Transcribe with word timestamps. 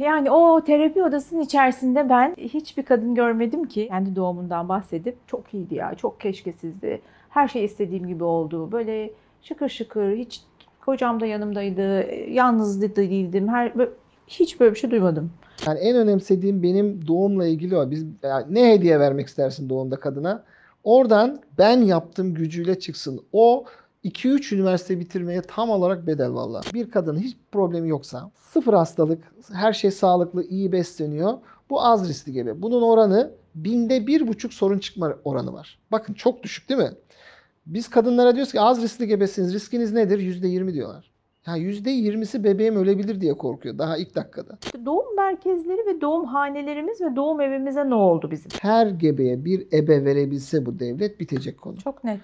Yani 0.00 0.30
o 0.30 0.64
terapi 0.64 1.02
odasının 1.02 1.40
içerisinde 1.40 2.08
ben 2.08 2.34
hiçbir 2.38 2.82
kadın 2.82 3.14
görmedim 3.14 3.68
ki 3.68 3.88
kendi 3.88 4.16
doğumundan 4.16 4.68
bahsedip 4.68 5.16
çok 5.26 5.54
iyiydi 5.54 5.74
ya, 5.74 5.94
çok 5.94 6.20
keşkesizdi. 6.20 7.00
Her 7.30 7.48
şey 7.48 7.64
istediğim 7.64 8.06
gibi 8.06 8.24
oldu. 8.24 8.72
Böyle 8.72 9.10
şıkır 9.42 9.68
şıkır, 9.68 10.16
hiç 10.16 10.40
kocam 10.80 11.20
da 11.20 11.26
yanımdaydı, 11.26 12.14
yalnız 12.30 12.82
da 12.82 12.96
değildim. 12.96 13.48
Her, 13.48 13.72
hiç 14.26 14.60
böyle 14.60 14.74
bir 14.74 14.78
şey 14.78 14.90
duymadım. 14.90 15.30
Yani 15.66 15.78
en 15.78 15.96
önemsediğim 15.96 16.62
benim 16.62 17.06
doğumla 17.06 17.46
ilgili 17.46 17.76
o. 17.76 17.90
Biz 17.90 18.06
yani 18.22 18.54
ne 18.54 18.72
hediye 18.72 19.00
vermek 19.00 19.26
istersin 19.26 19.68
doğumda 19.68 19.96
kadına? 19.96 20.44
Oradan 20.84 21.40
ben 21.58 21.80
yaptım 21.80 22.34
gücüyle 22.34 22.78
çıksın. 22.78 23.20
O 23.32 23.64
2-3 24.04 24.54
üniversite 24.54 25.00
bitirmeye 25.00 25.42
tam 25.42 25.70
olarak 25.70 26.06
bedel 26.06 26.34
valla. 26.34 26.60
Bir 26.74 26.90
kadının 26.90 27.18
hiç 27.18 27.36
problemi 27.52 27.88
yoksa, 27.88 28.30
sıfır 28.34 28.74
hastalık, 28.74 29.32
her 29.52 29.72
şey 29.72 29.90
sağlıklı, 29.90 30.44
iyi 30.44 30.72
besleniyor. 30.72 31.38
Bu 31.70 31.82
az 31.82 32.08
riskli 32.08 32.32
gebe. 32.32 32.62
Bunun 32.62 32.82
oranı 32.82 33.30
binde 33.54 34.06
bir 34.06 34.28
buçuk 34.28 34.54
sorun 34.54 34.78
çıkma 34.78 35.16
oranı 35.24 35.52
var. 35.52 35.78
Bakın 35.92 36.14
çok 36.14 36.42
düşük 36.42 36.68
değil 36.68 36.80
mi? 36.80 36.90
Biz 37.66 37.90
kadınlara 37.90 38.34
diyoruz 38.34 38.52
ki 38.52 38.60
az 38.60 38.82
riskli 38.82 39.06
gebesiniz. 39.06 39.54
Riskiniz 39.54 39.92
nedir? 39.92 40.18
%20 40.18 40.72
diyorlar. 40.74 41.10
Ya 41.46 41.56
%20'si 41.56 42.44
bebeğim 42.44 42.76
ölebilir 42.76 43.20
diye 43.20 43.34
korkuyor 43.34 43.78
daha 43.78 43.96
ilk 43.96 44.14
dakikada. 44.14 44.58
Doğum 44.84 45.16
merkezleri 45.16 45.86
ve 45.86 46.00
doğum 46.00 46.24
hanelerimiz 46.24 47.00
ve 47.00 47.16
doğum 47.16 47.40
evimize 47.40 47.90
ne 47.90 47.94
oldu 47.94 48.30
bizim? 48.30 48.50
her 48.60 48.86
gebeye 48.86 49.44
bir 49.44 49.66
ebe 49.72 50.04
verebilse 50.04 50.66
bu 50.66 50.78
devlet 50.78 51.20
bitecek 51.20 51.58
konu. 51.58 51.76
Çok 51.76 52.04
net. 52.04 52.20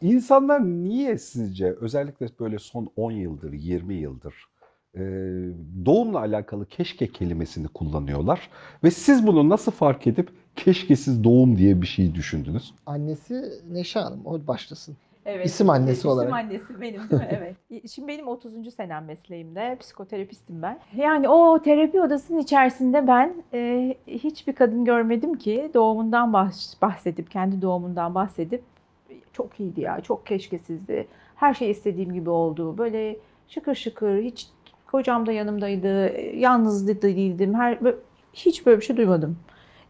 İnsanlar 0.00 0.64
niye 0.64 1.18
sizce 1.18 1.72
özellikle 1.80 2.26
böyle 2.40 2.58
son 2.58 2.88
10 2.96 3.10
yıldır, 3.12 3.52
20 3.52 3.94
yıldır 3.94 4.34
e, 4.94 5.00
doğumla 5.86 6.18
alakalı 6.18 6.66
keşke 6.66 7.06
kelimesini 7.12 7.68
kullanıyorlar 7.68 8.50
ve 8.84 8.90
siz 8.90 9.26
bunu 9.26 9.48
nasıl 9.48 9.72
fark 9.72 10.06
edip 10.06 10.30
keşkesiz 10.56 11.24
doğum 11.24 11.58
diye 11.58 11.82
bir 11.82 11.86
şey 11.86 12.14
düşündünüz? 12.14 12.74
Annesi 12.86 13.44
Neşe 13.70 14.00
Hanım 14.00 14.20
o 14.24 14.46
başlasın. 14.46 14.96
Evet. 15.26 15.46
İsim 15.46 15.70
annesi 15.70 15.98
İsim 15.98 16.10
olarak. 16.10 16.32
annesi 16.32 16.80
benim 16.80 17.10
değil 17.10 17.22
mi? 17.22 17.28
Evet. 17.70 17.90
Şimdi 17.90 18.08
benim 18.08 18.28
30. 18.28 18.70
senem 18.74 19.04
mesleğimde. 19.04 19.76
Psikoterapistim 19.80 20.62
ben. 20.62 20.78
Yani 20.96 21.28
o 21.28 21.62
terapi 21.62 22.00
odasının 22.00 22.38
içerisinde 22.38 23.06
ben 23.06 23.34
e, 23.54 23.94
hiçbir 24.06 24.52
kadın 24.52 24.84
görmedim 24.84 25.34
ki 25.38 25.70
doğumundan 25.74 26.28
bahs- 26.32 26.82
bahsedip, 26.82 27.30
kendi 27.30 27.62
doğumundan 27.62 28.14
bahsedip 28.14 28.62
çok 29.32 29.60
iyiydi 29.60 29.80
ya, 29.80 30.00
çok 30.00 30.26
keşkesizdi. 30.26 31.06
Her 31.36 31.54
şey 31.54 31.70
istediğim 31.70 32.12
gibi 32.12 32.30
oldu. 32.30 32.78
Böyle 32.78 33.16
şıkır 33.48 33.74
şıkır, 33.74 34.22
hiç 34.22 34.46
kocam 34.86 35.26
da 35.26 35.32
yanımdaydı, 35.32 36.20
yalnız 36.36 36.88
da 36.88 37.02
değildim. 37.02 37.54
Her, 37.54 37.84
böyle- 37.84 37.96
hiç 38.32 38.66
böyle 38.66 38.80
bir 38.80 38.84
şey 38.84 38.96
duymadım. 38.96 39.36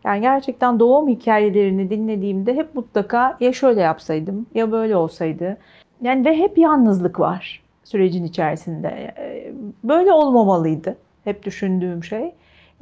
Yani 0.05 0.21
gerçekten 0.21 0.81
doğum 0.81 1.09
hikayelerini 1.09 1.91
dinlediğimde 1.91 2.55
hep 2.55 2.75
mutlaka 2.75 3.37
ya 3.41 3.53
şöyle 3.53 3.81
yapsaydım 3.81 4.47
ya 4.55 4.73
böyle 4.73 4.97
olsaydı. 4.97 5.57
Yani 6.03 6.25
ve 6.25 6.37
hep 6.39 6.59
yalnızlık 6.59 7.21
var 7.21 7.63
sürecin 7.85 8.25
içerisinde. 8.25 9.15
Ee, 9.19 9.53
Böyle 9.85 10.13
olmamalıydı 10.13 10.97
hep 11.25 11.43
düşündüğüm 11.43 12.05
şey. 12.05 12.33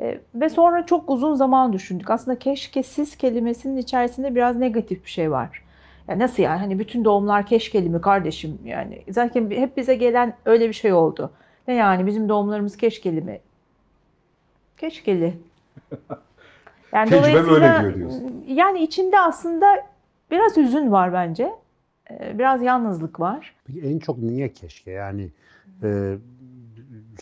Ee, 0.01 0.19
Ve 0.35 0.49
sonra 0.49 0.87
çok 0.87 1.11
uzun 1.11 1.35
zaman 1.35 1.73
düşündük. 1.73 2.11
Aslında 2.11 2.39
keşkesiz 2.39 3.17
kelimesinin 3.17 3.77
içerisinde 3.77 4.35
biraz 4.35 4.57
negatif 4.57 5.05
bir 5.05 5.11
şey 5.11 5.31
var. 5.31 5.62
Ya 6.09 6.19
nasıl 6.19 6.43
yani 6.43 6.59
hani 6.59 6.79
bütün 6.79 7.05
doğumlar 7.05 7.47
keşkeli 7.47 7.89
mi 7.89 8.01
kardeşim 8.01 8.59
yani 8.65 9.03
zaten 9.11 9.51
hep 9.51 9.77
bize 9.77 9.95
gelen 9.95 10.37
öyle 10.45 10.69
bir 10.69 10.73
şey 10.73 10.93
oldu. 10.93 11.31
Ne 11.69 11.75
yani 11.75 12.07
bizim 12.07 12.29
doğumlarımız 12.29 12.77
keşkeli 12.77 13.21
mi? 13.21 13.41
Keşkeli. 14.77 15.39
Yani 16.93 17.11
Tecrübe 17.11 17.27
böyle 17.27 17.47
dolayısıyla, 17.49 17.81
diyor 17.83 17.95
diyorsun. 17.95 18.45
Yani 18.49 18.83
içinde 18.83 19.21
aslında 19.21 19.67
biraz 20.31 20.57
hüzün 20.57 20.93
var 20.93 21.13
bence. 21.13 21.53
Ee, 22.11 22.39
Biraz 22.39 22.63
yalnızlık 22.63 23.21
var. 23.21 23.55
Peki 23.67 23.81
en 23.81 23.99
çok 23.99 24.19
niye 24.19 24.53
keşke? 24.53 24.91
Yani 24.91 25.29
e, 25.83 26.15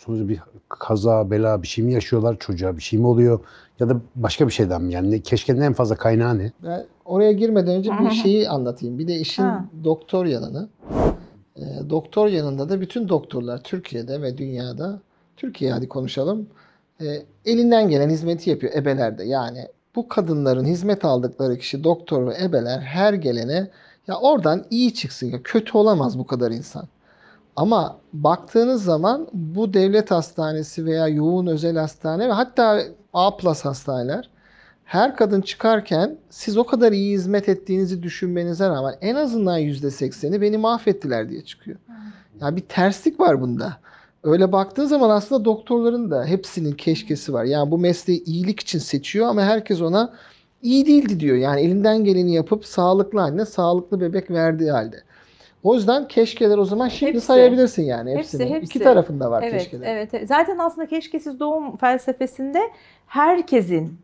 sonuçta 0.01 0.29
bir 0.29 0.39
kaza, 0.69 1.31
bela 1.31 1.61
bir 1.61 1.67
şey 1.67 1.85
mi 1.85 1.93
yaşıyorlar? 1.93 2.37
Çocuğa 2.39 2.77
bir 2.77 2.81
şey 2.81 2.99
mi 2.99 3.07
oluyor? 3.07 3.39
Ya 3.79 3.89
da 3.89 3.97
başka 4.15 4.47
bir 4.47 4.51
şeyden 4.51 4.81
mi? 4.81 4.93
Yani 4.93 5.23
keşkenin 5.23 5.61
en 5.61 5.73
fazla 5.73 5.95
kaynağı 5.95 6.37
ne? 6.37 6.51
Ben 6.63 6.85
oraya 7.11 7.31
girmeden 7.31 7.75
önce 7.75 7.91
bir 7.91 8.09
şeyi 8.23 8.49
anlatayım. 8.49 8.99
Bir 8.99 9.07
de 9.07 9.15
işin 9.15 9.43
Ha. 9.43 9.65
doktor 9.83 10.25
yanını. 10.25 10.69
Ee, 11.57 11.61
doktor 11.89 12.27
yanında 12.27 12.69
da 12.69 12.81
bütün 12.81 13.09
doktorlar 13.09 13.63
Türkiye'de 13.63 14.21
ve 14.21 14.37
dünyada, 14.37 14.99
Türkiye 15.37 15.71
hadi 15.71 15.87
konuşalım, 15.89 16.47
e, 17.01 17.05
elinden 17.45 17.89
gelen 17.89 18.09
hizmeti 18.09 18.49
yapıyor 18.49 18.73
ebelerde. 18.73 19.23
Yani 19.23 19.67
bu 19.95 20.07
kadınların 20.07 20.65
hizmet 20.65 21.05
aldıkları 21.05 21.57
kişi 21.57 21.83
doktor 21.83 22.27
ve 22.27 22.43
ebeler 22.43 22.79
her 22.79 23.13
gelene 23.13 23.67
ya 24.07 24.15
oradan 24.19 24.65
iyi 24.69 24.93
çıksın 24.93 25.27
ya 25.27 25.43
kötü 25.43 25.77
olamaz 25.77 26.19
bu 26.19 26.27
kadar 26.27 26.51
insan. 26.51 26.87
Ama 27.55 27.97
baktığınız 28.13 28.83
zaman 28.83 29.27
bu 29.33 29.73
devlet 29.73 30.11
hastanesi 30.11 30.85
veya 30.85 31.07
yoğun 31.07 31.47
özel 31.47 31.77
hastane 31.77 32.29
ve 32.29 32.31
hatta 32.31 32.81
A 33.13 33.37
plus 33.37 33.65
hastaneler 33.65 34.29
her 34.91 35.15
kadın 35.15 35.41
çıkarken 35.41 36.17
siz 36.29 36.57
o 36.57 36.63
kadar 36.63 36.91
iyi 36.91 37.13
hizmet 37.13 37.49
ettiğinizi 37.49 38.03
düşünmenize 38.03 38.69
rağmen 38.69 38.93
en 39.01 39.15
azından 39.15 39.59
%80'i 39.59 40.41
beni 40.41 40.57
mahvettiler 40.57 41.29
diye 41.29 41.41
çıkıyor. 41.41 41.77
Ya 42.41 42.55
bir 42.55 42.61
terslik 42.61 43.19
var 43.19 43.41
bunda. 43.41 43.77
Öyle 44.23 44.51
baktığın 44.51 44.85
zaman 44.85 45.09
aslında 45.09 45.45
doktorların 45.45 46.11
da 46.11 46.25
hepsinin 46.25 46.71
keşkesi 46.71 47.33
var. 47.33 47.43
Yani 47.43 47.71
bu 47.71 47.77
mesleği 47.77 48.23
iyilik 48.23 48.59
için 48.59 48.79
seçiyor 48.79 49.27
ama 49.27 49.41
herkes 49.41 49.81
ona 49.81 50.13
iyi 50.61 50.85
değildi 50.85 51.19
diyor. 51.19 51.37
Yani 51.37 51.61
elinden 51.61 52.03
geleni 52.03 52.33
yapıp 52.33 52.65
sağlıklı 52.65 53.21
anne 53.21 53.45
sağlıklı 53.45 54.01
bebek 54.01 54.31
verdiği 54.31 54.71
halde. 54.71 55.03
O 55.63 55.75
yüzden 55.75 56.07
keşkeler 56.07 56.57
o 56.57 56.65
zaman 56.65 56.87
şimdi 56.87 57.13
Hepsi. 57.13 57.25
sayabilirsin 57.25 57.83
yani 57.83 58.17
hepsini. 58.17 58.41
Hepsi, 58.41 58.55
hepsi. 58.55 58.65
İki 58.65 58.79
tarafında 58.79 59.31
var 59.31 59.43
Evet, 59.43 59.53
keşkeler. 59.53 59.87
evet. 59.87 60.13
evet. 60.13 60.27
Zaten 60.27 60.57
aslında 60.57 60.87
keşkesiz 60.87 61.39
doğum 61.39 61.77
felsefesinde 61.77 62.59
herkesin 63.07 63.99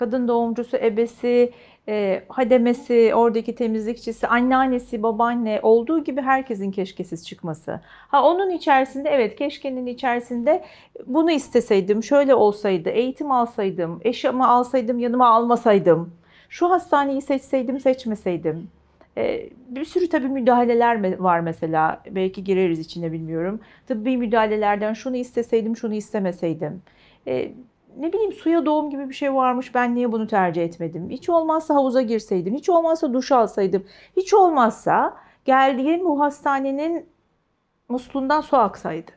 kadın 0.00 0.28
doğumcusu, 0.28 0.76
ebesi, 0.76 1.52
e, 1.88 2.22
hademesi, 2.28 3.12
oradaki 3.14 3.54
temizlikçisi, 3.54 4.26
anneannesi, 4.26 5.02
babaanne 5.02 5.60
olduğu 5.62 6.04
gibi 6.04 6.20
herkesin 6.20 6.70
keşkesiz 6.70 7.26
çıkması. 7.26 7.80
Ha 8.08 8.24
onun 8.24 8.50
içerisinde 8.50 9.08
evet 9.08 9.36
keşkenin 9.36 9.86
içerisinde 9.86 10.64
bunu 11.06 11.30
isteseydim, 11.30 12.02
şöyle 12.02 12.34
olsaydı, 12.34 12.88
eğitim 12.88 13.30
alsaydım, 13.30 14.00
eşimi 14.04 14.44
alsaydım, 14.44 14.98
yanıma 14.98 15.28
almasaydım, 15.28 16.12
şu 16.48 16.70
hastaneyi 16.70 17.22
seçseydim, 17.22 17.80
seçmeseydim. 17.80 18.68
E, 19.16 19.48
bir 19.68 19.84
sürü 19.84 20.08
tabii 20.08 20.28
müdahaleler 20.28 21.18
var 21.18 21.40
mesela. 21.40 22.02
Belki 22.10 22.44
gireriz 22.44 22.78
içine 22.78 23.12
bilmiyorum. 23.12 23.60
Tıbbi 23.86 24.16
müdahalelerden 24.16 24.92
şunu 24.92 25.16
isteseydim, 25.16 25.76
şunu 25.76 25.94
istemeseydim. 25.94 26.82
E, 27.26 27.52
ne 27.98 28.12
bileyim 28.12 28.32
suya 28.32 28.66
doğum 28.66 28.90
gibi 28.90 29.08
bir 29.08 29.14
şey 29.14 29.34
varmış. 29.34 29.74
Ben 29.74 29.94
niye 29.94 30.12
bunu 30.12 30.26
tercih 30.26 30.62
etmedim? 30.64 31.10
Hiç 31.10 31.28
olmazsa 31.28 31.74
havuza 31.74 32.02
girseydim. 32.02 32.54
Hiç 32.54 32.68
olmazsa 32.68 33.12
duş 33.12 33.32
alsaydım. 33.32 33.84
Hiç 34.16 34.34
olmazsa 34.34 35.16
geldiğim 35.44 36.04
bu 36.04 36.20
hastanenin 36.20 37.06
musluğundan 37.88 38.40
su 38.40 38.56
aksaydı. 38.56 39.10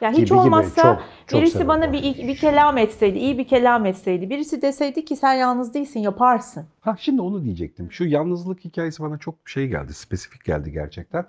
Yani 0.00 0.12
hiç 0.12 0.18
Gibi 0.18 0.26
gibi. 0.28 0.38
olmazsa 0.38 0.82
Çok, 0.82 1.02
çok 1.26 1.40
birisi 1.40 1.68
bana 1.68 1.92
bir, 1.92 2.02
bir 2.28 2.36
kelam 2.36 2.78
etseydi, 2.78 3.18
iyi 3.18 3.38
bir 3.38 3.48
kelam 3.48 3.86
etseydi. 3.86 4.30
Birisi 4.30 4.62
deseydi 4.62 5.04
ki 5.04 5.16
sen 5.16 5.34
yalnız 5.34 5.74
değilsin, 5.74 6.00
yaparsın. 6.00 6.66
Ha 6.80 6.96
şimdi 6.98 7.22
onu 7.22 7.44
diyecektim. 7.44 7.92
Şu 7.92 8.04
yalnızlık 8.04 8.64
hikayesi 8.64 9.02
bana 9.02 9.18
çok 9.18 9.34
şey 9.44 9.68
geldi, 9.68 9.94
spesifik 9.94 10.44
geldi 10.44 10.72
gerçekten. 10.72 11.24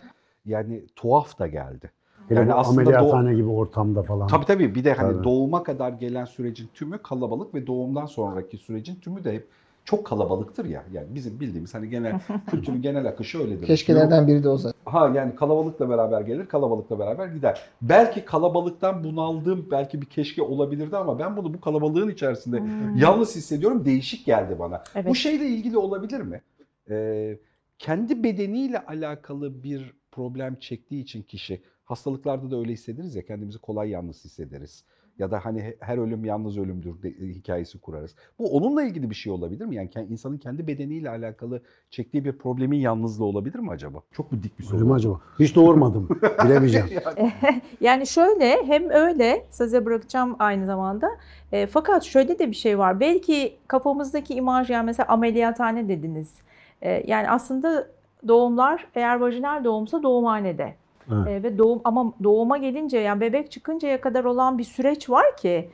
Yani 0.45 0.83
tuhaf 0.95 1.39
da 1.39 1.47
geldi. 1.47 1.91
Hele 2.27 2.39
Yani 2.39 2.53
aslında 2.53 2.81
ameliyathane 2.81 3.33
gibi 3.33 3.49
ortamda 3.49 4.03
falan. 4.03 4.27
Tabii 4.27 4.45
tabii 4.45 4.75
bir 4.75 4.83
de 4.83 4.93
hani 4.93 5.13
Tabii. 5.13 5.23
doğuma 5.23 5.63
kadar 5.63 5.91
gelen 5.91 6.25
sürecin 6.25 6.69
tümü 6.73 6.97
kalabalık 6.97 7.53
ve 7.53 7.67
doğumdan 7.67 8.05
sonraki 8.05 8.57
sürecin 8.57 8.95
tümü 8.95 9.23
de 9.23 9.33
hep 9.33 9.47
çok 9.85 10.05
kalabalıktır 10.05 10.65
ya. 10.65 10.83
Yani 10.91 11.07
bizim 11.15 11.39
bildiğimiz 11.39 11.73
hani 11.73 11.89
genel 11.89 12.19
kültürün 12.51 12.81
genel 12.81 13.07
akışı 13.07 13.39
öyledir. 13.39 13.67
Keşkelerden 13.67 14.27
biri 14.27 14.43
de 14.43 14.49
o 14.49 14.57
zaten. 14.57 14.79
Ha 14.85 15.11
yani 15.15 15.35
kalabalıkla 15.35 15.89
beraber 15.89 16.21
gelir, 16.21 16.45
kalabalıkla 16.45 16.99
beraber 16.99 17.27
gider. 17.27 17.61
Belki 17.81 18.25
kalabalıktan 18.25 19.03
bunaldığım 19.03 19.67
belki 19.71 20.01
bir 20.01 20.05
keşke 20.05 20.41
olabilirdi 20.41 20.97
ama 20.97 21.19
ben 21.19 21.37
bunu 21.37 21.53
bu 21.53 21.61
kalabalığın 21.61 22.09
içerisinde 22.09 22.63
yalnız 22.95 23.35
hissediyorum. 23.35 23.85
Değişik 23.85 24.25
geldi 24.25 24.55
bana. 24.59 24.83
Evet. 24.95 25.07
Bu 25.07 25.15
şeyle 25.15 25.45
ilgili 25.45 25.77
olabilir 25.77 26.19
mi? 26.21 26.41
Ee, 26.89 27.37
kendi 27.79 28.23
bedeniyle 28.23 28.85
alakalı 28.85 29.63
bir 29.63 29.93
problem 30.11 30.55
çektiği 30.55 31.01
için 31.01 31.21
kişi, 31.21 31.61
hastalıklarda 31.85 32.51
da 32.51 32.57
öyle 32.59 32.73
hissederiz 32.73 33.15
ya 33.15 33.25
kendimizi 33.25 33.59
kolay 33.59 33.89
yalnız 33.89 34.25
hissederiz. 34.25 34.83
Ya 35.19 35.31
da 35.31 35.45
hani 35.45 35.61
he- 35.61 35.77
her 35.79 35.97
ölüm 35.97 36.25
yalnız 36.25 36.57
ölümdür 36.57 37.01
de- 37.01 37.09
e, 37.09 37.27
hikayesi 37.27 37.79
kurarız. 37.81 38.15
Bu 38.39 38.57
onunla 38.57 38.83
ilgili 38.83 39.09
bir 39.09 39.15
şey 39.15 39.33
olabilir 39.33 39.65
mi? 39.65 39.75
Yani 39.75 39.89
insanın 40.09 40.37
kendi 40.37 40.67
bedeniyle 40.67 41.09
alakalı 41.09 41.61
çektiği 41.89 42.25
bir 42.25 42.37
problemin 42.37 42.77
yalnızlığı 42.77 43.25
olabilir 43.25 43.59
mi 43.59 43.69
acaba? 43.71 44.01
Çok 44.11 44.31
mu 44.31 44.43
dik 44.43 44.59
bir 44.59 44.63
soru? 44.63 44.75
Öyle 44.75 44.85
mi 44.87 44.93
acaba? 44.93 45.19
Hiç 45.39 45.55
doğurmadım. 45.55 46.09
Bilemeyeceğim. 46.45 46.87
Yani 47.81 48.07
şöyle 48.07 48.63
hem 48.65 48.89
öyle 48.89 49.45
size 49.49 49.85
bırakacağım 49.85 50.35
aynı 50.39 50.65
zamanda. 50.65 51.09
E, 51.51 51.67
fakat 51.67 52.03
şöyle 52.03 52.39
de 52.39 52.51
bir 52.51 52.55
şey 52.55 52.79
var. 52.79 52.99
Belki 52.99 53.57
kafamızdaki 53.67 54.33
imaj 54.33 54.69
yani 54.69 54.85
mesela 54.85 55.07
ameliyathane 55.07 55.87
dediniz. 55.89 56.33
E, 56.81 57.03
yani 57.07 57.29
aslında 57.29 57.87
doğumlar 58.27 58.87
eğer 58.95 59.15
vajinal 59.19 59.63
doğumsa 59.63 60.03
doğumhanede. 60.03 60.75
Evet. 61.11 61.27
E, 61.27 61.43
ve 61.43 61.57
doğum 61.57 61.81
ama 61.83 62.13
doğuma 62.23 62.57
gelince 62.57 62.97
yani 62.97 63.21
bebek 63.21 63.51
çıkıncaya 63.51 64.01
kadar 64.01 64.23
olan 64.23 64.57
bir 64.57 64.63
süreç 64.63 65.09
var 65.09 65.37
ki 65.37 65.69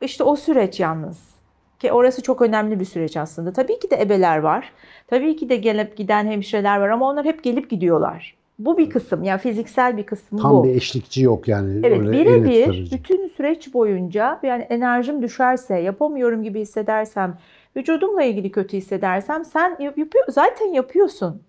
işte 0.00 0.24
o 0.24 0.36
süreç 0.36 0.80
yalnız. 0.80 1.34
Ki 1.78 1.92
orası 1.92 2.22
çok 2.22 2.42
önemli 2.42 2.80
bir 2.80 2.84
süreç 2.84 3.16
aslında. 3.16 3.52
Tabii 3.52 3.78
ki 3.78 3.90
de 3.90 4.00
ebeler 4.00 4.38
var. 4.38 4.72
Tabii 5.06 5.36
ki 5.36 5.48
de 5.48 5.56
gelip 5.56 5.96
giden 5.96 6.26
hemşireler 6.26 6.78
var 6.80 6.88
ama 6.88 7.08
onlar 7.08 7.24
hep 7.24 7.44
gelip 7.44 7.70
gidiyorlar. 7.70 8.34
Bu 8.58 8.78
bir 8.78 8.90
kısım 8.90 9.24
yani 9.24 9.38
fiziksel 9.38 9.96
bir 9.96 10.06
kısmı 10.06 10.38
Tam 10.38 10.50
bu. 10.50 10.64
bir 10.64 10.74
eşlikçi 10.74 11.22
yok 11.22 11.48
yani. 11.48 11.80
Evet 11.82 12.00
birebir 12.00 12.92
bütün 12.92 13.28
süreç 13.28 13.74
boyunca 13.74 14.40
yani 14.42 14.62
enerjim 14.62 15.22
düşerse, 15.22 15.78
yapamıyorum 15.78 16.42
gibi 16.42 16.60
hissedersem, 16.60 17.38
vücudumla 17.76 18.22
ilgili 18.22 18.50
kötü 18.50 18.76
hissedersem 18.76 19.44
sen 19.44 19.76
yap- 19.80 19.98
yapıyor, 19.98 20.24
zaten 20.28 20.66
yapıyorsun. 20.66 21.42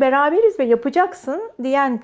Beraberiz 0.00 0.58
ve 0.58 0.64
yapacaksın 0.64 1.42
diyen 1.62 2.02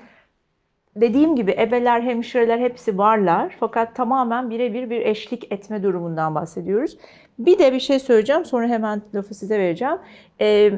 dediğim 0.95 1.35
gibi 1.35 1.51
ebeler, 1.59 2.01
hemşireler 2.01 2.59
hepsi 2.59 2.97
varlar. 2.97 3.55
Fakat 3.59 3.95
tamamen 3.95 4.49
birebir 4.49 4.89
bir 4.89 5.01
eşlik 5.01 5.51
etme 5.51 5.83
durumundan 5.83 6.35
bahsediyoruz. 6.35 6.97
Bir 7.39 7.59
de 7.59 7.73
bir 7.73 7.79
şey 7.79 7.99
söyleyeceğim 7.99 8.45
sonra 8.45 8.67
hemen 8.67 9.01
lafı 9.15 9.33
size 9.33 9.59
vereceğim. 9.59 9.97
Ee, 10.41 10.73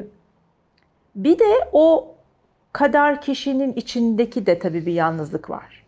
bir 1.14 1.38
de 1.38 1.68
o 1.72 2.14
kadar 2.72 3.20
kişinin 3.20 3.72
içindeki 3.72 4.46
de 4.46 4.58
tabii 4.58 4.86
bir 4.86 4.92
yalnızlık 4.92 5.50
var. 5.50 5.84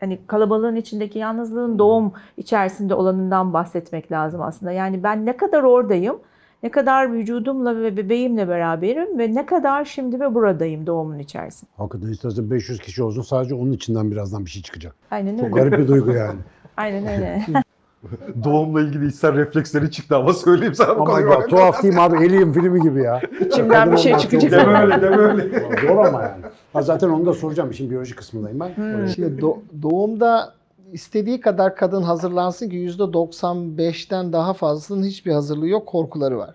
Hani 0.00 0.18
kalabalığın 0.26 0.76
içindeki 0.76 1.18
yalnızlığın 1.18 1.78
doğum 1.78 2.12
içerisinde 2.36 2.94
olanından 2.94 3.52
bahsetmek 3.52 4.12
lazım 4.12 4.42
aslında. 4.42 4.72
Yani 4.72 5.02
ben 5.02 5.26
ne 5.26 5.36
kadar 5.36 5.62
oradayım, 5.62 6.20
ne 6.62 6.70
kadar 6.70 7.12
vücudumla 7.12 7.76
ve 7.82 7.96
bebeğimle 7.96 8.48
beraberim 8.48 9.18
ve 9.18 9.34
ne 9.34 9.46
kadar 9.46 9.84
şimdi 9.84 10.20
ve 10.20 10.34
buradayım 10.34 10.86
doğumun 10.86 11.18
içerisinde. 11.18 11.70
Hakikaten 11.76 12.08
istersen 12.08 12.50
500 12.50 12.78
kişi 12.80 13.02
olsun 13.02 13.22
sadece 13.22 13.54
onun 13.54 13.72
içinden 13.72 14.10
birazdan 14.10 14.44
bir 14.44 14.50
şey 14.50 14.62
çıkacak. 14.62 14.94
Aynen 15.10 15.36
Çok 15.36 15.44
öyle. 15.44 15.54
garip 15.54 15.78
bir 15.78 15.88
duygu 15.88 16.12
yani. 16.12 16.38
Aynen 16.76 17.06
öyle. 17.06 17.42
Doğumla 18.44 18.80
ilgili 18.80 19.06
içsel 19.06 19.34
refleksleri 19.36 19.90
çıktı 19.90 20.16
ama 20.16 20.32
söyleyeyim 20.32 20.74
sana 20.74 20.88
bu 20.88 20.92
Ama 21.02 21.04
konuyu. 21.04 21.28
bak 21.28 21.48
tuhaf 21.50 21.82
değil 21.82 21.94
mi 21.94 22.00
abi? 22.00 22.16
Alien 22.16 22.52
filmi 22.52 22.80
gibi 22.82 23.02
ya. 23.02 23.20
İçimden 23.46 23.92
bir 23.92 23.96
şey 23.96 24.12
çok 24.12 24.20
çıkacak. 24.20 24.66
Deme 24.66 24.80
öyle, 24.82 25.02
deme 25.02 25.16
öyle. 25.16 25.60
Zor 25.86 26.04
ama 26.04 26.22
yani. 26.22 26.42
Ha, 26.72 26.82
zaten 26.82 27.08
onu 27.08 27.26
da 27.26 27.32
soracağım. 27.32 27.70
İşin 27.70 27.90
biyoloji 27.90 28.16
kısmındayım 28.16 28.60
ben. 28.60 28.68
Hmm. 28.76 29.08
Şimdi 29.08 29.40
do- 29.42 29.58
doğumda 29.82 30.54
istediği 30.92 31.40
kadar 31.40 31.76
kadın 31.76 32.02
hazırlansın 32.02 32.68
ki 32.70 32.76
%95'ten 32.76 34.32
daha 34.32 34.52
fazlasının 34.52 35.06
hiçbir 35.06 35.32
hazırlığı 35.32 35.68
yok, 35.68 35.86
korkuları 35.86 36.38
var. 36.38 36.54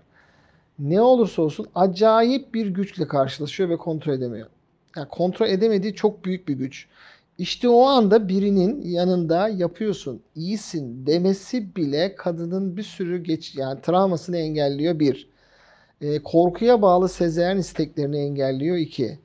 Ne 0.78 1.00
olursa 1.00 1.42
olsun 1.42 1.66
acayip 1.74 2.54
bir 2.54 2.66
güçle 2.66 3.08
karşılaşıyor 3.08 3.70
ve 3.70 3.76
kontrol 3.76 4.12
edemiyor. 4.12 4.46
Yani 4.96 5.08
kontrol 5.08 5.48
edemediği 5.48 5.94
çok 5.94 6.24
büyük 6.24 6.48
bir 6.48 6.54
güç. 6.54 6.88
İşte 7.38 7.68
o 7.68 7.82
anda 7.82 8.28
birinin 8.28 8.82
yanında 8.82 9.48
yapıyorsun, 9.48 10.22
iyisin 10.34 11.06
demesi 11.06 11.76
bile 11.76 12.14
kadının 12.16 12.76
bir 12.76 12.82
sürü 12.82 13.22
geç 13.22 13.54
yani 13.56 13.80
travmasını 13.80 14.36
engelliyor 14.36 14.98
bir. 14.98 15.28
Ee, 16.00 16.22
korkuya 16.22 16.82
bağlı 16.82 17.08
sezeryan 17.08 17.58
isteklerini 17.58 18.18
engelliyor 18.18 18.76
iki 18.76 19.18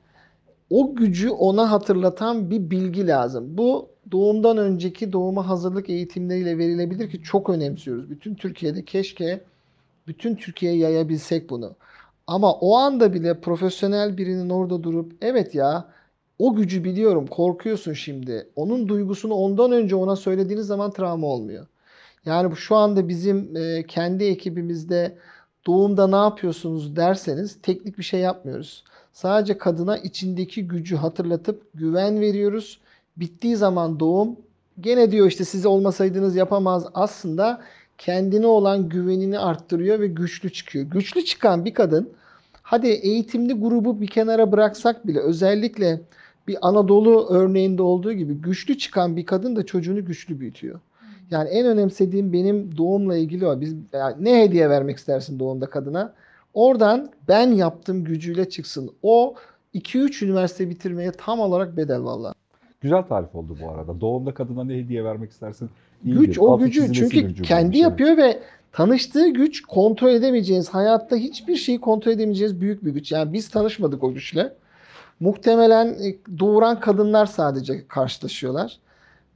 o 0.72 0.94
gücü 0.94 1.30
ona 1.30 1.70
hatırlatan 1.70 2.50
bir 2.50 2.70
bilgi 2.70 3.06
lazım. 3.06 3.58
Bu 3.58 3.91
doğumdan 4.12 4.58
önceki 4.58 5.12
doğuma 5.12 5.48
hazırlık 5.48 5.90
eğitimleriyle 5.90 6.58
verilebilir 6.58 7.10
ki 7.10 7.22
çok 7.22 7.50
önemsiyoruz. 7.50 8.10
Bütün 8.10 8.34
Türkiye'de 8.34 8.84
keşke 8.84 9.40
bütün 10.06 10.34
Türkiye'ye 10.34 10.78
yayabilsek 10.78 11.50
bunu. 11.50 11.76
Ama 12.26 12.52
o 12.52 12.76
anda 12.76 13.14
bile 13.14 13.40
profesyonel 13.40 14.18
birinin 14.18 14.50
orada 14.50 14.82
durup 14.82 15.12
evet 15.22 15.54
ya 15.54 15.88
o 16.38 16.54
gücü 16.54 16.84
biliyorum 16.84 17.26
korkuyorsun 17.26 17.92
şimdi. 17.92 18.48
Onun 18.56 18.88
duygusunu 18.88 19.34
ondan 19.34 19.72
önce 19.72 19.96
ona 19.96 20.16
söylediğiniz 20.16 20.66
zaman 20.66 20.90
travma 20.90 21.26
olmuyor. 21.26 21.66
Yani 22.26 22.56
şu 22.56 22.76
anda 22.76 23.08
bizim 23.08 23.56
e, 23.56 23.86
kendi 23.86 24.24
ekibimizde 24.24 25.18
doğumda 25.66 26.06
ne 26.06 26.16
yapıyorsunuz 26.16 26.96
derseniz 26.96 27.58
teknik 27.62 27.98
bir 27.98 28.02
şey 28.02 28.20
yapmıyoruz. 28.20 28.84
Sadece 29.12 29.58
kadına 29.58 29.98
içindeki 29.98 30.68
gücü 30.68 30.96
hatırlatıp 30.96 31.62
güven 31.74 32.20
veriyoruz. 32.20 32.80
Bittiği 33.16 33.56
zaman 33.56 34.00
doğum 34.00 34.36
gene 34.80 35.10
diyor 35.10 35.26
işte 35.26 35.44
siz 35.44 35.66
olmasaydınız 35.66 36.36
yapamaz. 36.36 36.86
Aslında 36.94 37.60
kendine 37.98 38.46
olan 38.46 38.88
güvenini 38.88 39.38
arttırıyor 39.38 40.00
ve 40.00 40.06
güçlü 40.06 40.52
çıkıyor. 40.52 40.84
Güçlü 40.84 41.24
çıkan 41.24 41.64
bir 41.64 41.74
kadın 41.74 42.12
hadi 42.62 42.86
eğitimli 42.86 43.52
grubu 43.52 44.00
bir 44.00 44.06
kenara 44.06 44.52
bıraksak 44.52 45.06
bile 45.06 45.20
özellikle 45.20 46.00
bir 46.48 46.58
Anadolu 46.62 47.26
örneğinde 47.30 47.82
olduğu 47.82 48.12
gibi 48.12 48.34
güçlü 48.34 48.78
çıkan 48.78 49.16
bir 49.16 49.26
kadın 49.26 49.56
da 49.56 49.66
çocuğunu 49.66 50.04
güçlü 50.04 50.40
büyütüyor. 50.40 50.80
Yani 51.30 51.48
en 51.48 51.66
önemsediğim 51.66 52.32
benim 52.32 52.76
doğumla 52.76 53.16
ilgili 53.16 53.46
o. 53.46 53.60
Biz 53.60 53.74
yani 53.92 54.24
ne 54.24 54.42
hediye 54.42 54.70
vermek 54.70 54.98
istersin 54.98 55.38
doğumda 55.38 55.66
kadına? 55.66 56.14
Oradan 56.54 57.10
ben 57.28 57.50
yaptım 57.50 58.04
gücüyle 58.04 58.48
çıksın. 58.48 58.90
O 59.02 59.34
2-3 59.74 60.24
üniversite 60.24 60.70
bitirmeye 60.70 61.12
tam 61.12 61.40
olarak 61.40 61.76
bedel 61.76 62.04
vallahi. 62.04 62.34
Güzel 62.82 63.02
tarif 63.02 63.34
oldu 63.34 63.58
bu 63.62 63.70
arada. 63.70 64.00
Doğumda 64.00 64.34
kadına 64.34 64.64
ne 64.64 64.74
hediye 64.74 65.04
vermek 65.04 65.30
istersin? 65.30 65.70
İyi 66.04 66.14
Güç 66.14 66.38
o 66.38 66.52
altı 66.52 66.64
gücü 66.64 66.92
çünkü 66.92 67.42
kendi 67.42 67.76
evet. 67.76 67.82
yapıyor 67.82 68.16
ve 68.16 68.38
tanıştığı 68.72 69.28
güç 69.28 69.62
kontrol 69.62 70.10
edemeyeceğiniz, 70.10 70.68
hayatta 70.68 71.16
hiçbir 71.16 71.56
şeyi 71.56 71.80
kontrol 71.80 72.12
edemeyeceğiniz 72.12 72.60
büyük 72.60 72.84
bir 72.84 72.90
güç. 72.90 73.12
Yani 73.12 73.32
biz 73.32 73.48
tanışmadık 73.48 74.04
o 74.04 74.14
güçle. 74.14 74.52
Muhtemelen 75.20 75.86
e, 75.86 76.38
doğuran 76.38 76.80
kadınlar 76.80 77.26
sadece 77.26 77.86
karşılaşıyorlar. 77.88 78.78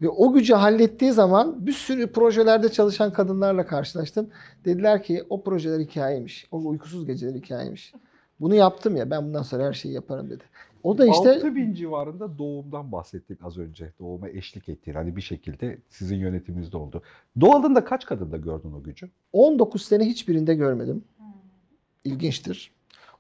Ve 0.02 0.08
o 0.08 0.32
gücü 0.32 0.54
hallettiği 0.54 1.12
zaman 1.12 1.66
bir 1.66 1.72
sürü 1.72 2.12
projelerde 2.12 2.68
çalışan 2.68 3.12
kadınlarla 3.12 3.66
karşılaştım. 3.66 4.28
Dediler 4.64 5.02
ki 5.02 5.24
o 5.30 5.42
projeler 5.42 5.80
hikayeymiş. 5.80 6.46
O 6.52 6.58
uykusuz 6.58 7.06
geceler 7.06 7.34
hikayeymiş. 7.34 7.92
Bunu 8.40 8.54
yaptım 8.54 8.96
ya 8.96 9.10
ben 9.10 9.26
bundan 9.26 9.42
sonra 9.42 9.64
her 9.64 9.72
şeyi 9.72 9.94
yaparım 9.94 10.30
dedi. 10.30 10.44
O 10.86 10.98
da 10.98 11.06
işte 11.06 11.34
6000 11.34 11.74
civarında 11.74 12.38
doğumdan 12.38 12.92
bahsettik 12.92 13.44
az 13.44 13.58
önce. 13.58 13.92
Doğuma 13.98 14.28
eşlik 14.28 14.68
ettiğin 14.68 14.96
hani 14.96 15.16
bir 15.16 15.20
şekilde 15.20 15.78
sizin 15.88 16.16
yönetiminizde 16.16 16.76
oldu. 16.76 17.02
Doğalında 17.40 17.84
kaç 17.84 18.06
kadında 18.06 18.36
gördün 18.36 18.72
o 18.72 18.82
gücü? 18.82 19.10
19 19.32 19.82
sene 19.82 20.04
hiçbirinde 20.04 20.54
görmedim. 20.54 21.04
İlginçtir. 22.04 22.70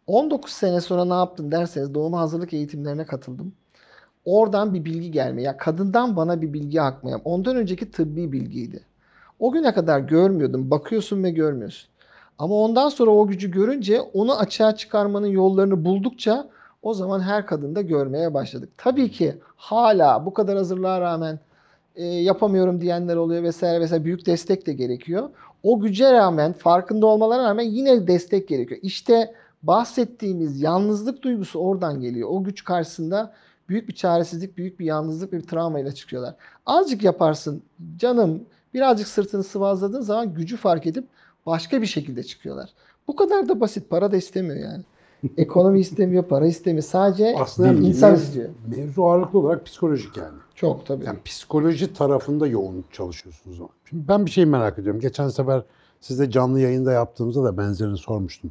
19 0.06 0.52
sene 0.52 0.80
sonra 0.80 1.04
ne 1.04 1.14
yaptın 1.14 1.52
derseniz 1.52 1.94
doğuma 1.94 2.20
hazırlık 2.20 2.52
eğitimlerine 2.52 3.06
katıldım. 3.06 3.52
Oradan 4.24 4.74
bir 4.74 4.84
bilgi 4.84 5.10
gelme. 5.10 5.42
Ya 5.42 5.56
kadından 5.56 6.16
bana 6.16 6.42
bir 6.42 6.52
bilgi 6.52 6.82
akmaya. 6.82 7.16
Ondan 7.24 7.56
önceki 7.56 7.90
tıbbi 7.90 8.32
bilgiydi. 8.32 8.80
O 9.38 9.52
güne 9.52 9.74
kadar 9.74 10.00
görmüyordum. 10.00 10.70
Bakıyorsun 10.70 11.24
ve 11.24 11.30
görmüyorsun. 11.30 11.88
Ama 12.38 12.54
ondan 12.54 12.88
sonra 12.88 13.10
o 13.10 13.26
gücü 13.26 13.50
görünce 13.50 14.00
onu 14.00 14.38
açığa 14.38 14.76
çıkarmanın 14.76 15.26
yollarını 15.26 15.84
buldukça 15.84 16.55
o 16.86 16.94
zaman 16.94 17.20
her 17.20 17.46
kadında 17.46 17.82
görmeye 17.82 18.34
başladık. 18.34 18.68
Tabii 18.76 19.10
ki 19.10 19.34
hala 19.56 20.26
bu 20.26 20.34
kadar 20.34 20.56
hazırlığa 20.56 21.00
rağmen 21.00 21.38
e, 21.96 22.04
yapamıyorum 22.04 22.80
diyenler 22.80 23.16
oluyor 23.16 23.42
vesaire 23.42 23.80
vesaire 23.80 24.04
büyük 24.04 24.26
destek 24.26 24.66
de 24.66 24.72
gerekiyor. 24.72 25.30
O 25.62 25.80
güce 25.80 26.12
rağmen 26.12 26.52
farkında 26.52 27.06
olmalarına 27.06 27.48
rağmen 27.48 27.64
yine 27.64 28.06
destek 28.06 28.48
gerekiyor. 28.48 28.80
İşte 28.82 29.34
bahsettiğimiz 29.62 30.60
yalnızlık 30.60 31.22
duygusu 31.22 31.58
oradan 31.58 32.00
geliyor. 32.00 32.28
O 32.32 32.44
güç 32.44 32.64
karşısında 32.64 33.32
büyük 33.68 33.88
bir 33.88 33.94
çaresizlik, 33.94 34.56
büyük 34.56 34.80
bir 34.80 34.84
yalnızlık 34.84 35.32
ve 35.32 35.36
bir 35.38 35.46
travmayla 35.46 35.92
çıkıyorlar. 35.92 36.34
Azıcık 36.66 37.02
yaparsın 37.02 37.62
canım 37.96 38.42
birazcık 38.74 39.08
sırtını 39.08 39.44
sıvazladığın 39.44 40.00
zaman 40.00 40.34
gücü 40.34 40.56
fark 40.56 40.86
edip 40.86 41.04
başka 41.46 41.82
bir 41.82 41.86
şekilde 41.86 42.22
çıkıyorlar. 42.22 42.70
Bu 43.08 43.16
kadar 43.16 43.48
da 43.48 43.60
basit. 43.60 43.90
Para 43.90 44.12
da 44.12 44.16
istemiyor 44.16 44.56
yani. 44.56 44.84
Ekonomi 45.36 45.80
istemiyor, 45.80 46.24
para 46.24 46.46
istemiyor. 46.46 46.82
Sadece 46.82 47.36
Aslında 47.38 47.72
insan 47.72 48.14
mev- 48.14 48.16
istiyor. 48.16 48.48
Mevzu 48.76 49.02
ağırlıklı 49.02 49.38
olarak 49.38 49.66
psikolojik 49.66 50.16
yani. 50.16 50.38
Çok 50.54 50.86
tabii. 50.86 51.04
Yani 51.04 51.18
psikoloji 51.24 51.92
tarafında 51.92 52.46
yoğun 52.46 52.84
çalışıyorsunuz. 52.92 53.60
Şimdi 53.84 54.08
ben 54.08 54.26
bir 54.26 54.30
şey 54.30 54.46
merak 54.46 54.78
ediyorum. 54.78 55.00
Geçen 55.00 55.28
sefer 55.28 55.62
sizde 56.00 56.30
canlı 56.30 56.60
yayında 56.60 56.92
yaptığımızda 56.92 57.44
da 57.44 57.58
benzerini 57.58 57.96
sormuştum. 57.96 58.50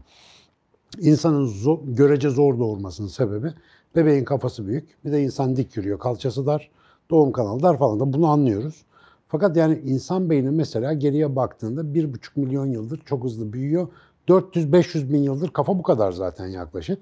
İnsanın 0.99 1.45
zor, 1.45 1.79
görece 1.85 2.29
zor 2.29 2.59
doğurmasının 2.59 3.07
sebebi 3.07 3.47
bebeğin 3.95 4.23
kafası 4.23 4.67
büyük. 4.67 5.05
Bir 5.05 5.11
de 5.11 5.23
insan 5.23 5.55
dik 5.55 5.77
yürüyor. 5.77 5.99
Kalçası 5.99 6.45
dar, 6.45 6.71
doğum 7.09 7.31
kanalı 7.31 7.63
dar 7.63 7.77
falan 7.77 7.99
da 7.99 8.13
bunu 8.13 8.27
anlıyoruz. 8.27 8.85
Fakat 9.27 9.57
yani 9.57 9.81
insan 9.85 10.29
beyni 10.29 10.51
mesela 10.51 10.93
geriye 10.93 11.35
baktığında 11.35 11.81
1,5 11.81 12.17
milyon 12.35 12.65
yıldır 12.65 13.01
çok 13.05 13.23
hızlı 13.23 13.53
büyüyor. 13.53 13.87
400-500 14.27 15.13
bin 15.13 15.23
yıldır 15.23 15.49
kafa 15.49 15.79
bu 15.79 15.83
kadar 15.83 16.11
zaten 16.11 16.47
yaklaşık. 16.47 16.99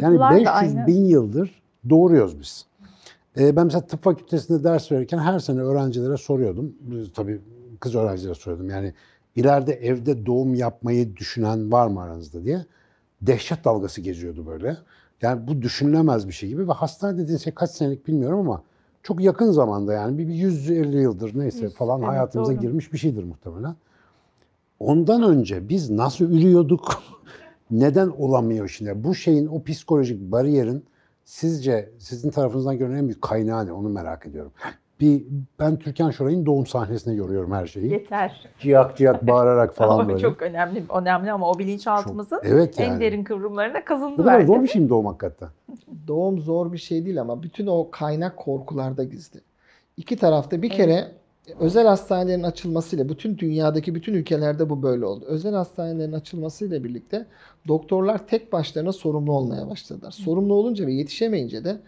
Yani 0.00 0.18
Çatılar 0.18 0.32
da 0.32 0.36
500 0.36 0.48
aynı. 0.48 0.86
bin 0.86 1.04
yıldır 1.04 1.62
doğuruyoruz 1.90 2.40
biz. 2.40 2.66
Ee, 3.38 3.56
ben 3.56 3.64
mesela 3.64 3.86
tıp 3.86 4.02
fakültesinde 4.02 4.64
ders 4.64 4.92
verirken 4.92 5.18
her 5.18 5.38
sene 5.38 5.60
öğrencilere 5.60 6.16
soruyordum. 6.16 6.74
Tabii 7.14 7.40
kız 7.80 7.94
öğrencilere 7.94 8.34
soruyordum. 8.34 8.70
Yani 8.70 8.94
ileride 9.36 9.72
evde 9.72 10.26
doğum 10.26 10.54
yapmayı 10.54 11.16
düşünen 11.16 11.72
var 11.72 11.86
mı 11.86 12.02
aranızda 12.02 12.44
diye. 12.44 12.66
Dehşet 13.22 13.64
dalgası 13.64 14.00
geziyordu 14.00 14.46
böyle. 14.46 14.76
Yani 15.22 15.48
bu 15.48 15.62
düşünülemez 15.62 16.28
bir 16.28 16.32
şey 16.32 16.48
gibi 16.48 16.68
ve 16.68 16.72
hastane 16.72 17.18
dediğin 17.18 17.38
şey 17.38 17.54
kaç 17.54 17.70
senelik 17.70 18.06
bilmiyorum 18.06 18.38
ama 18.38 18.62
çok 19.02 19.20
yakın 19.20 19.50
zamanda 19.50 19.92
yani 19.92 20.18
bir 20.18 20.28
bir 20.28 20.34
150 20.34 20.96
yıldır 20.96 21.38
neyse 21.38 21.64
Yüz, 21.64 21.74
falan 21.74 22.00
evet, 22.00 22.08
hayatımıza 22.10 22.52
doğru. 22.52 22.60
girmiş 22.60 22.92
bir 22.92 22.98
şeydir 22.98 23.24
muhtemelen. 23.24 23.74
Ondan 24.80 25.22
önce 25.22 25.68
biz 25.68 25.90
nasıl 25.90 26.24
ürüyorduk? 26.30 27.02
Neden 27.70 28.08
olamıyor 28.08 28.68
şimdi? 28.68 29.04
Bu 29.04 29.14
şeyin 29.14 29.46
o 29.46 29.62
psikolojik 29.62 30.20
bariyerin 30.20 30.84
sizce 31.24 31.90
sizin 31.98 32.30
tarafınızdan 32.30 32.78
görünen 32.78 32.98
en 32.98 33.04
büyük 33.08 33.22
kaynağı 33.22 33.66
ne? 33.66 33.72
Onu 33.72 33.88
merak 33.88 34.26
ediyorum. 34.26 34.52
Bir 35.00 35.24
ben 35.58 35.76
Türkan 35.78 36.10
Şoray'ın 36.10 36.46
doğum 36.46 36.66
sahnesine 36.66 37.14
yoruyorum 37.14 37.52
her 37.52 37.66
şeyi. 37.66 37.92
Yeter. 37.92 38.48
Ciyak 38.58 38.96
ciyak 38.96 39.26
bağırarak 39.26 39.74
falan 39.76 39.98
Ama 39.98 40.08
böyle. 40.08 40.18
çok 40.18 40.42
önemli 40.42 40.84
önemli 40.94 41.32
ama 41.32 41.50
o 41.50 41.58
bilinçaltımızın 41.58 42.40
Evet 42.42 42.80
en 42.80 42.84
yani. 42.90 43.00
derin 43.00 43.24
kıvrımlarına 43.24 43.84
kazındı 43.84 44.18
Bu 44.18 44.24
kadar 44.24 44.40
zor 44.40 44.62
bir 44.62 44.68
şey 44.68 44.82
mi 44.82 44.88
doğum 44.88 45.06
hakikaten? 45.06 45.48
Doğum 46.08 46.40
zor 46.40 46.72
bir 46.72 46.78
şey 46.78 47.04
değil 47.04 47.20
ama 47.20 47.42
bütün 47.42 47.66
o 47.66 47.90
kaynak 47.90 48.36
korkularda 48.36 49.04
gizli. 49.04 49.40
İki 49.96 50.16
tarafta 50.16 50.62
bir 50.62 50.70
kere 50.70 51.12
özel 51.60 51.86
hastanelerin 51.86 52.42
açılmasıyla 52.42 53.08
bütün 53.08 53.38
dünyadaki 53.38 53.94
bütün 53.94 54.14
ülkelerde 54.14 54.70
bu 54.70 54.82
böyle 54.82 55.06
oldu. 55.06 55.24
Özel 55.28 55.54
hastanelerin 55.54 56.12
açılmasıyla 56.12 56.84
birlikte 56.84 57.26
doktorlar 57.68 58.26
tek 58.26 58.52
başlarına 58.52 58.92
sorumlu 58.92 59.32
olmaya 59.32 59.70
başladılar. 59.70 60.10
Sorumlu 60.10 60.54
olunca 60.54 60.86
ve 60.86 60.92
yetişemeyince 60.92 61.64
de 61.64 61.80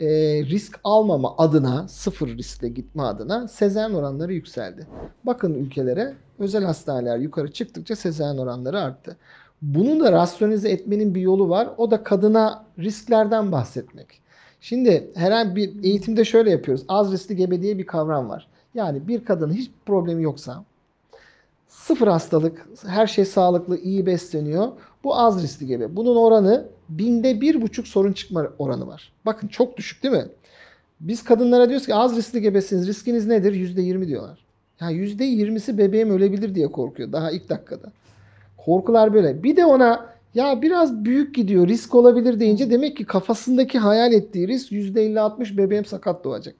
e, 0.00 0.08
risk 0.44 0.80
almama 0.84 1.34
adına, 1.38 1.88
sıfır 1.88 2.38
riskle 2.38 2.68
gitme 2.68 3.02
adına 3.02 3.48
sezaryen 3.48 3.94
oranları 3.94 4.32
yükseldi. 4.32 4.86
Bakın 5.24 5.54
ülkelere 5.54 6.14
özel 6.38 6.64
hastaneler 6.64 7.18
yukarı 7.18 7.52
çıktıkça 7.52 7.96
sezaryen 7.96 8.38
oranları 8.38 8.80
arttı. 8.80 9.16
Bunu 9.62 10.00
da 10.00 10.12
rasyonize 10.12 10.68
etmenin 10.68 11.14
bir 11.14 11.20
yolu 11.20 11.48
var. 11.48 11.68
O 11.76 11.90
da 11.90 12.02
kadına 12.02 12.64
risklerden 12.78 13.52
bahsetmek. 13.52 14.20
Şimdi 14.60 15.10
herhangi 15.14 15.56
bir 15.56 15.84
eğitimde 15.84 16.24
şöyle 16.24 16.50
yapıyoruz. 16.50 16.84
Az 16.88 17.12
riskli 17.12 17.36
gebe 17.36 17.62
diye 17.62 17.78
bir 17.78 17.86
kavram 17.86 18.28
var. 18.28 18.48
Yani 18.76 19.08
bir 19.08 19.24
kadının 19.24 19.52
hiç 19.52 19.70
problemi 19.86 20.22
yoksa 20.22 20.64
sıfır 21.68 22.08
hastalık, 22.08 22.68
her 22.86 23.06
şey 23.06 23.24
sağlıklı, 23.24 23.78
iyi 23.78 24.06
besleniyor. 24.06 24.68
Bu 25.04 25.18
az 25.18 25.42
riskli 25.42 25.66
gebe. 25.66 25.96
Bunun 25.96 26.16
oranı 26.16 26.66
binde 26.88 27.40
bir 27.40 27.62
buçuk 27.62 27.88
sorun 27.88 28.12
çıkma 28.12 28.48
oranı 28.58 28.86
var. 28.86 29.12
Bakın 29.26 29.48
çok 29.48 29.76
düşük 29.76 30.02
değil 30.02 30.14
mi? 30.14 30.26
Biz 31.00 31.24
kadınlara 31.24 31.68
diyoruz 31.68 31.86
ki 31.86 31.94
az 31.94 32.16
riskli 32.16 32.40
gebesiniz. 32.40 32.88
Riskiniz 32.88 33.26
nedir? 33.26 33.52
Yüzde 33.52 33.82
yirmi 33.82 34.08
diyorlar. 34.08 34.44
Ya 34.80 34.90
yüzde 34.90 35.24
yirmisi 35.24 35.78
bebeğim 35.78 36.10
ölebilir 36.10 36.54
diye 36.54 36.66
korkuyor 36.66 37.12
daha 37.12 37.30
ilk 37.30 37.48
dakikada. 37.48 37.92
Korkular 38.56 39.14
böyle. 39.14 39.42
Bir 39.42 39.56
de 39.56 39.64
ona 39.64 40.06
ya 40.34 40.62
biraz 40.62 41.04
büyük 41.04 41.34
gidiyor 41.34 41.68
risk 41.68 41.94
olabilir 41.94 42.40
deyince 42.40 42.70
demek 42.70 42.96
ki 42.96 43.04
kafasındaki 43.04 43.78
hayal 43.78 44.12
ettiği 44.12 44.48
risk 44.48 44.72
%50-60 44.72 45.56
bebeğim 45.56 45.84
sakat 45.84 46.24
doğacak. 46.24 46.54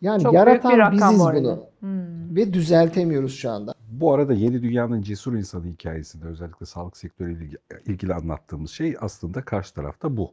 Yani 0.00 0.22
Çok 0.22 0.32
büyük 0.32 0.46
yaratan 0.46 0.72
bir 0.72 0.78
rakam 0.78 1.14
biziz 1.14 1.26
bunu 1.26 1.66
Hmm. 1.80 2.36
ve 2.36 2.52
düzeltemiyoruz 2.52 3.34
şu 3.34 3.50
anda. 3.50 3.74
Bu 3.90 4.14
arada 4.14 4.32
yeni 4.32 4.62
dünyanın 4.62 5.02
cesur 5.02 5.34
insanı 5.34 5.66
hikayesinde 5.66 6.26
özellikle 6.26 6.66
sağlık 6.66 6.96
sektörüyle 6.96 7.44
ilgili, 7.44 7.58
ilgili 7.86 8.14
anlattığımız 8.14 8.70
şey 8.70 8.96
aslında 9.00 9.42
karşı 9.42 9.74
tarafta 9.74 10.16
bu. 10.16 10.32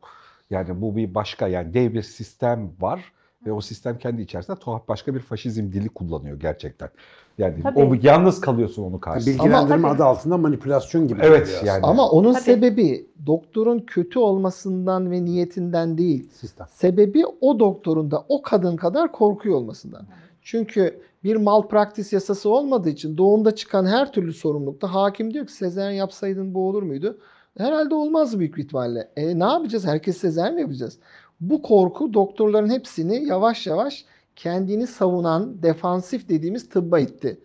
Yani 0.49 0.81
bu 0.81 0.95
bir 0.95 1.15
başka 1.15 1.47
yani 1.47 1.73
dev 1.73 1.93
bir 1.93 2.01
sistem 2.01 2.71
var 2.79 3.11
ve 3.45 3.51
o 3.51 3.61
sistem 3.61 3.97
kendi 3.97 4.21
içerisinde 4.21 4.59
tuhaf 4.59 4.87
başka 4.87 5.15
bir 5.15 5.19
faşizm 5.19 5.71
dili 5.71 5.89
kullanıyor 5.89 6.39
gerçekten. 6.39 6.89
Yani 7.37 7.55
Tabii. 7.63 7.79
o 7.79 7.95
yalnız 8.01 8.41
kalıyorsun 8.41 8.83
onu 8.83 8.99
karşısında. 8.99 9.43
bilgilendirme 9.43 9.81
tabii. 9.81 9.95
adı 9.95 10.03
altında 10.03 10.37
manipülasyon 10.37 11.07
gibi. 11.07 11.19
Evet, 11.23 11.45
geliyor 11.45 11.63
yani. 11.63 11.77
aslında. 11.77 11.87
Ama 11.87 12.09
onun 12.09 12.33
Tabii. 12.33 12.43
sebebi 12.43 13.07
doktorun 13.25 13.79
kötü 13.79 14.19
olmasından 14.19 15.11
ve 15.11 15.25
niyetinden 15.25 15.97
değil. 15.97 16.29
sistem. 16.29 16.67
Sebebi 16.71 17.23
o 17.41 17.59
doktorun 17.59 18.11
da 18.11 18.25
o 18.29 18.41
kadın 18.41 18.75
kadar 18.75 19.11
korkuyor 19.11 19.55
olmasından. 19.55 20.01
Çünkü 20.41 20.99
bir 21.23 21.35
malpraktis 21.35 22.13
yasası 22.13 22.49
olmadığı 22.49 22.89
için 22.89 23.17
doğumda 23.17 23.55
çıkan 23.55 23.85
her 23.85 24.11
türlü 24.11 24.33
sorumlulukta 24.33 24.93
hakim 24.93 25.33
diyor 25.33 25.47
ki 25.47 25.53
sezaryen 25.53 25.97
yapsaydın 25.97 26.53
bu 26.53 26.67
olur 26.69 26.83
muydu? 26.83 27.17
Herhalde 27.57 27.95
olmaz 27.95 28.39
büyük 28.39 28.57
bir 28.57 28.63
ihtimalle. 28.63 29.09
E 29.17 29.39
ne 29.39 29.43
yapacağız? 29.43 29.85
Herkes 29.85 30.17
sezaryen 30.17 30.55
mi 30.55 30.61
yapacağız? 30.61 30.97
Bu 31.41 31.61
korku 31.61 32.13
doktorların 32.13 32.69
hepsini 32.69 33.25
yavaş 33.25 33.67
yavaş 33.67 34.05
kendini 34.37 34.87
savunan 34.87 35.63
defansif 35.63 36.29
dediğimiz 36.29 36.69
tıbba 36.69 36.99
itti. 36.99 37.37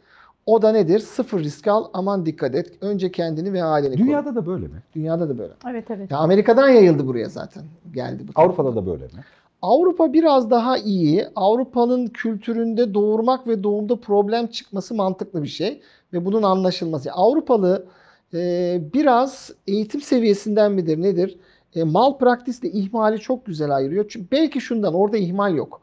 O 0.46 0.62
da 0.62 0.72
nedir? 0.72 0.98
Sıfır 0.98 1.40
risk 1.40 1.66
al, 1.66 1.84
aman 1.92 2.26
dikkat 2.26 2.54
et. 2.54 2.72
Önce 2.80 3.12
kendini 3.12 3.52
ve 3.52 3.64
aileni 3.64 3.96
koru. 3.96 4.06
Dünyada 4.06 4.34
da 4.34 4.46
böyle 4.46 4.66
mi? 4.66 4.82
Dünyada 4.94 5.28
da 5.28 5.38
böyle. 5.38 5.52
Evet 5.70 5.90
evet. 5.90 6.10
Ya 6.10 6.18
Amerika'dan 6.18 6.68
yayıldı 6.68 7.06
buraya 7.06 7.28
zaten. 7.28 7.62
Geldi 7.94 8.28
bu. 8.28 8.32
Avrupa'da 8.34 8.72
tarafa. 8.72 8.82
da 8.82 8.86
böyle 8.86 9.04
mi? 9.04 9.24
Avrupa 9.62 10.12
biraz 10.12 10.50
daha 10.50 10.78
iyi. 10.78 11.28
Avrupa'nın 11.36 12.06
kültüründe 12.06 12.94
doğurmak 12.94 13.46
ve 13.46 13.62
doğumda 13.62 13.96
problem 13.96 14.46
çıkması 14.46 14.94
mantıklı 14.94 15.42
bir 15.42 15.48
şey 15.48 15.80
ve 16.12 16.24
bunun 16.24 16.42
anlaşılması. 16.42 17.12
Avrupalı 17.12 17.86
e, 18.34 18.80
biraz 18.94 19.50
eğitim 19.66 20.00
seviyesinden 20.00 20.72
midir 20.72 21.02
nedir? 21.02 21.38
E, 21.74 21.82
malpraktisle 21.84 22.70
ihmali 22.70 23.18
çok 23.18 23.46
güzel 23.46 23.76
ayırıyor. 23.76 24.04
Çünkü 24.08 24.26
belki 24.32 24.60
şundan 24.60 24.94
orada 24.94 25.16
ihmal 25.16 25.54
yok. 25.54 25.80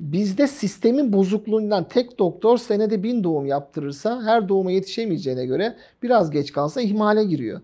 Bizde 0.00 0.46
sistemin 0.46 1.12
bozukluğundan 1.12 1.88
tek 1.88 2.18
doktor 2.18 2.58
senede 2.58 3.02
bin 3.02 3.24
doğum 3.24 3.46
yaptırırsa 3.46 4.22
her 4.22 4.48
doğuma 4.48 4.70
yetişemeyeceğine 4.70 5.46
göre 5.46 5.76
biraz 6.02 6.30
geç 6.30 6.52
kalsa 6.52 6.80
ihmale 6.80 7.24
giriyor. 7.24 7.60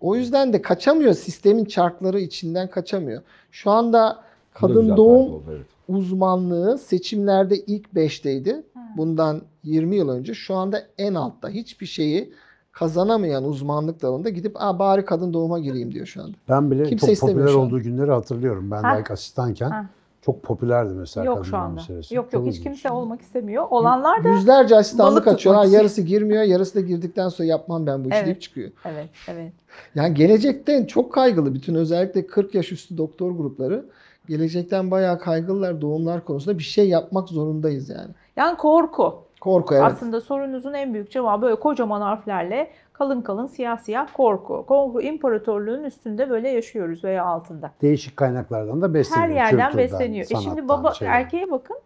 O 0.00 0.16
yüzden 0.16 0.52
de 0.52 0.62
kaçamıyor 0.62 1.14
sistemin 1.14 1.64
çarkları 1.64 2.20
içinden 2.20 2.70
kaçamıyor. 2.70 3.22
Şu 3.50 3.70
anda 3.70 4.22
kadın 4.54 4.96
doğum 4.96 5.32
oldu, 5.32 5.42
evet. 5.50 5.66
uzmanlığı 5.88 6.78
seçimlerde 6.78 7.56
ilk 7.56 7.86
5'teydi. 7.94 8.62
Bundan 8.96 9.42
20 9.64 9.96
yıl 9.96 10.08
önce 10.08 10.34
şu 10.34 10.54
anda 10.54 10.82
en 10.98 11.14
altta. 11.14 11.48
Hiçbir 11.48 11.86
şeyi 11.86 12.32
kazanamayan 12.72 13.44
uzmanlık 13.44 14.02
dalında 14.02 14.28
gidip 14.28 14.52
Aa, 14.62 14.78
bari 14.78 15.04
kadın 15.04 15.32
doğuma 15.32 15.58
gireyim 15.58 15.94
diyor 15.94 16.06
şu 16.06 16.22
anda. 16.22 16.36
Ben 16.48 16.70
bile 16.70 16.84
Kimse 16.84 17.16
çok 17.16 17.28
popüler 17.28 17.54
olduğu 17.54 17.82
günleri 17.82 18.10
hatırlıyorum. 18.10 18.70
Ben 18.70 18.82
Ha. 18.82 19.04
de 19.08 19.12
asistanken 19.12 19.70
Ha. 19.70 19.86
Çok 20.22 20.42
popülerdi 20.42 20.94
mesela 20.94 21.24
Yok 21.26 21.36
kadın 21.36 21.50
şu 21.50 21.56
anda. 21.56 21.74
meselesi. 21.74 22.14
Yok 22.14 22.24
yok 22.24 22.32
Çok 22.32 22.42
hiç 22.46 22.48
ilginç. 22.58 22.64
kimse 22.64 22.90
olmak 22.90 23.20
istemiyor. 23.20 23.66
Olanlar 23.70 24.24
da 24.24 24.28
Yüzlerce 24.28 24.76
asistanlık 24.76 25.12
balık 25.12 25.26
açıyorlar. 25.28 25.62
tutmak 25.64 25.78
Yarısı 25.80 26.02
girmiyor, 26.02 26.42
yarısı 26.42 26.74
da 26.74 26.80
girdikten 26.80 27.28
sonra 27.28 27.48
yapmam 27.48 27.86
ben 27.86 28.04
bu 28.04 28.08
işi 28.08 28.16
Evet. 28.16 28.26
deyip 28.26 28.40
çıkıyor. 28.42 28.70
evet 28.84 29.08
evet. 29.28 29.52
Yani 29.94 30.14
gelecekten 30.14 30.84
çok 30.84 31.12
kaygılı. 31.12 31.54
Bütün 31.54 31.74
özellikle 31.74 32.26
40 32.26 32.54
yaş 32.54 32.72
üstü 32.72 32.98
doktor 32.98 33.30
grupları 33.30 33.84
gelecekten 34.28 34.90
bayağı 34.90 35.18
kaygılılar 35.18 35.80
doğumlar 35.80 36.24
konusunda. 36.24 36.58
Bir 36.58 36.62
şey 36.64 36.88
yapmak 36.88 37.28
zorundayız 37.28 37.88
yani. 37.90 38.10
Yani 38.36 38.56
korku. 38.56 39.14
Korku 39.40 39.74
evet. 39.74 39.84
Aslında 39.84 40.20
sorunuzun 40.20 40.72
en 40.74 40.94
büyük 40.94 41.10
cevabı 41.10 41.42
böyle 41.42 41.54
kocaman 41.60 42.00
harflerle 42.00 42.70
kalın 42.98 43.22
kalın 43.22 43.46
siyah 43.46 43.78
siyah 43.78 44.08
korku. 44.14 44.66
Korku 44.66 45.02
imparatorluğun 45.02 45.84
üstünde 45.84 46.30
böyle 46.30 46.48
yaşıyoruz 46.48 47.04
veya 47.04 47.24
altında. 47.24 47.70
Değişik 47.82 48.16
kaynaklardan 48.16 48.82
da 48.82 48.94
besleniyor. 48.94 49.28
Her 49.28 49.34
yerden 49.34 49.70
Kültürden, 49.70 49.78
besleniyor. 49.78 50.26
E 50.30 50.36
şimdi 50.36 50.68
baba 50.68 50.94
şeyden. 50.94 51.12
erkeğe 51.12 51.50
bakın. 51.50 51.76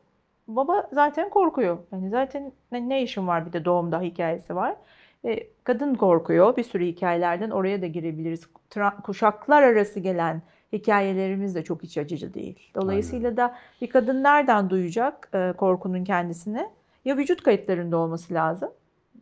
Baba 0.49 0.88
zaten 0.92 1.31
korkuyor. 1.31 1.78
Yani 1.92 2.11
zaten 2.11 2.52
ne, 2.73 2.88
ne 2.88 3.02
işin 3.02 3.26
var 3.26 3.47
bir 3.47 3.52
de 3.52 3.64
doğumda 3.64 4.00
hikayesi 4.00 4.57
var. 4.57 4.76
E, 5.25 5.47
kadın 5.64 5.95
korkuyor. 5.95 6.57
Bir 6.57 6.64
sürü 6.64 6.87
hikayelerden 6.87 7.50
oraya 7.50 7.83
da 7.83 7.87
girebiliriz. 7.87 8.49
Tra- 8.71 9.02
kuşaklar 9.02 9.62
arası 9.62 10.00
gelen 10.00 10.42
hikayelerimiz 10.73 11.54
de 11.54 11.64
çok 11.64 11.85
iç 11.85 11.99
açıcı 11.99 12.35
değil. 12.35 12.71
Dolayısıyla 12.75 13.37
da 13.37 13.54
bir 13.81 13.87
kadın 13.87 14.23
nereden 14.23 14.71
duyacak 14.71 15.28
e, 15.35 15.52
korkunun 15.57 16.04
kendisini? 16.04 16.69
Ya 17.04 17.16
vücut 17.16 17.42
kayıtlarında 17.42 17.97
olması 17.97 18.35
lazım. 18.35 18.71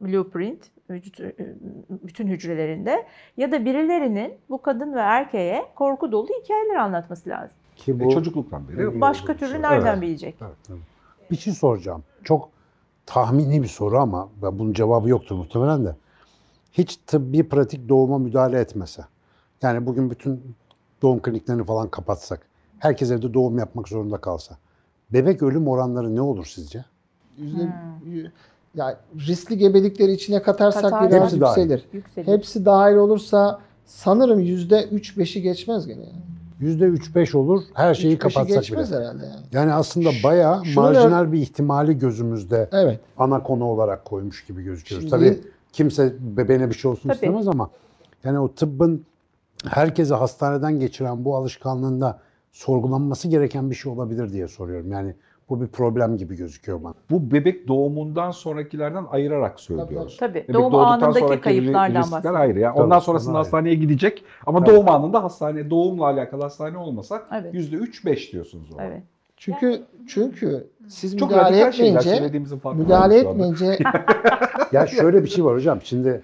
Blueprint, 0.01 0.71
vücut 0.91 1.21
e, 1.21 1.35
bütün 1.91 2.27
hücrelerinde 2.29 3.07
ya 3.37 3.53
da 3.53 3.65
birilerinin 3.65 4.35
bu 4.51 4.63
kadın 4.63 4.95
ve 4.95 4.99
erkeğe 5.01 5.65
korku 5.75 6.13
dolu 6.13 6.29
hikayeler 6.43 6.77
anlatması 6.77 7.29
lazım. 7.29 7.57
Ki 7.77 7.93
E, 7.93 8.01
bu 8.01 8.11
çocukluktan 8.11 8.69
beri. 8.69 9.01
Başka 9.01 9.37
türlü 9.37 9.63
nereden 9.63 9.93
Evet. 9.93 10.03
bilecek? 10.03 10.35
Evet, 10.41 10.57
evet. 10.71 10.81
Bir 11.31 11.37
şey 11.37 11.53
soracağım. 11.53 12.05
Çok 12.25 12.49
tahmini 13.07 13.63
bir 13.63 13.69
soru 13.69 13.99
ama 13.99 14.29
ben 14.43 14.59
bunun 14.59 14.73
cevabı 14.73 15.09
yoktur 15.09 15.37
muhtemelen 15.37 15.85
de. 15.85 15.97
Hiç 16.73 16.97
tıbbi 16.97 17.49
pratik 17.49 17.89
doğuma 17.89 18.19
müdahale 18.19 18.61
etmese. 18.61 19.03
Yani 19.63 19.87
bugün 19.87 20.11
bütün 20.11 20.43
doğum 21.03 21.23
kliniklerini 21.23 21.65
falan 21.65 21.89
kapatsak. 21.89 22.47
Herkes 22.79 23.11
evde 23.11 23.35
doğum 23.35 23.59
yapmak 23.59 23.89
zorunda 23.89 24.17
kalsa. 24.19 24.57
Bebek 25.13 25.43
ölüm 25.43 25.69
oranları 25.69 26.17
ne 26.17 26.21
olur 26.21 26.45
sizce? 26.47 26.85
Yüzde, 27.39 27.63
Hmm. 27.63 28.25
Yani 28.75 28.95
riskli 29.29 29.59
gebelikleri 29.59 30.13
içine 30.13 30.43
katarsak 30.43 30.83
Katar. 30.83 31.11
biraz 31.11 31.23
Hepsi 31.23 31.41
dahil. 31.41 31.61
yükselir. 31.63 31.85
Yükselir. 31.93 32.27
Hepsi 32.27 32.65
dahil 32.65 32.95
olursa 32.97 33.61
sanırım 33.87 34.41
yüzde 34.41 34.85
üç 34.85 35.19
beşi 35.19 35.43
geçmez 35.43 35.87
gene 35.87 36.01
yani. 36.07 36.23
%3-5 36.61 37.37
olur 37.37 37.63
her 37.75 37.95
şeyi 37.95 38.15
Üç 38.15 38.25
beşi 38.25 38.35
kapatsak 38.35 38.49
bile. 38.49 38.55
geçmez 38.61 38.93
herhalde 38.93 39.25
yani. 39.27 39.41
Yani 39.53 39.73
aslında 39.73 40.11
bayağı 40.25 40.65
Şunu 40.65 40.83
marjinal 40.85 41.33
bir 41.33 41.39
ihtimali 41.39 41.99
gözümüzde 41.99 42.69
Evet. 42.73 43.01
ana 43.19 43.43
konu 43.43 43.65
olarak 43.65 44.05
koymuş 44.05 44.45
gibi 44.47 44.63
gözüküyoruz. 44.63 45.09
Şimdi- 45.11 45.25
Tabii 45.27 45.41
kimse 45.73 46.13
bebeğine 46.21 46.69
bir 46.71 46.75
şey 46.75 46.91
olsun 46.91 47.03
Tabii. 47.09 47.15
istemez 47.15 47.49
ama 47.49 47.71
yani 48.25 48.39
o 48.39 48.53
tıbbın 48.55 49.05
herkese 49.67 50.15
hastaneden 50.15 50.79
geçiren 50.81 51.25
bu 51.25 51.37
alışkanlığında 51.37 52.19
sorgulanması 52.53 53.29
gereken 53.29 53.71
bir 53.71 53.75
şey 53.75 53.93
olabilir 53.93 54.33
diye 54.33 54.49
soruyorum. 54.49 54.93
Yani 54.93 55.15
bu 55.51 55.61
bir 55.61 55.67
problem 55.67 56.17
gibi 56.17 56.37
gözüküyor 56.37 56.83
bana. 56.85 56.95
Bu 57.11 57.31
bebek 57.31 57.69
doğumundan 57.69 58.31
sonrakilerden 58.31 59.05
ayırarak 59.11 59.61
söylüyoruz. 59.61 60.17
Tabii. 60.21 60.35
Bebek 60.35 60.55
Doğum 60.55 60.75
anındaki 60.75 61.21
sonraki 61.21 61.41
kayıplardan 61.41 62.01
riskler 62.01 62.13
bahsediyorum. 62.13 62.41
ayrı. 62.41 62.59
Yani 62.59 62.75
Tabii, 62.75 62.85
ondan 62.85 62.99
sonrasında 62.99 63.33
ayrı. 63.33 63.39
hastaneye 63.45 63.75
gidecek 63.75 64.25
ama 64.47 64.65
Tabii. 64.65 64.71
doğum 64.77 64.91
anında 64.91 65.23
hastane 65.25 65.71
doğumla 65.71 66.05
alakalı 66.05 66.43
hastane 66.43 66.79
olmasa 66.79 67.23
Evet. 67.33 67.55
%3-5 67.55 68.33
diyorsunuz 68.33 68.71
o. 68.73 68.77
Evet. 68.81 69.03
Çünkü 69.37 69.83
çünkü 70.09 70.67
siz 70.89 71.17
Çok 71.17 71.31
müdahale 71.31 71.61
etmeyince 71.61 72.31
müdahale 72.75 73.19
etmeyince 73.19 73.79
Ya 74.73 74.87
şöyle 74.87 75.23
bir 75.23 75.29
şey 75.29 75.45
var 75.45 75.55
hocam. 75.55 75.79
Şimdi 75.83 76.23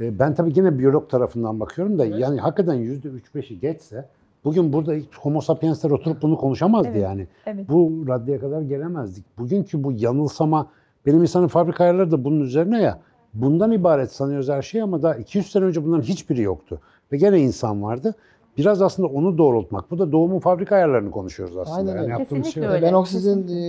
e, 0.00 0.18
ben 0.18 0.34
tabii 0.34 0.52
yine 0.56 0.78
biyolog 0.78 1.10
tarafından 1.10 1.60
bakıyorum 1.60 1.98
da 1.98 2.04
yani 2.04 2.40
hakikaten 2.40 2.76
%3-5'i 2.76 3.60
geçse 3.60 4.08
bugün 4.44 4.72
burada 4.72 4.92
hiç 4.92 5.08
homo 5.20 5.40
sapiensler 5.40 5.90
oturup 5.90 6.22
bunu 6.22 6.36
konuşamazdı 6.36 6.88
Evet. 6.92 7.02
yani. 7.02 7.26
Evet. 7.46 7.68
Bu 7.68 8.04
raddeye 8.08 8.38
kadar 8.38 8.62
gelemezdik. 8.62 9.38
Bugünkü 9.38 9.84
bu 9.84 9.92
yanılsama 9.92 10.66
benim 11.06 11.22
insanın 11.22 11.46
fabrika 11.48 11.84
ayarları 11.84 12.10
da 12.10 12.24
bunun 12.24 12.40
üzerine 12.40 12.82
ya. 12.82 12.98
Bundan 13.34 13.72
ibaret 13.72 14.12
sanıyoruz 14.12 14.48
her 14.48 14.62
şey 14.62 14.82
ama 14.82 15.02
daha 15.02 15.14
200 15.14 15.50
sene 15.52 15.64
önce 15.64 15.84
bunların 15.84 16.02
hiçbiri 16.02 16.42
yoktu. 16.42 16.80
Ve 17.12 17.16
gene 17.16 17.40
insan 17.40 17.82
vardı. 17.82 18.14
Biraz 18.58 18.82
aslında 18.82 19.08
onu 19.08 19.38
doğrultmak. 19.38 19.90
Bu 19.90 19.98
da 19.98 20.12
doğumun 20.12 20.38
fabrika 20.38 20.76
ayarlarını 20.76 21.10
konuşuyoruz 21.10 21.56
aslında. 21.56 21.76
Aynen 21.76 21.90
Yani 21.90 22.00
öyle. 22.00 22.10
yaptığımız 22.12 22.46
şey 22.46 22.66
öyle. 22.66 22.86
ben 22.86 22.92
o 22.92 23.04
sizin 23.04 23.48
e, 23.48 23.60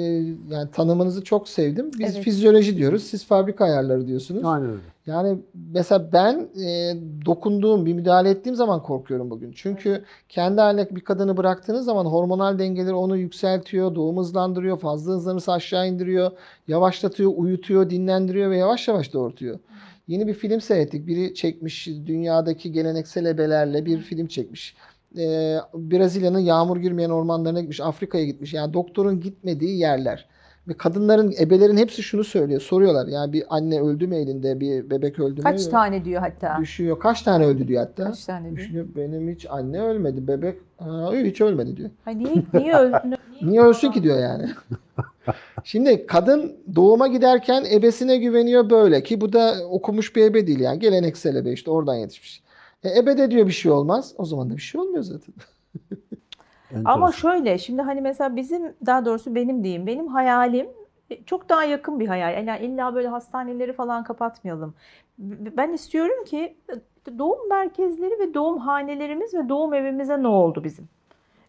yani 0.55 0.71
tanımınızı 0.73 1.23
çok 1.23 1.49
sevdim. 1.49 1.91
Biz 1.99 2.15
Evet. 2.15 2.23
fizyoloji 2.25 2.77
diyoruz. 2.77 3.03
Siz 3.03 3.25
fabrika 3.25 3.65
ayarları 3.65 4.07
diyorsunuz. 4.07 4.41
Aynen 4.45 4.69
öyle. 4.69 4.81
Yani 5.05 5.37
mesela 5.73 6.09
ben 6.13 6.47
e, 6.63 6.93
dokunduğum, 7.25 7.85
bir 7.85 7.93
müdahale 7.93 8.29
ettiğim 8.29 8.55
zaman 8.55 8.83
korkuyorum 8.83 9.29
bugün. 9.29 9.51
Çünkü 9.55 10.03
kendi 10.29 10.61
haline 10.61 10.89
bir 10.91 11.01
kadını 11.01 11.37
bıraktığınız 11.37 11.85
zaman 11.85 12.05
hormonal 12.05 12.59
dengeleri 12.59 12.93
onu 12.93 13.17
yükseltiyor, 13.17 13.95
doğum 13.95 14.17
hızlandırıyor, 14.17 14.77
fazla 14.77 15.13
hızlanırsa 15.13 15.53
aşağı 15.53 15.87
indiriyor, 15.87 16.31
yavaşlatıyor, 16.67 17.31
uyutuyor, 17.35 17.89
dinlendiriyor 17.89 18.51
ve 18.51 18.57
yavaş 18.57 18.87
yavaş 18.87 19.13
doğurtuyor. 19.13 19.59
Yeni 20.09 20.27
bir 20.27 20.33
film 20.33 20.61
seyrettik. 20.61 21.07
Biri 21.07 21.33
çekmiş 21.33 21.87
dünyadaki 21.87 22.71
geleneksel 22.71 23.25
ebelerle 23.25 23.85
bir 23.85 23.99
film 23.99 24.27
çekmiş. 24.27 24.75
Ee, 25.17 25.57
Brezilya'nın 25.73 26.39
yağmur 26.39 26.77
girmeyen 26.77 27.09
ormanlarına 27.09 27.59
gitmiş, 27.59 27.81
Afrika'ya 27.81 28.25
gitmiş. 28.25 28.53
Yani 28.53 28.73
doktorun 28.73 29.19
gitmediği 29.19 29.77
yerler. 29.77 30.25
Ve 30.67 30.73
kadınların, 30.73 31.33
ebelerin 31.39 31.77
hepsi 31.77 32.03
şunu 32.03 32.23
söylüyor. 32.23 32.61
Soruyorlar 32.61 33.07
yani 33.07 33.33
bir 33.33 33.43
anne 33.49 33.81
öldü 33.81 34.07
mü 34.07 34.15
elinde, 34.15 34.59
bir 34.59 34.89
bebek 34.89 35.19
öldü 35.19 35.35
mü? 35.35 35.43
Kaç 35.43 35.67
tane 35.67 36.05
diyor 36.05 36.21
hatta? 36.21 36.57
Düşüyor. 36.61 36.99
Kaç 36.99 37.21
tane 37.21 37.45
öldü 37.45 37.67
diyor 37.67 37.81
hatta. 37.81 38.03
Kaç 38.03 38.25
tane 38.25 38.45
diyor? 38.45 38.57
Düşünüyor 38.57 38.85
benim 38.95 39.29
hiç 39.29 39.45
anne 39.49 39.81
ölmedi. 39.81 40.27
Bebek 40.27 40.57
ha, 40.77 41.13
hiç 41.13 41.41
ölmedi 41.41 41.77
diyor. 41.77 41.89
Ha, 42.05 42.11
niye, 42.11 42.43
niye 42.53 42.75
öldün? 42.77 43.15
Niye 43.41 43.61
ölsün 43.61 43.91
ki 43.91 44.03
diyor 44.03 44.19
yani. 44.19 44.49
Şimdi 45.63 46.05
kadın 46.07 46.57
doğuma 46.75 47.07
giderken 47.07 47.65
ebesine 47.71 48.17
güveniyor 48.17 48.69
böyle 48.69 49.03
ki 49.03 49.21
bu 49.21 49.33
da 49.33 49.55
okumuş 49.69 50.15
bir 50.15 50.23
ebe 50.23 50.47
değil 50.47 50.59
yani 50.59 50.79
geleneksel 50.79 51.35
ebe 51.35 51.51
işte 51.51 51.71
oradan 51.71 51.95
yetişmiş. 51.95 52.43
E, 52.83 52.99
ebe 52.99 53.17
de 53.17 53.31
diyor 53.31 53.47
bir 53.47 53.51
şey 53.51 53.71
olmaz. 53.71 54.13
O 54.17 54.25
zaman 54.25 54.49
da 54.49 54.55
bir 54.55 54.61
şey 54.61 54.81
olmuyor 54.81 55.03
zaten. 55.03 55.33
Ama 56.85 57.11
şöyle 57.11 57.57
şimdi 57.57 57.81
hani 57.81 58.01
mesela 58.01 58.35
bizim 58.35 58.73
daha 58.85 59.05
doğrusu 59.05 59.35
benim 59.35 59.63
diyeyim 59.63 59.87
benim 59.87 60.07
hayalim 60.07 60.67
e, 61.09 61.23
çok 61.23 61.49
daha 61.49 61.63
yakın 61.63 61.99
bir 61.99 62.07
hayal. 62.07 62.47
Yani 62.47 62.65
illa 62.65 62.95
böyle 62.95 63.07
hastaneleri 63.07 63.73
falan 63.73 64.03
kapatmayalım. 64.03 64.73
Ben 65.57 65.73
istiyorum 65.73 66.25
ki 66.25 66.55
e, 67.07 67.17
doğum 67.17 67.49
merkezleri 67.49 68.19
ve 68.19 68.33
doğum 68.33 68.57
hanelerimiz 68.57 69.33
ve 69.33 69.49
doğum 69.49 69.73
evimize 69.73 70.23
ne 70.23 70.27
oldu 70.27 70.63
bizim? 70.63 70.89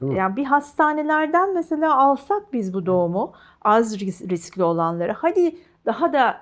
Yani 0.02 0.36
bir 0.36 0.44
hastanelerden 0.44 1.54
mesela 1.54 1.98
alsak 1.98 2.52
biz 2.52 2.74
bu 2.74 2.86
doğumu 2.86 3.32
az 3.62 3.96
ris- 3.96 4.30
riskli 4.30 4.62
olanları. 4.62 5.12
Hadi 5.12 5.56
daha 5.86 6.12
da 6.12 6.36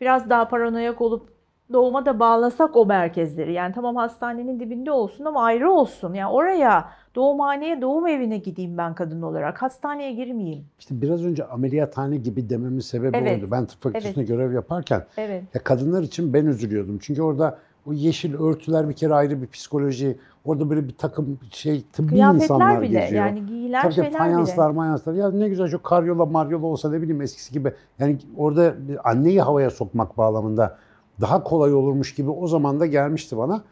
biraz 0.00 0.30
daha 0.30 0.48
paranoyak 0.48 1.00
olup 1.00 1.32
doğuma 1.72 2.06
da 2.06 2.20
bağlasak 2.20 2.76
o 2.76 2.86
merkezleri. 2.86 3.52
Yani 3.52 3.74
tamam 3.74 3.96
hastanenin 3.96 4.60
dibinde 4.60 4.90
olsun 4.90 5.24
ama 5.24 5.44
ayrı 5.44 5.70
olsun. 5.70 6.14
Yani 6.14 6.32
oraya 6.32 6.88
doğumhaneye, 7.14 7.80
doğum 7.82 8.06
evine 8.06 8.38
gideyim 8.38 8.78
ben 8.78 8.94
kadın 8.94 9.22
olarak. 9.22 9.62
Hastaneye 9.62 10.12
girmeyeyim. 10.12 10.64
İşte 10.78 11.02
biraz 11.02 11.24
önce 11.24 11.44
ameliyathane 11.44 12.16
gibi 12.16 12.50
dememin 12.50 12.80
sebebi 12.80 13.16
Evet. 13.16 13.42
oydu. 13.42 13.50
Ben 13.50 13.66
tıp 13.66 13.82
fakültesinde 13.82 14.24
görev 14.24 14.52
yaparken 14.52 15.04
Evet. 15.16 15.44
ya 15.54 15.62
kadınlar 15.62 16.02
için 16.02 16.32
ben 16.34 16.46
üzülüyordum. 16.46 16.98
Çünkü 17.02 17.22
orada 17.22 17.58
o 17.86 17.92
yeşil 17.92 18.34
örtüler 18.34 18.88
bir 18.88 18.94
kere 18.94 19.14
ayrı 19.14 19.42
bir 19.42 19.46
psikoloji. 19.46 20.18
Orada 20.44 20.70
böyle 20.70 20.88
bir 20.88 20.94
takım 20.94 21.38
şey 21.50 21.82
tıbbi 21.92 22.14
insanlar 22.14 22.38
Kıyafetler 22.38 22.82
bile 22.82 23.00
geziyor. 23.00 23.26
yani 23.26 23.46
giyilen 23.46 23.82
Tabii 23.82 23.94
şeyler 23.94 24.12
fayanslar, 24.12 24.70
bile. 24.70 24.76
mayanslar. 24.76 25.14
Ya 25.14 25.30
ne 25.30 25.48
güzel 25.48 25.68
şu 25.68 25.82
karyola 25.82 26.26
maryola 26.26 26.66
olsa 26.66 26.90
ne 26.90 27.02
bileyim 27.02 27.22
eskisi 27.22 27.52
gibi. 27.52 27.72
Yani 27.98 28.18
orada 28.36 28.88
bir 28.88 29.10
anneyi 29.10 29.40
havaya 29.40 29.70
sokmak 29.70 30.18
bağlamında 30.18 30.78
daha 31.20 31.42
kolay 31.44 31.74
olurmuş 31.74 32.14
gibi 32.14 32.30
o 32.30 32.46
zaman 32.46 32.80
da 32.80 32.86
gelmişti 32.86 33.36
bana. 33.38 33.62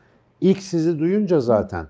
İlk 0.40 0.58
sizi 0.62 0.98
duyunca 0.98 1.40
zaten. 1.40 1.86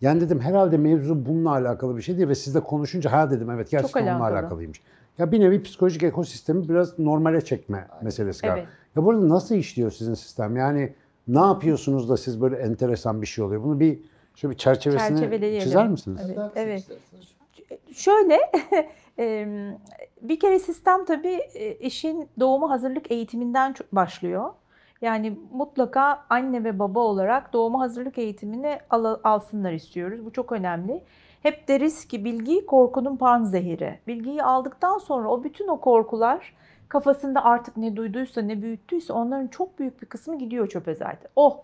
Yani 0.00 0.20
dedim 0.20 0.40
herhalde 0.40 0.76
mevzu 0.78 1.26
bununla 1.26 1.50
alakalı 1.50 1.96
bir 1.96 2.02
şey 2.02 2.16
değil 2.16 2.28
ve 2.28 2.34
sizle 2.34 2.60
konuşunca 2.60 3.12
ha 3.12 3.30
dedim 3.30 3.50
evet 3.50 3.70
gerçekten 3.70 4.06
alakalı. 4.06 4.38
alakalıymış. 4.38 4.80
Ya 5.18 5.32
bir 5.32 5.40
nevi 5.40 5.62
psikolojik 5.62 6.02
ekosistemi 6.02 6.68
biraz 6.68 6.98
normale 6.98 7.40
çekme 7.40 7.88
meselesi 8.02 8.42
galiba. 8.42 8.58
Evet. 8.58 8.68
Ya 8.96 9.04
burada 9.04 9.28
nasıl 9.28 9.54
işliyor 9.54 9.90
sizin 9.90 10.14
sistem? 10.14 10.56
Yani 10.56 10.94
ne 11.28 11.40
yapıyorsunuz 11.40 12.08
da 12.08 12.16
siz 12.16 12.40
böyle 12.40 12.56
enteresan 12.56 13.22
bir 13.22 13.26
şey 13.26 13.44
oluyor? 13.44 13.62
Bunu 13.62 13.80
bir 13.80 14.00
şöyle 14.34 14.52
bir 14.52 14.58
çerçevesini 14.58 15.60
çizer 15.60 15.88
misiniz? 15.88 16.20
Evet, 16.26 16.38
evet. 16.56 16.80
isterseniz. 16.80 17.32
Şöyle 17.92 18.38
bir 20.22 20.40
kere 20.40 20.58
sistem 20.58 21.04
tabii 21.04 21.40
e, 21.54 21.74
işin 21.74 22.28
doğuma 22.40 22.70
hazırlık 22.70 23.10
eğitiminden 23.10 23.74
başlıyor. 23.92 24.50
Yani 25.02 25.38
mutlaka 25.52 26.24
anne 26.30 26.64
ve 26.64 26.78
baba 26.78 27.00
olarak 27.00 27.52
doğuma 27.52 27.80
hazırlık 27.80 28.18
eğitimini 28.18 28.78
al- 28.90 29.20
alsınlar 29.24 29.72
istiyoruz. 29.72 30.24
Bu 30.24 30.32
çok 30.32 30.52
önemli. 30.52 31.02
Hep 31.42 31.68
deriz 31.68 32.04
ki 32.04 32.24
bilgi 32.24 32.66
korkunun 32.66 33.16
panzehiri. 33.16 33.98
Bilgiyi 34.06 34.42
aldıktan 34.42 34.98
sonra 34.98 35.28
o 35.28 35.44
bütün 35.44 35.68
o 35.68 35.80
korkular 35.80 36.54
kafasında 36.92 37.44
artık 37.44 37.76
ne 37.76 37.96
duyduysa 37.96 38.40
ne 38.40 38.62
büyüttüyse 38.62 39.12
onların 39.12 39.46
çok 39.46 39.78
büyük 39.78 40.02
bir 40.02 40.06
kısmı 40.06 40.38
gidiyor 40.38 40.68
çöpe 40.68 40.94
zaten. 40.94 41.30
Oh. 41.36 41.56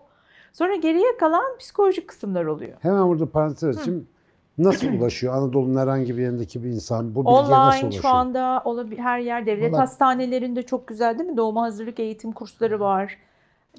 Sonra 0.53 0.75
geriye 0.75 1.17
kalan 1.19 1.57
psikolojik 1.59 2.07
kısımlar 2.07 2.45
oluyor. 2.45 2.77
Hemen 2.81 3.07
burada 3.07 3.25
parantez 3.25 3.77
açayım. 3.77 4.07
Nasıl 4.57 4.87
ulaşıyor 4.99 5.33
Anadolu'nun 5.33 5.79
herhangi 5.79 6.17
bir 6.17 6.21
yerindeki 6.21 6.63
bir 6.63 6.69
insan 6.69 7.15
bu 7.15 7.19
bilgiye 7.25 7.41
nasıl 7.41 7.51
Online 7.53 7.83
ulaşıyor? 7.85 8.01
şu 8.01 8.07
anda 8.07 8.61
olabil 8.65 8.97
her 8.97 9.19
yer 9.19 9.45
devlet 9.45 9.71
Vallahi- 9.73 9.79
hastanelerinde 9.79 10.63
çok 10.63 10.87
güzel 10.87 11.19
değil 11.19 11.29
mi? 11.29 11.37
Doğuma 11.37 11.61
hazırlık 11.63 11.99
eğitim 11.99 12.31
kursları 12.31 12.79
var. 12.79 13.17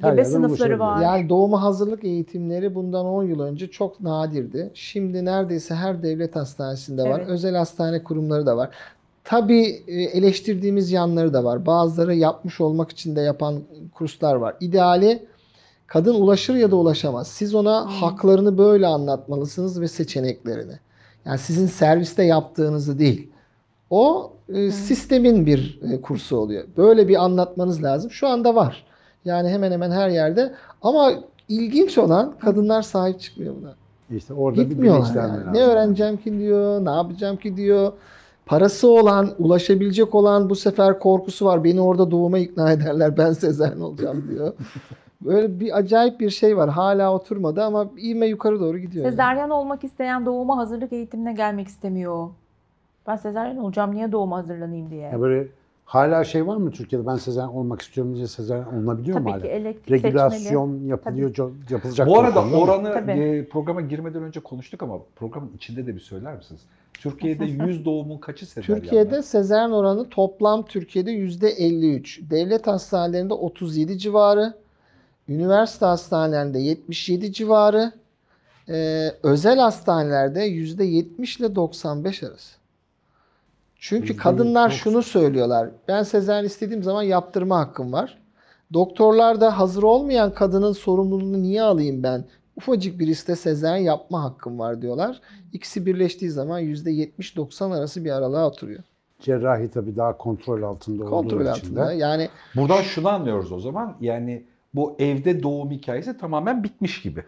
Gebe 0.02 0.24
sınıfları 0.24 0.78
var. 0.78 1.02
Yani 1.02 1.28
doğuma 1.28 1.62
hazırlık 1.62 2.04
eğitimleri 2.04 2.74
bundan 2.74 3.06
10 3.06 3.24
yıl 3.24 3.40
önce 3.40 3.70
çok 3.70 4.00
nadirdi. 4.00 4.70
Şimdi 4.74 5.24
neredeyse 5.24 5.74
her 5.74 6.02
devlet 6.02 6.36
hastanesinde 6.36 7.02
var. 7.02 7.18
Evet. 7.18 7.28
Özel 7.28 7.56
hastane 7.56 8.02
kurumları 8.04 8.46
da 8.46 8.56
var. 8.56 8.70
Tabii 9.24 9.82
e, 9.86 10.02
eleştirdiğimiz 10.02 10.92
yanları 10.92 11.34
da 11.34 11.44
var. 11.44 11.66
Bazıları 11.66 12.14
yapmış 12.14 12.60
olmak 12.60 12.90
için 12.90 13.16
de 13.16 13.20
yapan 13.20 13.62
kurslar 13.94 14.34
var. 14.34 14.56
İdeali 14.60 15.26
kadın 15.86 16.14
ulaşır 16.14 16.54
ya 16.54 16.70
da 16.70 16.76
ulaşamaz. 16.76 17.28
Siz 17.28 17.54
ona 17.54 18.00
haklarını 18.02 18.58
böyle 18.58 18.86
anlatmalısınız 18.86 19.80
ve 19.80 19.88
seçeneklerini. 19.88 20.72
Yani 21.24 21.38
sizin 21.38 21.66
serviste 21.66 22.22
yaptığınızı 22.22 22.98
değil. 22.98 23.28
O 23.90 24.32
e, 24.48 24.70
sistemin 24.70 25.46
bir 25.46 25.80
e, 25.92 26.00
kursu 26.00 26.36
oluyor. 26.36 26.64
Böyle 26.76 27.08
bir 27.08 27.24
anlatmanız 27.24 27.82
lazım. 27.82 28.10
Şu 28.10 28.28
anda 28.28 28.54
var. 28.54 28.84
Yani 29.24 29.48
hemen 29.48 29.72
hemen 29.72 29.90
her 29.90 30.08
yerde. 30.08 30.54
Ama 30.82 31.12
ilginç 31.48 31.98
olan 31.98 32.34
kadınlar 32.38 32.82
sahip 32.82 33.20
çıkmıyor 33.20 33.54
buna. 33.60 33.74
İşte 34.16 34.34
orada 34.34 34.60
bir 34.60 34.68
Gitmiyorlar 34.68 35.02
bilinçlenme 35.02 35.28
yani. 35.36 35.46
lazım. 35.46 35.54
Ne 35.54 35.62
öğreneceğim 35.62 36.16
ki 36.16 36.38
diyor, 36.38 36.84
ne 36.84 36.90
yapacağım 36.90 37.36
ki 37.36 37.56
diyor. 37.56 37.92
Parası 38.50 38.88
olan, 38.88 39.30
ulaşabilecek 39.38 40.14
olan 40.14 40.50
bu 40.50 40.56
sefer 40.56 40.98
korkusu 40.98 41.46
var. 41.46 41.64
Beni 41.64 41.80
orada 41.80 42.10
doğuma 42.10 42.38
ikna 42.38 42.72
ederler. 42.72 43.16
Ben 43.18 43.32
sezaryen 43.32 43.80
olacağım 43.80 44.24
diyor. 44.30 44.52
Böyle 45.20 45.60
bir 45.60 45.78
acayip 45.78 46.20
bir 46.20 46.30
şey 46.30 46.56
var. 46.56 46.70
Hala 46.70 47.14
oturmadı 47.14 47.64
ama 47.64 47.90
ivme 48.02 48.26
yukarı 48.26 48.60
doğru 48.60 48.78
gidiyor. 48.78 49.04
yani. 49.04 49.12
Sezaryen 49.12 49.50
olmak 49.50 49.84
isteyen 49.84 50.26
doğuma 50.26 50.56
hazırlık 50.56 50.92
eğitimine 50.92 51.32
gelmek 51.32 51.68
istemiyor. 51.68 52.28
Ben 53.06 53.16
sezaryen 53.16 53.56
olacağım 53.56 53.94
niye 53.94 54.12
doğuma 54.12 54.36
hazırlanayım 54.36 54.90
diye. 54.90 55.02
Ya 55.02 55.20
böyle 55.20 55.48
Hala 55.84 56.24
şey 56.24 56.46
var 56.46 56.56
mı 56.56 56.70
Türkiye'de 56.70 57.06
ben 57.06 57.16
sezaryen 57.16 57.48
olmak 57.48 57.82
istiyorum 57.82 58.14
diye 58.14 58.26
sezaryen 58.26 58.64
olunabiliyor 58.64 59.18
mu 59.18 59.24
Tabii 59.24 59.32
hala? 59.32 59.42
ki 59.42 59.48
elektrik 59.48 60.00
seçmeli. 60.00 60.04
Regülasyon 60.04 60.84
yapılıyor, 60.86 61.34
co- 61.34 61.72
yapılacak. 61.72 62.08
Bu 62.08 62.18
arada 62.18 62.40
oranı 62.40 62.92
Tabii. 62.92 63.12
e, 63.12 63.44
programa 63.48 63.80
girmeden 63.80 64.22
önce 64.22 64.40
konuştuk 64.40 64.82
ama 64.82 64.98
programın 65.16 65.50
içinde 65.56 65.86
de 65.86 65.94
bir 65.94 66.00
söyler 66.00 66.36
misiniz? 66.36 66.60
Türkiye'de 66.94 67.44
100 67.44 67.84
doğumun 67.84 68.18
kaçı 68.18 68.46
sezaryen? 68.46 68.82
Türkiye'de 68.82 69.22
sezaryen 69.22 69.70
oranı 69.70 70.08
toplam 70.08 70.64
Türkiye'de 70.64 71.10
%53. 71.10 72.30
Devlet 72.30 72.66
hastanelerinde 72.66 73.34
37 73.34 73.98
civarı. 73.98 74.54
Üniversite 75.28 75.86
hastanelerinde 75.86 76.58
77 76.58 77.32
civarı. 77.32 77.92
Ee, 78.68 79.08
özel 79.22 79.58
hastanelerde 79.58 80.48
%70 80.48 81.40
ile 81.40 81.54
95 81.54 82.22
arası. 82.22 82.60
Çünkü 83.76 84.16
kadınlar 84.16 84.70
şunu 84.70 85.02
söylüyorlar. 85.02 85.70
Ben 85.88 86.02
sezaryen 86.02 86.44
istediğim 86.44 86.82
zaman 86.82 87.02
yaptırma 87.02 87.58
hakkım 87.58 87.92
var. 87.92 88.18
Doktorlar 88.72 89.40
da 89.40 89.58
hazır 89.58 89.82
olmayan 89.82 90.34
kadının 90.34 90.72
sorumluluğunu 90.72 91.42
niye 91.42 91.62
alayım 91.62 92.02
ben? 92.02 92.24
Ufacık 92.60 92.98
bir 92.98 93.06
iste 93.08 93.36
sezaryen 93.36 93.82
yapma 93.84 94.22
hakkım 94.24 94.58
var 94.58 94.82
diyorlar. 94.82 95.20
İkisi 95.52 95.86
birleştiği 95.86 96.30
zaman 96.30 96.62
%70-90 96.62 97.78
arası 97.78 98.04
bir 98.04 98.10
aralığa 98.10 98.46
oturuyor. 98.48 98.82
Cerrahi 99.20 99.70
tabii 99.70 99.96
daha 99.96 100.16
kontrol 100.16 100.62
altında 100.62 101.02
olduğu 101.04 101.10
Kontrol 101.10 101.40
için 101.40 101.48
altında. 101.50 101.88
de. 101.88 101.94
Yani 101.94 102.28
Buradan 102.56 102.82
şunu 102.82 103.08
anlıyoruz 103.08 103.52
o 103.52 103.60
zaman. 103.60 103.96
Yani 104.00 104.42
bu 104.74 104.96
evde 104.98 105.42
doğum 105.42 105.70
hikayesi 105.70 106.18
tamamen 106.18 106.64
bitmiş 106.64 107.02
gibi. 107.02 107.24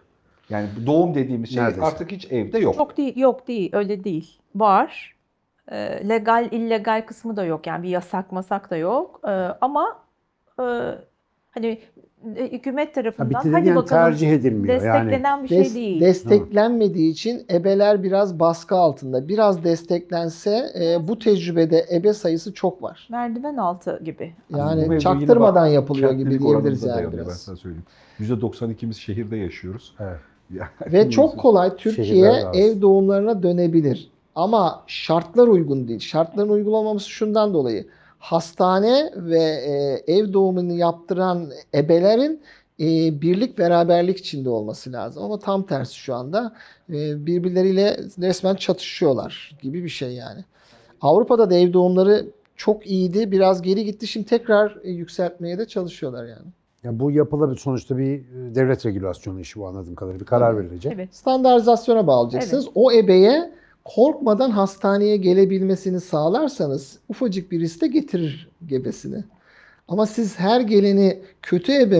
Yani 0.49 0.67
doğum 0.85 1.15
dediğimiz 1.15 1.49
şey 1.53 1.63
Neredeyse. 1.63 1.85
artık 1.85 2.11
hiç 2.11 2.31
evde 2.31 2.59
yok. 2.59 2.77
Yok 2.77 2.97
değil, 2.97 3.17
yok 3.17 3.47
değil, 3.47 3.69
öyle 3.75 4.03
değil. 4.03 4.39
Var. 4.55 5.15
Ee, 5.71 6.09
legal, 6.09 6.47
illegal 6.51 7.05
kısmı 7.07 7.35
da 7.35 7.45
yok. 7.45 7.67
Yani 7.67 7.83
bir 7.83 7.89
yasak 7.89 8.31
masak 8.31 8.69
da 8.69 8.77
yok. 8.77 9.21
Ee, 9.27 9.29
ama 9.61 9.99
e, 10.59 10.63
hani 11.51 11.67
e, 11.67 11.81
hükümet 12.35 12.87
Ha, 12.87 12.91
tarafından 12.93 13.29
bitirilmeyen 13.29 13.65
hadi 13.65 13.75
bakalım 13.75 14.03
tercih 14.11 14.31
edilmiyor. 14.31 14.81
Yani 14.81 15.05
desteklenen 15.05 15.43
bir 15.43 15.47
şey 15.47 15.59
des- 15.61 15.75
değil. 15.75 16.01
desteklenmediği 16.01 17.11
için 17.11 17.45
ebeler 17.51 18.03
biraz 18.03 18.39
baskı 18.39 18.75
altında. 18.75 19.27
Biraz 19.27 19.63
desteklense 19.63 20.65
e, 20.81 21.07
bu 21.07 21.19
tecrübede 21.19 21.85
ebe 21.91 22.13
sayısı 22.13 22.53
çok 22.53 22.83
var. 22.83 23.07
Merdiven 23.11 23.57
altı 23.57 24.01
gibi. 24.03 24.33
Bu 24.51 24.57
Yani 24.57 24.83
yine 24.83 24.99
çaktırmadan 24.99 25.65
bak- 25.67 25.73
yapılıyor 25.73 26.11
gibi 26.11 26.39
diyebiliriz 26.39 26.83
yani 26.83 27.03
Ben 27.03 27.11
biraz. 27.11 27.41
sana 27.41 27.55
söyleyeyim. 27.55 27.85
%92'miz 28.19 28.93
şehirde 28.93 29.37
yaşıyoruz. 29.37 29.93
Evet. 29.99 30.17
Yani 30.53 30.93
Ve 30.93 31.09
çok 31.09 31.37
kolay 31.39 31.75
Türkiye 31.75 32.31
ev 32.53 32.81
doğumlarına 32.81 33.43
dönebilir. 33.43 34.11
Ama 34.35 34.83
şartlar 34.87 35.47
uygun 35.47 35.87
değil. 35.87 35.99
Şartların 35.99 36.49
uygun 36.49 36.73
olmaması 36.73 37.09
şundan 37.09 37.53
dolayı. 37.53 37.85
Hastane 38.23 39.11
ve 39.15 39.39
e, 39.39 40.03
ev 40.13 40.33
doğumunu 40.33 40.73
yaptıran 40.73 41.51
ebelerin 41.73 42.41
e, 42.79 42.85
birlik 43.21 43.57
beraberlik 43.57 44.17
içinde 44.17 44.49
olması 44.49 44.91
lazım. 44.91 45.23
Ama 45.23 45.39
tam 45.39 45.65
tersi 45.65 45.95
şu 45.95 46.15
anda 46.15 46.53
e, 46.89 47.25
birbirleriyle 47.25 47.97
resmen 48.21 48.55
çatışıyorlar 48.55 49.57
gibi 49.61 49.83
bir 49.83 49.89
şey 49.89 50.13
yani. 50.13 50.45
Avrupa'da 51.01 51.49
da 51.49 51.55
ev 51.55 51.73
doğumları 51.73 52.25
çok 52.55 52.87
iyiydi. 52.87 53.31
Biraz 53.31 53.61
geri 53.61 53.85
gitti. 53.85 54.07
Şimdi 54.07 54.25
tekrar 54.25 54.77
e, 54.83 54.91
yükseltmeye 54.91 55.57
de 55.57 55.67
çalışıyorlar 55.67 56.25
yani. 56.25 56.47
ya 56.83 56.99
bu 56.99 57.11
yapılabilir 57.11 57.59
sonuçta 57.59 57.97
bir 57.97 58.19
e, 58.19 58.55
devlet 58.55 58.85
regülasyonu 58.85 59.39
işi 59.39 59.59
bu 59.59 59.67
anladığım 59.67 59.95
kadarıyla. 59.95 60.19
Bir 60.19 60.25
karar 60.25 60.57
verilecek. 60.57 60.93
Evet. 60.95 61.15
standartizasyona 61.15 62.07
bağlayacaksınız. 62.07 62.67
O 62.75 62.91
ebeye 62.91 63.51
korkmadan 63.85 64.49
hastaneye 64.49 65.17
gelebilmesini 65.17 65.99
sağlarsanız 65.99 66.99
ufacık 67.09 67.51
bir 67.51 67.59
riske 67.59 67.87
getirir 67.87 68.49
gebesini. 68.65 69.23
Ama 69.87 70.05
siz 70.05 70.39
her 70.39 70.61
geleni 70.61 71.19
kötü 71.41 71.71
ebe 71.73 71.95
e, 71.95 71.99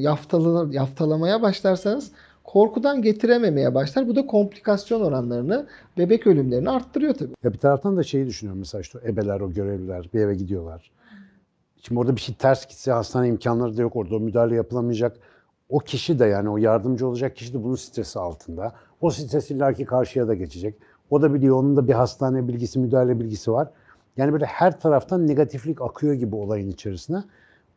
yaftala- 0.00 0.74
yaftalamaya 0.74 1.42
başlarsanız 1.42 2.10
korkudan 2.44 3.02
getirememeye 3.02 3.74
başlar. 3.74 4.08
Bu 4.08 4.16
da 4.16 4.26
komplikasyon 4.26 5.00
oranlarını, 5.00 5.66
bebek 5.98 6.26
ölümlerini 6.26 6.70
arttırıyor 6.70 7.14
tabii. 7.14 7.34
Ya 7.44 7.52
bir 7.52 7.58
taraftan 7.58 7.96
da 7.96 8.02
şeyi 8.02 8.26
düşünüyorum 8.26 8.58
mesela 8.58 8.80
işte 8.82 8.98
o 8.98 9.08
ebeler, 9.08 9.40
o 9.40 9.52
görevliler 9.52 10.08
bir 10.14 10.20
eve 10.20 10.34
gidiyorlar. 10.34 10.90
Şimdi 11.82 12.00
orada 12.00 12.16
bir 12.16 12.20
şey 12.20 12.34
ters 12.34 12.66
gitse 12.66 12.92
hastane 12.92 13.28
imkanları 13.28 13.76
da 13.76 13.82
yok 13.82 13.96
orada 13.96 14.16
o 14.16 14.20
müdahale 14.20 14.54
yapılamayacak. 14.54 15.16
O 15.68 15.78
kişi 15.78 16.18
de 16.18 16.26
yani 16.26 16.48
o 16.48 16.56
yardımcı 16.56 17.06
olacak 17.08 17.36
kişi 17.36 17.54
de 17.54 17.64
bunun 17.64 17.74
stresi 17.74 18.18
altında. 18.18 18.72
O 19.00 19.10
stres 19.10 19.50
illaki 19.50 19.84
karşıya 19.84 20.28
da 20.28 20.34
geçecek. 20.34 20.74
O 21.10 21.22
da 21.22 21.34
biliyor 21.34 21.56
onun 21.56 21.76
da 21.76 21.88
bir 21.88 21.92
hastane 21.92 22.48
bilgisi, 22.48 22.78
müdahale 22.78 23.20
bilgisi 23.20 23.52
var. 23.52 23.70
Yani 24.16 24.32
böyle 24.32 24.44
her 24.44 24.80
taraftan 24.80 25.26
negatiflik 25.26 25.82
akıyor 25.82 26.14
gibi 26.14 26.36
olayın 26.36 26.68
içerisine. 26.68 27.24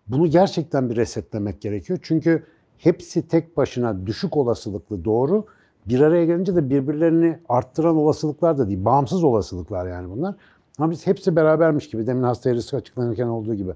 Bunu 0.08 0.28
gerçekten 0.28 0.90
bir 0.90 0.96
resetlemek 0.96 1.62
gerekiyor. 1.62 2.00
Çünkü 2.02 2.44
hepsi 2.78 3.28
tek 3.28 3.58
başına 3.58 4.08
düşük 4.08 4.38
olasılıklı 4.38 5.06
doğru. 5.06 5.46
Bir 5.86 6.02
araya 6.02 6.26
gelince 6.26 6.56
de 6.56 6.70
birbirlerini 6.70 7.40
arttıran 7.50 7.98
olasılıklar 7.98 8.58
da 8.58 8.68
değil. 8.68 8.86
Bağımsız 8.86 9.24
olasılıklar 9.24 9.88
yani 9.88 10.10
bunlar. 10.10 10.36
Ama 10.78 10.92
biz 10.92 11.08
hepsi 11.08 11.36
berabermiş 11.36 11.90
gibi. 11.90 12.08
Demin 12.08 12.24
hastaya 12.24 12.56
risk 12.56 12.74
açıklanırken 12.74 13.28
olduğu 13.28 13.56
gibi. 13.56 13.72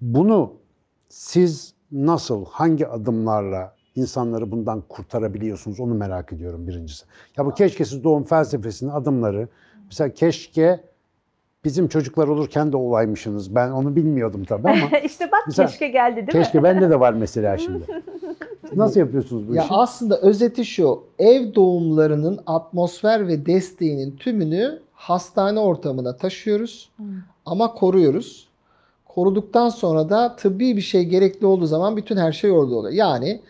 Bunu 0.00 0.52
siz 1.08 1.74
nasıl, 1.92 2.44
hangi 2.44 2.88
adımlarla 2.88 3.74
insanları 3.96 4.50
bundan 4.50 4.80
kurtarabiliyorsunuz 4.88 5.80
onu 5.80 5.94
merak 5.94 6.32
ediyorum 6.32 6.66
birincisi. 6.66 7.04
Ya 7.36 7.46
bu 7.46 7.54
keşkesiz 7.54 8.04
doğum 8.04 8.24
felsefesinin 8.24 8.90
adımları, 8.90 9.48
mesela 9.86 10.14
keşke 10.14 10.80
bizim 11.64 11.88
çocuklar 11.88 12.28
olurken 12.28 12.72
de 12.72 12.76
olaymışsınız. 12.76 13.54
Ben 13.54 13.70
onu 13.70 13.96
bilmiyordum 13.96 14.44
tabii 14.44 14.68
ama 14.68 14.98
işte 15.04 15.24
bak 15.32 15.40
Mesela- 15.46 15.68
keşke 15.68 15.88
geldi 15.88 16.16
değil 16.16 16.26
mi? 16.26 16.32
keşke 16.44 16.62
bende 16.62 16.90
de 16.90 17.00
var 17.00 17.12
mesela 17.12 17.58
şimdi. 17.58 17.84
Nasıl 18.76 19.00
yapıyorsunuz 19.00 19.48
bu 19.48 19.54
Ya 19.54 19.62
işi? 19.64 19.72
aslında 19.74 20.20
özeti 20.20 20.64
şu. 20.64 21.02
Ev 21.18 21.54
doğumlarının 21.54 22.40
atmosfer 22.46 23.28
ve 23.28 23.46
desteğinin 23.46 24.16
tümünü 24.16 24.78
hastane 24.92 25.60
ortamına 25.60 26.16
taşıyoruz. 26.16 26.90
Ama 27.46 27.74
koruyoruz. 27.74 28.48
Koruduktan 29.08 29.68
sonra 29.68 30.08
da 30.10 30.36
tıbbi 30.36 30.76
bir 30.76 30.80
şey 30.82 31.04
gerekli 31.04 31.46
olduğu 31.46 31.66
zaman 31.66 31.96
bütün 31.96 32.16
her 32.16 32.32
şey 32.32 32.50
orada 32.50 32.74
oluyor. 32.74 32.94
Yani 32.94 33.40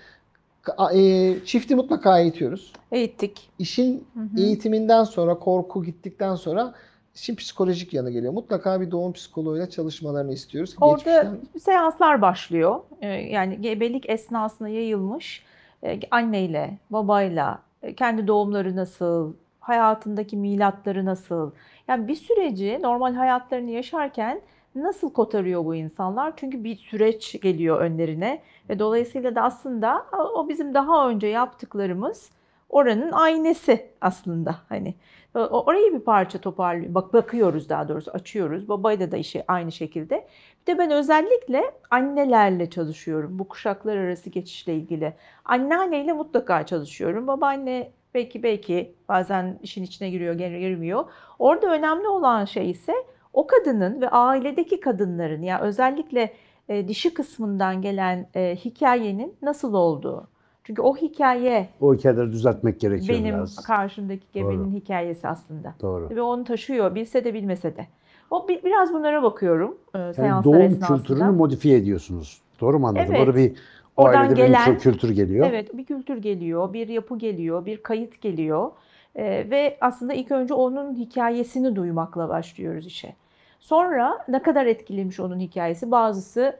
e, 0.94 1.34
çifti 1.44 1.74
mutlaka 1.74 2.18
eğitiyoruz. 2.20 2.72
Eğittik. 2.92 3.50
İşin 3.58 4.06
eğitiminden 4.38 5.04
sonra 5.04 5.38
korku 5.38 5.84
gittikten 5.84 6.34
sonra 6.34 6.74
işin 7.14 7.34
psikolojik 7.36 7.94
yanı 7.94 8.10
geliyor. 8.10 8.32
Mutlaka 8.32 8.80
bir 8.80 8.90
doğum 8.90 9.12
psikoloğuyla 9.12 9.70
çalışmalarını 9.70 10.32
istiyoruz. 10.32 10.76
Orada 10.80 10.96
Geçmişten- 11.22 11.58
seanslar 11.60 12.22
başlıyor. 12.22 12.80
Ee, 13.00 13.06
Yani 13.08 13.60
gebelik 13.60 14.10
esnasında 14.10 14.68
yayılmış 14.68 15.44
e, 15.84 16.00
anneyle, 16.10 16.78
babayla, 16.90 17.58
e, 17.82 17.94
kendi 17.94 18.26
doğumları 18.26 18.76
nasıl, 18.76 19.32
hayatındaki 19.60 20.36
milatları 20.36 21.04
nasıl. 21.04 21.50
Yani 21.88 22.08
bir 22.08 22.14
süreci 22.16 22.78
normal 22.82 23.14
hayatlarını 23.14 23.70
yaşarken 23.70 24.40
nasıl 24.74 25.12
kotarıyor 25.12 25.64
bu 25.64 25.74
insanlar? 25.74 26.32
Çünkü 26.36 26.64
bir 26.64 26.76
süreç 26.76 27.40
geliyor 27.40 27.80
önlerine 27.80 28.42
ve 28.68 28.78
dolayısıyla 28.78 29.34
da 29.34 29.42
aslında 29.42 30.06
o 30.34 30.48
bizim 30.48 30.74
daha 30.74 31.08
önce 31.08 31.26
yaptıklarımız 31.26 32.30
oranın 32.68 33.12
aynesi 33.12 33.90
aslında 34.00 34.56
hani. 34.68 34.94
Orayı 35.34 35.94
bir 35.94 36.00
parça 36.00 36.38
toparlıyor. 36.38 36.94
Bak 36.94 37.12
bakıyoruz 37.12 37.68
daha 37.68 37.88
doğrusu 37.88 38.10
açıyoruz. 38.10 38.68
Babayla 38.68 39.10
da 39.10 39.16
işi 39.16 39.44
aynı 39.48 39.72
şekilde. 39.72 40.26
Bir 40.62 40.74
de 40.74 40.78
ben 40.78 40.90
özellikle 40.90 41.74
annelerle 41.90 42.70
çalışıyorum. 42.70 43.38
Bu 43.38 43.48
kuşaklar 43.48 43.96
arası 43.96 44.30
geçişle 44.30 44.74
ilgili. 44.74 45.14
Anneanneyle 45.44 46.12
mutlaka 46.12 46.66
çalışıyorum. 46.66 47.26
Babaanne 47.26 47.92
belki 48.14 48.42
belki 48.42 48.94
bazen 49.08 49.58
işin 49.62 49.82
içine 49.82 50.10
giriyor, 50.10 50.34
girmiyor. 50.34 51.04
Orada 51.38 51.72
önemli 51.72 52.08
olan 52.08 52.44
şey 52.44 52.70
ise 52.70 52.94
o 53.32 53.46
kadının 53.46 54.00
ve 54.00 54.08
ailedeki 54.08 54.80
kadınların 54.80 55.42
ya 55.42 55.60
özellikle 55.60 56.30
e, 56.68 56.88
dişi 56.88 57.14
kısmından 57.14 57.82
gelen 57.82 58.26
e, 58.34 58.56
hikayenin 58.56 59.34
nasıl 59.42 59.74
olduğu. 59.74 60.26
Çünkü 60.64 60.82
o 60.82 60.96
hikaye 60.96 61.68
O 61.80 61.94
hikayeleri 61.94 62.32
düzeltmek 62.32 62.80
gerekiyor 62.80 63.18
benim 63.18 63.34
biraz. 63.34 63.56
karşımdaki 63.56 64.26
gebenin 64.32 64.64
Doğru. 64.64 64.70
hikayesi 64.70 65.28
aslında. 65.28 65.74
Doğru. 65.82 66.10
Ve 66.10 66.22
onu 66.22 66.44
taşıyor, 66.44 66.94
bilse 66.94 67.24
de 67.24 67.34
bilmese 67.34 67.76
de. 67.76 67.86
O 68.30 68.48
bi- 68.48 68.60
biraz 68.64 68.92
bunlara 68.92 69.22
bakıyorum 69.22 69.78
e, 69.94 69.98
Yani 69.98 70.14
seanslar 70.14 70.44
doğum 70.52 70.62
esnasında. 70.62 70.98
kültürünü 70.98 71.30
modifiye 71.30 71.76
ediyorsunuz. 71.78 72.40
Doğru 72.60 72.78
mu 72.78 72.88
anladım? 72.88 73.06
Evet. 73.10 73.20
Orada 73.28 73.36
bir 73.36 73.52
o 73.96 74.02
Oradan 74.02 74.20
ailede 74.20 74.34
gelen- 74.46 74.74
bir 74.74 74.78
kültür 74.78 75.10
geliyor. 75.10 75.46
Evet, 75.50 75.76
bir 75.78 75.84
kültür 75.84 76.16
geliyor, 76.16 76.72
bir 76.72 76.88
yapı 76.88 77.18
geliyor, 77.18 77.66
bir 77.66 77.82
kayıt 77.82 78.20
geliyor. 78.20 78.70
E, 79.16 79.50
ve 79.50 79.78
aslında 79.80 80.12
ilk 80.14 80.30
önce 80.30 80.54
onun 80.54 80.94
hikayesini 80.94 81.76
duymakla 81.76 82.28
başlıyoruz 82.28 82.86
işe. 82.86 83.14
Sonra 83.60 84.24
ne 84.28 84.42
kadar 84.42 84.66
etkilemiş 84.66 85.20
onun 85.20 85.40
hikayesi? 85.40 85.90
Bazısı 85.90 86.56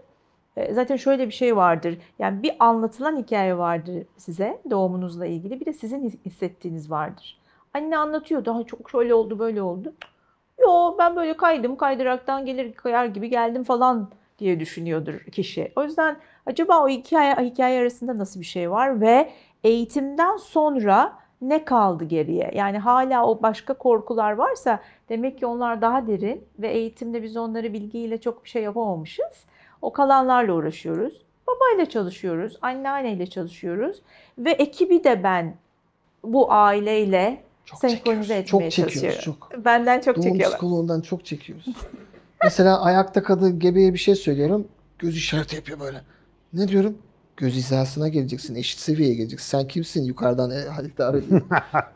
e, 0.57 0.75
zaten 0.75 0.97
şöyle 0.97 1.27
bir 1.27 1.33
şey 1.33 1.57
vardır. 1.57 1.99
Yani 2.19 2.43
bir 2.43 2.53
anlatılan 2.61 3.17
hikaye 3.17 3.59
vardır 3.59 4.07
size 4.17 4.61
doğumunuzla 4.71 5.27
ilgili. 5.27 5.61
Bir 5.61 5.67
de 5.67 5.73
sizin 5.73 6.03
his- 6.05 6.25
hissettiğiniz 6.27 6.91
vardır. 6.91 7.41
Anne 7.75 7.99
anlatıyor 7.99 8.45
daha 8.45 8.65
çok 8.65 8.91
şöyle 8.91 9.15
oldu 9.15 9.39
böyle 9.39 9.63
oldu. 9.63 9.95
Yo 10.61 10.97
ben 10.99 11.17
böyle 11.17 11.37
kaydım 11.37 11.77
kaydıraktan 11.77 12.47
gelir 12.47 12.73
kayar 12.75 13.05
gibi 13.07 13.31
geldim 13.31 13.65
falan 13.65 14.11
diye 14.39 14.61
düşünüyordur 14.61 15.21
kişi. 15.21 15.73
O 15.77 15.83
yüzden 15.85 16.17
acaba 16.47 16.85
o 16.85 16.89
hikaye, 16.89 17.35
hikaye 17.35 17.81
arasında 17.81 18.19
nasıl 18.19 18.41
bir 18.41 18.45
şey 18.47 18.71
var 18.71 19.01
ve 19.01 19.31
eğitimden 19.65 20.37
sonra 20.37 21.20
ne 21.41 21.65
kaldı 21.65 22.05
geriye? 22.05 22.51
Yani 22.55 22.79
hala 22.79 23.27
o 23.27 23.43
başka 23.43 23.75
korkular 23.75 24.33
varsa 24.33 24.81
demek 25.09 25.39
ki 25.39 25.47
onlar 25.47 25.83
daha 25.83 26.07
derin 26.07 26.45
ve 26.59 26.69
eğitimde 26.69 27.23
biz 27.23 27.37
onları 27.37 27.73
bilgiyle 27.73 28.21
çok 28.21 28.45
bir 28.45 28.49
şey 28.49 28.63
yapamamışız. 28.63 29.45
O 29.83 29.93
kalanlarla 29.93 30.53
uğraşıyoruz. 30.55 31.23
Babayla 31.49 31.87
çalışıyoruz, 31.89 32.57
anneanneyle 32.63 33.27
çalışıyoruz 33.27 34.03
ve 34.39 34.51
ekibi 34.51 35.05
de 35.05 35.23
ben 35.25 35.55
bu 36.25 36.53
aileyle 36.53 37.43
Çok 37.65 37.79
senkronize 37.81 37.97
çekiyoruz. 37.97 38.31
etmeye 38.31 38.45
Çok 38.45 38.61
çekiyoruz. 38.71 38.95
çalışıyorum. 39.01 39.41
Çok. 39.51 39.65
Benden 39.65 40.01
çok 40.01 40.17
Doğum 40.17 40.23
çekiyorlar. 40.25 40.51
psikoloğundan 40.59 41.01
çok 41.01 41.25
çekiyoruz. 41.25 41.67
Mesela 42.45 42.81
ayakta 42.85 43.23
kadın 43.23 43.59
gebeye 43.59 43.93
bir 43.93 43.99
şey 43.99 44.15
söylüyorum. 44.15 44.69
Göz 44.99 45.17
işareti 45.17 45.57
yapıyor 45.57 45.81
böyle. 45.81 46.01
Ne 46.53 46.69
diyorum? 46.69 46.99
Göz 47.41 47.55
hizasına 47.55 48.09
geleceksin. 48.09 48.55
Eşit 48.55 48.81
seviyeye 48.81 49.15
geleceksin. 49.15 49.59
Sen 49.59 49.69
kimsin 49.69 50.05
yukarıdan? 50.05 50.51
E, 50.51 50.65
daha 50.99 51.13
öyle. 51.13 51.27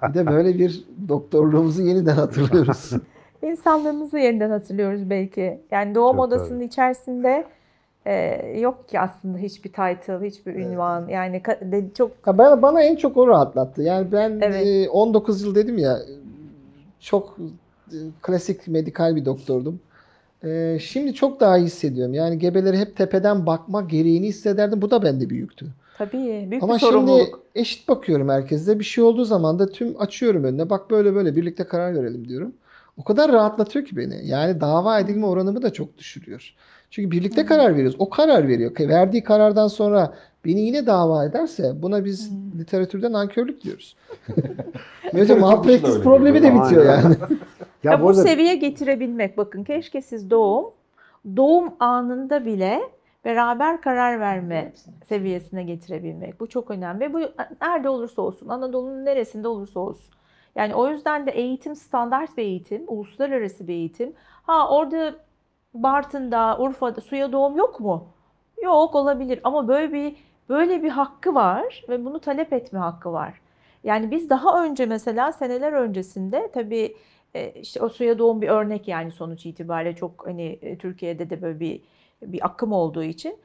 bir 0.09 0.15
de 0.15 0.27
böyle 0.27 0.59
bir 0.59 0.85
doktorluğumuzu 1.09 1.83
yeniden 1.83 2.15
hatırlıyoruz. 2.15 2.91
İnsanlığımızı 3.43 4.19
yeniden 4.19 4.51
hatırlıyoruz 4.51 5.11
belki. 5.11 5.61
Yani 5.71 5.95
doğum 5.95 6.17
Çok 6.17 6.25
odasının 6.25 6.61
içerisinde 6.61 7.45
e, 8.07 8.15
yok 8.61 8.89
ki 8.89 9.01
aslında 9.01 9.39
hiçbir 9.39 9.69
title, 9.73 10.27
hiçbir 10.27 10.55
ünvan. 10.55 11.09
Yani 11.09 11.43
de- 11.61 11.95
çok 11.95 12.11
Ya 12.27 12.39
ben, 12.39 12.63
bana 12.63 12.83
en 12.83 12.97
çok 12.97 13.17
o 13.17 13.29
rahatlattı. 13.29 13.83
Yani 13.83 14.13
ben 14.13 14.41
Evet. 14.43 14.67
e, 14.67 14.89
19 14.91 15.43
yıl 15.43 15.55
dedim 15.55 15.79
ya 15.79 15.99
çok 17.01 17.37
e, 17.93 17.97
klasik 18.23 18.69
medikal 18.69 19.17
bir 19.17 19.25
doktordum. 19.25 19.81
E, 20.45 20.79
şimdi 20.81 21.15
çok 21.15 21.41
daha 21.41 21.59
iyi 21.59 21.67
hissediyorum. 21.67 22.15
Yani 22.15 22.39
gebeleri 22.39 22.79
hep 22.79 22.97
tepeden 22.97 23.47
bakma 23.47 23.83
gereğini 23.83 24.27
hissederdim. 24.27 24.83
Bu 24.83 24.91
da 24.91 25.03
bende 25.03 25.31
bir 25.31 25.37
yüktü. 25.37 25.67
tabii 25.99 26.47
büyük 26.51 26.63
Ama 26.63 26.75
bir 26.75 26.79
şimdi 26.79 26.93
sorumluluk. 26.93 27.43
eşit 27.55 27.89
bakıyorum 27.89 28.29
herkese. 28.29 28.79
Bir 28.79 28.85
şey 28.85 29.05
olduğu 29.05 29.25
zaman 29.25 29.59
da 29.59 29.67
tüm 29.67 30.01
açıyorum 30.01 30.45
önüne. 30.45 30.71
Bak 30.71 30.91
böyle 30.91 31.15
böyle 31.15 31.37
birlikte 31.37 31.65
karar 31.65 31.95
verelim 31.95 32.29
diyorum. 32.29 32.55
O 32.97 33.05
kadar 33.05 33.33
rahatlatıyor 33.33 33.85
ki 33.85 33.97
beni. 33.97 34.27
Yani 34.29 34.61
dava 34.61 35.01
edilme 35.01 35.27
oranımı 35.27 35.63
da 35.63 35.73
çok 35.73 35.99
düşürüyor. 35.99 36.55
Çünkü 36.91 37.11
birlikte 37.11 37.47
karar 37.47 37.73
veriyoruz. 37.75 37.97
O 37.99 38.11
karar 38.11 38.49
veriyor. 38.49 38.73
Verdiği 38.81 39.25
karardan 39.25 39.69
sonra 39.69 40.15
beni 40.45 40.61
yine 40.61 40.87
dava 40.87 41.25
ederse 41.25 41.83
buna 41.83 42.05
biz 42.05 42.33
literatürde 42.59 43.13
nankörlük 43.13 43.63
diyoruz. 43.63 43.97
Böylece 45.15 45.35
malpraktis 45.35 46.01
problemi 46.01 46.43
de 46.43 46.55
bitiyor 46.55 46.87
Aynen. 46.87 47.03
yani. 47.03 47.17
Ya, 47.85 47.93
Ya 47.93 48.01
bu 48.01 48.05
bu 48.05 48.09
arada 48.09 48.23
seviye 48.23 48.55
getirebilmek 48.55 49.37
bakın 49.39 49.65
keşke 49.65 50.03
siz 50.03 50.31
doğum 50.31 50.71
doğum 51.37 51.75
anında 51.81 52.45
bile 52.45 52.81
beraber 53.25 53.81
karar 53.81 54.21
verme 54.21 54.73
seviyesine 55.05 55.63
getirebilmek. 55.63 56.41
Bu 56.41 56.47
çok 56.47 56.71
önemli. 56.71 57.13
Bu 57.13 57.21
nerede 57.63 57.89
olursa 57.89 58.23
olsun, 58.23 58.49
Anadolu'nun 58.49 59.05
neresinde 59.05 59.49
olursa 59.49 59.81
olsun. 59.81 60.15
Yani 60.57 60.75
o 60.75 60.89
yüzden 60.89 61.27
de 61.27 61.31
eğitim 61.31 61.77
standart 61.77 62.37
bir 62.37 62.43
eğitim, 62.43 62.83
uluslararası 62.87 63.69
bir 63.69 63.75
eğitim. 63.75 64.13
Ha 64.43 64.69
orada 64.69 65.15
Bartın'da, 65.75 66.59
Urfa'da 66.59 67.01
suya 67.01 67.33
doğum 67.33 67.57
yok 67.57 67.81
mu? 67.81 68.07
Yok 68.63 68.95
olabilir 68.95 69.41
ama 69.45 69.69
böyle 69.69 69.93
bir 69.93 70.17
böyle 70.49 70.83
bir 70.83 70.91
hakkı 70.91 71.35
var 71.35 71.85
ve 71.89 72.05
bunu 72.05 72.21
talep 72.21 72.53
etme 72.53 72.79
hakkı 72.79 73.13
var. 73.13 73.41
Yani 73.85 74.11
biz 74.11 74.31
daha 74.31 74.65
önce 74.65 74.87
mesela 74.87 75.33
seneler 75.33 75.73
öncesinde 75.73 76.51
tabii 76.55 76.97
e, 77.35 77.53
işte 77.53 77.83
o 77.83 77.89
suya 77.89 78.19
doğum 78.19 78.43
bir 78.43 78.49
örnek 78.49 78.89
yani 78.89 79.11
sonuç 79.11 79.47
itibariyle 79.47 79.97
çok 79.97 80.27
hani 80.27 80.59
e, 80.63 80.79
Türkiye'de 80.79 81.31
de 81.31 81.43
böyle 81.43 81.61
bir 81.61 81.81
bir 82.23 82.47
akım 82.47 82.73
olduğu 82.73 83.03
için 83.05 83.39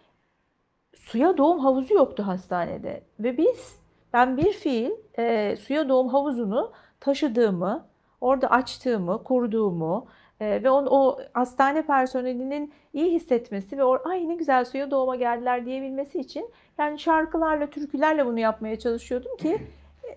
suya 0.94 1.38
doğum 1.38 1.60
havuzu 1.60 1.94
yoktu 1.94 2.28
hastanede 2.28 3.04
ve 3.20 3.38
biz 3.38 3.80
ben 4.14 4.38
bir 4.38 4.54
fiil 4.54 4.92
e, 5.20 5.56
suya 5.56 5.90
doğum 5.90 6.08
havuzunu 6.08 6.72
taşıdığımı, 7.00 7.88
orada 8.22 8.50
açtığımı, 8.52 9.24
kurduğumu 9.24 10.08
e, 10.40 10.64
ve 10.64 10.70
onu, 10.70 10.90
o 10.90 11.20
hastane 11.34 11.82
personelinin 11.82 12.74
iyi 12.94 13.12
hissetmesi 13.12 13.78
ve 13.78 13.84
or, 13.84 14.00
ay 14.06 14.30
ne 14.30 14.36
güzel 14.36 14.66
suya 14.66 14.92
doğuma 14.92 15.16
geldiler 15.16 15.66
diyebilmesi 15.66 16.20
için 16.20 16.50
yani 16.78 17.00
şarkılarla, 17.00 17.68
türkülerle 17.68 18.26
bunu 18.26 18.40
yapmaya 18.40 18.80
çalışıyordum 18.80 19.38
ki 19.38 19.62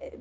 e, 0.00 0.12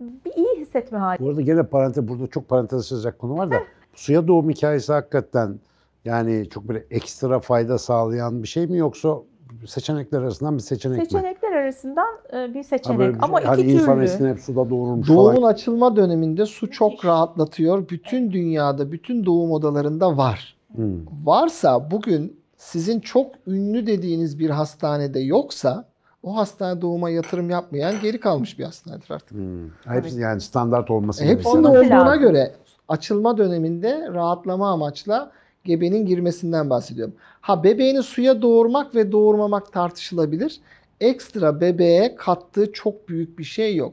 bir 0.00 0.32
iyi 0.36 0.60
hissetme 0.60 0.98
hali. 0.98 1.20
bu 1.20 1.28
arada 1.28 1.40
gene 1.40 1.62
parantez 1.62 2.08
burada 2.08 2.26
çok 2.26 2.48
parantez 2.48 2.92
açacak 2.92 3.18
konu 3.18 3.38
var 3.38 3.50
da 3.50 3.62
suya 3.94 4.28
doğum 4.28 4.50
hikayesi 4.50 4.92
hakikaten 4.92 5.60
yani 6.04 6.48
çok 6.48 6.68
böyle 6.68 6.84
ekstra 6.90 7.40
fayda 7.40 7.78
sağlayan 7.78 8.42
bir 8.42 8.48
şey 8.48 8.66
mi 8.66 8.78
yoksa 8.78 9.18
seçenekler 9.66 10.18
arasından 10.22 10.54
bir 10.56 10.62
seçenek, 10.62 10.98
mi? 10.98 11.04
Seçenekler 11.04 11.52
arasından 11.52 12.08
e, 12.32 12.54
bir 12.54 12.62
seçenek 12.62 13.14
bir 13.14 13.22
ama 13.22 13.38
şey. 13.38 13.46
Hani 13.48 13.62
iki 13.62 13.70
insan 13.72 13.94
türlü. 13.94 14.04
eskiden 14.04 14.28
hep 14.28 14.40
suda 14.40 14.70
doğurmuş 14.70 15.08
Doğumun 15.08 15.34
falan. 15.34 15.48
açılma 15.52 15.96
döneminde 15.96 16.46
su 16.46 16.70
çok 16.70 17.04
rahatlatıyor. 17.04 17.88
Bütün 17.88 18.32
dünyada, 18.32 18.92
bütün 18.92 19.26
doğum 19.26 19.52
odalarında 19.52 20.16
var. 20.16 20.56
Hmm. 20.74 21.06
varsa 21.24 21.90
bugün 21.90 22.40
sizin 22.56 23.00
çok 23.00 23.26
ünlü 23.46 23.86
dediğiniz 23.86 24.38
bir 24.38 24.50
hastanede 24.50 25.20
yoksa 25.20 25.84
o 26.22 26.36
hastane 26.36 26.80
doğuma 26.80 27.10
yatırım 27.10 27.50
yapmayan 27.50 27.94
geri 28.02 28.20
kalmış 28.20 28.58
bir 28.58 28.64
hastanedir 28.64 29.10
artık. 29.10 29.30
Hmm. 29.30 29.68
Hepsi 29.84 30.20
yani 30.20 30.40
standart 30.40 30.90
olması 30.90 31.24
E, 31.24 31.28
Hepsinin 31.28 31.54
gerekiyor. 31.54 31.74
Olması 31.74 31.94
olduğuna 31.94 32.06
lazım. 32.10 32.22
göre 32.22 32.52
açılma 32.88 33.38
döneminde 33.38 34.08
rahatlama 34.14 34.70
amaçla 34.72 35.32
gebenin 35.64 36.06
girmesinden 36.06 36.70
bahsediyorum. 36.70 37.14
Ha 37.42 37.64
bebeğini 37.64 38.02
suya 38.02 38.42
doğurmak 38.42 38.94
ve 38.94 39.12
doğurmamak 39.12 39.72
tartışılabilir. 39.72 40.60
Ekstra 41.00 41.60
bebeğe 41.60 42.14
kattığı 42.14 42.72
çok 42.72 43.08
büyük 43.08 43.38
bir 43.38 43.44
şey 43.44 43.76
yok. 43.76 43.92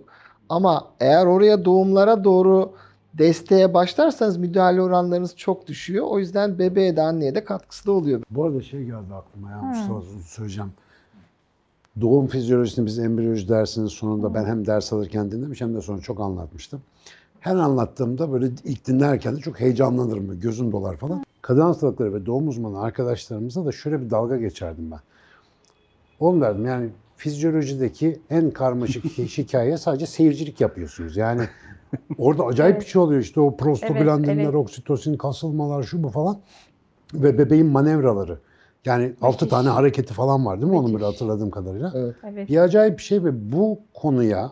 Ama 0.49 0.87
eğer 0.99 1.25
oraya 1.25 1.65
doğumlara 1.65 2.23
doğru 2.23 2.71
desteğe 3.13 3.73
başlarsanız 3.73 4.37
müdahale 4.37 4.81
oranlarınız 4.81 5.35
çok 5.35 5.67
düşüyor. 5.67 6.05
O 6.09 6.19
yüzden 6.19 6.59
bebeğe 6.59 6.95
de 6.95 7.01
anneye 7.01 7.35
de 7.35 7.43
katkısı 7.43 7.85
da 7.85 7.91
oluyor. 7.91 8.21
Bu 8.29 8.43
arada 8.45 8.61
şey 8.61 8.83
geldi 8.83 9.13
aklıma 9.13 9.51
ya 9.51 9.61
Mustafa 9.61 10.01
söyleyeceğim. 10.27 10.71
Doğum 12.01 12.27
fizyolojisini 12.27 12.85
biz 12.85 12.99
embriyoloji 12.99 13.49
dersinin 13.49 13.87
sonunda 13.87 14.33
ben 14.33 14.45
hem 14.45 14.65
ders 14.65 14.93
alırken 14.93 15.31
dinlemiş 15.31 15.61
hem 15.61 15.75
de 15.75 15.81
sonra 15.81 16.01
çok 16.01 16.19
anlatmıştım. 16.19 16.81
Her 17.39 17.55
anlattığımda 17.55 18.31
böyle 18.31 18.49
ilk 18.63 18.87
dinlerken 18.87 19.35
de 19.35 19.39
çok 19.39 19.59
heyecanlanırım, 19.59 20.39
gözüm 20.39 20.71
dolar 20.71 20.97
falan. 20.97 21.23
Kadın 21.49 21.61
hastalıkları 21.61 22.13
ve 22.13 22.25
doğum 22.25 22.47
uzmanı 22.47 22.81
arkadaşlarımıza 22.81 23.65
da 23.65 23.71
şöyle 23.71 24.01
bir 24.01 24.09
dalga 24.09 24.37
geçerdim 24.37 24.91
ben. 24.91 24.99
Oğlum 26.19 26.41
derdim 26.41 26.65
yani 26.65 26.89
fizyolojideki 27.17 28.19
en 28.29 28.51
karmaşık 28.51 29.05
hikaye 29.17 29.77
sadece 29.77 30.05
seyircilik 30.05 30.61
yapıyorsunuz. 30.61 31.17
Yani 31.17 31.41
orada 32.17 32.43
acayip 32.43 32.75
Evet. 32.75 32.85
bir 32.85 32.91
şey 32.91 33.01
oluyor 33.01 33.21
işte 33.21 33.39
o 33.41 33.57
prostaglandinler, 33.57 34.43
evet. 34.43 34.55
oksitosin, 34.55 35.17
kasılmalar 35.17 35.83
şu 35.83 36.03
bu 36.03 36.09
falan 36.09 36.37
ve 37.13 37.37
bebeğin 37.37 37.65
manevraları. 37.65 38.39
Yani 38.85 39.13
altı 39.21 39.45
Müthiş. 39.45 39.49
tane 39.49 39.69
hareketi 39.69 40.13
falan 40.13 40.45
var 40.45 40.61
değil 40.61 40.71
mi 40.71 40.77
onun 40.77 40.93
böyle 40.93 41.05
Müthiş. 41.05 41.21
hatırladığım 41.21 41.49
kadarıyla? 41.49 41.91
Evet. 41.95 42.15
Evet. 42.23 42.49
Bir 42.49 42.57
acayip 42.57 42.97
bir 42.97 43.03
şey 43.03 43.23
ve 43.23 43.51
bu 43.51 43.79
konuya 43.93 44.51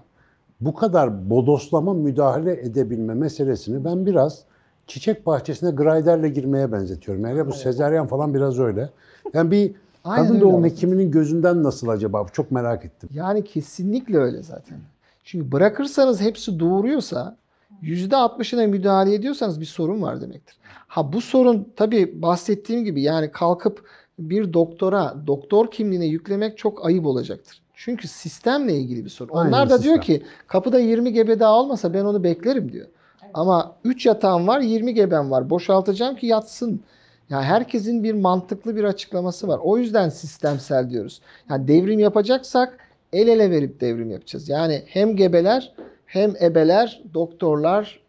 bu 0.62 0.74
kadar 0.74 1.30
bodoslama 1.30 1.94
müdahale 1.94 2.62
edebilme 2.62 3.14
meselesini 3.14 3.86
ben 3.86 4.06
biraz 4.06 4.46
çiçek 4.88 5.26
bahçesine 5.26 5.72
grayderle 5.72 6.30
girmeye 6.30 6.72
benzetiyorum. 6.72 7.26
Yani 7.26 7.48
bu 7.48 7.54
sezeryan 7.54 8.08
falan 8.08 8.34
biraz 8.34 8.60
öyle. 8.60 8.90
Yani 9.34 9.52
bir 9.52 9.72
Aynen 10.04 10.24
kadın 10.24 10.34
öyle 10.36 10.44
doğum 10.44 10.54
aslında. 10.54 10.68
hekiminin 10.68 11.12
gözünden 11.12 11.64
nasıl 11.64 11.88
acaba? 11.88 12.26
Çok 12.34 12.52
merak 12.52 12.86
ettim. 12.86 13.10
Yani 13.14 13.44
kesinlikle 13.44 14.18
öyle 14.18 14.44
zaten. 14.44 14.78
Çünkü 15.24 15.52
bırakırsanız 15.52 16.22
hepsi 16.22 16.60
doğuruyorsa 16.60 17.38
%60'ına 17.84 18.68
müdahale 18.68 19.14
ediyorsanız 19.14 19.60
bir 19.62 19.66
sorun 19.66 20.02
var 20.02 20.22
demektir. 20.22 20.58
Ha 20.88 21.14
bu 21.14 21.22
sorun 21.22 21.68
tabii 21.76 22.22
bahsettiğim 22.22 22.84
gibi 22.84 23.02
yani 23.02 23.32
kalkıp 23.32 23.86
bir 24.20 24.54
doktora 24.54 25.16
doktor 25.28 25.72
kimliğine 25.72 26.06
yüklemek 26.06 26.58
çok 26.58 26.86
ayıp 26.86 27.06
olacaktır. 27.06 27.62
Çünkü 27.74 28.08
sistemle 28.08 28.74
ilgili 28.74 29.06
bir 29.06 29.10
sorun. 29.10 29.36
Aynen, 29.36 29.48
Onlar 29.50 29.70
da 29.70 29.84
diyor 29.84 29.96
sistem. 30.02 30.18
ki 30.20 30.26
kapıda 30.48 30.80
20 30.80 31.14
gebe 31.14 31.40
daha 31.40 31.60
olmasa 31.60 31.94
ben 31.94 32.06
onu 32.06 32.24
beklerim 32.24 32.72
diyor. 32.72 32.88
Ama 33.38 33.76
3 33.84 34.06
yatağım 34.06 34.48
var 34.48 34.60
20 34.60 34.94
gebem 34.94 35.32
var 35.32 35.50
boşaltacağım 35.50 36.16
ki 36.16 36.28
yatsın. 36.28 36.82
Yani 37.30 37.44
herkesin 37.44 38.04
bir 38.04 38.14
mantıklı 38.14 38.76
bir 38.76 38.84
açıklaması 38.84 39.48
var. 39.48 39.60
O 39.64 39.78
yüzden 39.78 40.10
sistemsel 40.10 40.90
diyoruz. 40.90 41.22
Yani 41.50 41.68
devrim 41.68 42.00
yapacaksak 42.00 42.78
el 43.14 43.28
ele 43.28 43.52
verip 43.52 43.82
devrim 43.82 44.12
yapacağız. 44.12 44.50
Yani 44.50 44.84
hem 44.86 45.16
gebeler 45.16 45.74
hem 46.06 46.34
ebeler, 46.42 47.04
doktorlar, 47.14 48.00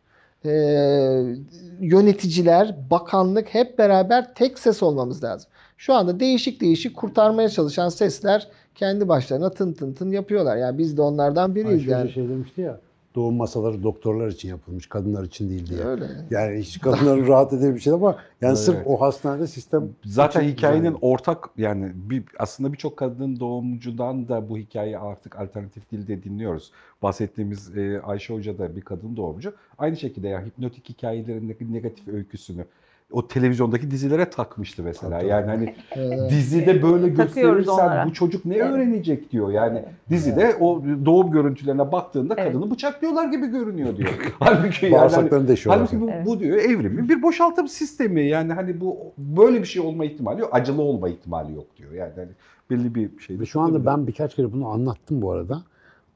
eee, 0.44 1.36
yöneticiler, 1.80 2.76
bakanlık 2.90 3.48
hep 3.54 3.78
beraber 3.78 4.34
tek 4.34 4.58
ses 4.58 4.82
olmamız 4.82 5.24
lazım. 5.24 5.50
Şu 5.76 5.94
anda 5.94 6.20
değişik 6.20 6.60
değişik 6.60 6.96
kurtarmaya 6.96 7.48
çalışan 7.48 7.88
sesler 7.88 8.48
kendi 8.74 9.08
başlarına 9.08 9.50
tın 9.50 9.72
tın 9.72 9.92
tın 9.92 10.10
yapıyorlar. 10.10 10.56
Yani 10.56 10.78
biz 10.78 10.96
de 10.96 11.02
onlardan 11.02 11.54
biriyiz 11.54 11.80
Ayşe 11.80 11.90
yani. 11.90 12.12
şey 12.12 12.28
demişti 12.28 12.60
ya 12.60 12.80
doğum 13.14 13.34
masaları 13.34 13.82
doktorlar 13.82 14.28
için 14.28 14.48
yapılmış, 14.48 14.86
kadınlar 14.86 15.24
için 15.24 15.50
değil 15.50 15.66
diye. 15.66 15.84
Öyle. 15.84 16.06
Yani 16.30 16.58
hiç 16.58 16.80
kadınların 16.80 17.26
rahat 17.28 17.52
edebileceği 17.52 17.74
bir 17.74 17.80
şey 17.80 17.92
ama 17.92 18.16
yani 18.40 18.56
sırf 18.56 18.76
Evet. 18.76 18.86
o 18.86 19.00
hastanede 19.00 19.46
sistem 19.46 19.88
Zaten 20.04 20.42
hikayenin 20.42 20.82
güzel. 20.84 20.98
ortak 21.00 21.48
yani 21.56 21.92
bir, 21.94 22.24
aslında 22.38 22.72
birçok 22.72 22.96
kadın 22.96 23.40
doğumcudan 23.40 24.28
da 24.28 24.48
bu 24.48 24.58
hikayeyi 24.58 24.98
artık 24.98 25.38
alternatif 25.38 25.90
dilde 25.90 26.22
dinliyoruz. 26.22 26.72
Bahsettiğimiz 27.02 27.76
e, 27.76 28.00
Ayşe 28.00 28.34
Hoca 28.34 28.58
da 28.58 28.76
bir 28.76 28.80
kadın 28.80 29.16
doğumcu. 29.16 29.52
Aynı 29.78 29.96
şekilde 29.96 30.28
ya 30.28 30.46
hipnotik 30.46 30.88
hikayelerin 30.88 31.56
negatif 31.72 32.08
öyküsünü 32.08 32.64
o 33.12 33.28
televizyondaki 33.28 33.90
dizilere 33.90 34.30
takmıştı 34.30 34.82
mesela. 34.82 35.18
Tabii. 35.18 35.28
Yani 35.28 35.46
hani 35.46 35.74
Evet. 35.96 36.30
dizide 36.30 36.82
böyle 36.82 37.08
gösterirsen 37.08 37.72
onlara. 37.72 38.06
bu 38.06 38.12
çocuk 38.12 38.44
ne 38.44 38.54
Evet. 38.56 38.70
öğrenecek 38.70 39.32
diyor. 39.32 39.50
Yani 39.50 39.84
dizide 40.10 40.54
o 40.60 40.82
doğum 41.04 41.30
görüntülerine 41.30 41.92
baktığında 41.92 42.34
Evet. 42.38 42.52
kadını 42.52 42.70
bıçaklıyorlar 42.70 43.26
gibi 43.26 43.46
görünüyor 43.46 43.96
diyor. 43.96 44.10
Halbuki 44.38 44.86
yani 44.86 45.12
hani-. 45.12 45.56
Halbuki 45.66 46.00
bu, 46.00 46.10
Evet. 46.10 46.26
bu 46.26 46.40
diyor 46.40 46.56
evrimin 46.58 47.08
bir 47.08 47.22
boşaltım 47.22 47.68
sistemi. 47.68 48.22
Yani 48.28 48.52
hani 48.52 48.80
bu 48.80 48.96
böyle 49.18 49.60
bir 49.60 49.66
şey 49.66 49.82
olma 49.82 50.04
ihtimali 50.04 50.40
yok. 50.40 50.50
Acılı 50.52 50.82
olma 50.82 51.08
ihtimali 51.08 51.54
yok 51.54 51.66
diyor. 51.76 51.92
Yani 51.92 52.12
hani 52.16 52.30
belli 52.70 52.94
bir 52.94 53.18
şey. 53.18 53.40
Ve 53.40 53.46
şu 53.46 53.60
anda 53.60 53.86
ben 53.86 54.06
birkaç 54.06 54.34
kere 54.36 54.52
bunu 54.52 54.68
anlattım 54.68 55.22
bu 55.22 55.32
arada. 55.32 55.62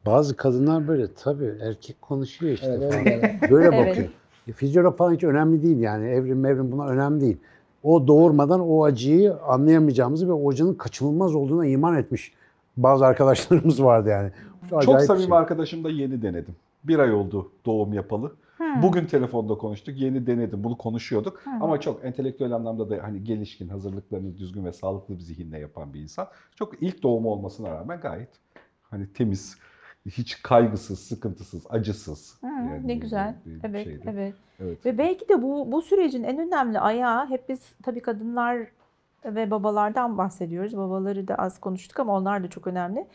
Bazı 0.06 0.36
kadınlar 0.36 0.88
böyle 0.88 1.06
tabii 1.22 1.52
erkek 1.62 2.02
konuşuyor 2.02 2.52
işte 2.52 2.66
Evet, 2.66 2.92
falan. 2.92 3.06
öyle. 3.06 3.38
Böyle 3.50 3.76
Evet. 3.76 4.10
E, 4.48 4.52
Fizyolog 4.52 4.98
falan 4.98 5.14
hiç 5.14 5.24
önemli 5.24 5.62
değil 5.62 5.78
yani. 5.78 6.08
Evrim 6.08 6.40
mevrim 6.40 6.72
buna 6.72 6.86
önemli 6.86 7.20
değil. 7.20 7.36
O 7.82 8.06
doğurmadan 8.06 8.60
o 8.60 8.84
acıyı 8.84 9.36
anlayamayacağımızı 9.36 10.28
ve 10.28 10.32
o 10.32 10.50
acının 10.50 10.74
kaçınılmaz 10.74 11.34
olduğuna 11.34 11.66
iman 11.66 11.96
etmiş 11.96 12.32
bazı 12.76 13.06
arkadaşlarımız 13.06 13.84
vardı 13.84 14.08
yani. 14.08 14.30
Çok 14.70 14.94
bir 14.94 15.00
samimi 15.00 15.26
şey. 15.26 15.36
arkadaşım 15.36 15.84
da 15.84 15.90
yeni 15.90 16.22
denedim. 16.22 16.54
Bir 16.84 16.98
ay 16.98 17.12
oldu 17.12 17.50
doğum 17.66 17.92
yapalı. 17.92 18.32
Bugün 18.82 19.06
telefonda 19.06 19.54
konuştuk. 19.54 20.00
Yeni 20.00 20.26
denedim. 20.26 20.64
Bunu 20.64 20.78
konuşuyorduk. 20.78 21.42
Ama 21.60 21.80
çok 21.80 22.04
entelektüel 22.04 22.52
anlamda 22.52 22.90
da 22.90 22.98
hani 23.02 23.24
gelişkin, 23.24 23.68
hazırlıklarını 23.68 24.38
düzgün 24.38 24.64
ve 24.64 24.72
sağlıklı 24.72 25.14
bir 25.14 25.20
zihinle 25.20 25.58
yapan 25.58 25.94
bir 25.94 26.00
insan. 26.00 26.28
Çok 26.54 26.82
ilk 26.82 27.02
doğumu 27.02 27.28
olmasına 27.28 27.70
rağmen 27.70 28.00
gayet 28.00 28.28
hani 28.90 29.12
temiz, 29.12 29.56
hiç 30.06 30.42
kaygısız, 30.42 30.98
sıkıntısız, 30.98 31.66
acısız. 31.70 32.38
Hı, 32.40 32.46
Yani 32.46 32.88
ne 32.88 32.94
güzel. 32.94 33.34
bir- 33.46 33.62
bir 33.62 33.68
Evet, 33.68 33.84
şeydi. 33.84 34.02
evet. 34.12 34.34
Evet. 34.60 34.86
Ve 34.86 34.98
belki 34.98 35.28
de 35.28 35.42
bu 35.42 35.72
bu 35.72 35.82
sürecin 35.82 36.22
en 36.24 36.38
önemli 36.38 36.80
ayağı 36.80 37.26
hep 37.30 37.48
biz 37.48 37.60
tabii 37.82 38.00
kadınlar 38.00 38.58
ve 39.24 39.50
babalardan 39.50 40.18
bahsediyoruz. 40.18 40.76
Babaları 40.76 41.28
da 41.28 41.34
az 41.34 41.60
konuştuk 41.60 42.00
ama 42.00 42.16
onlar 42.16 42.42
da 42.42 42.48
çok 42.50 42.66
önemli. 42.66 43.06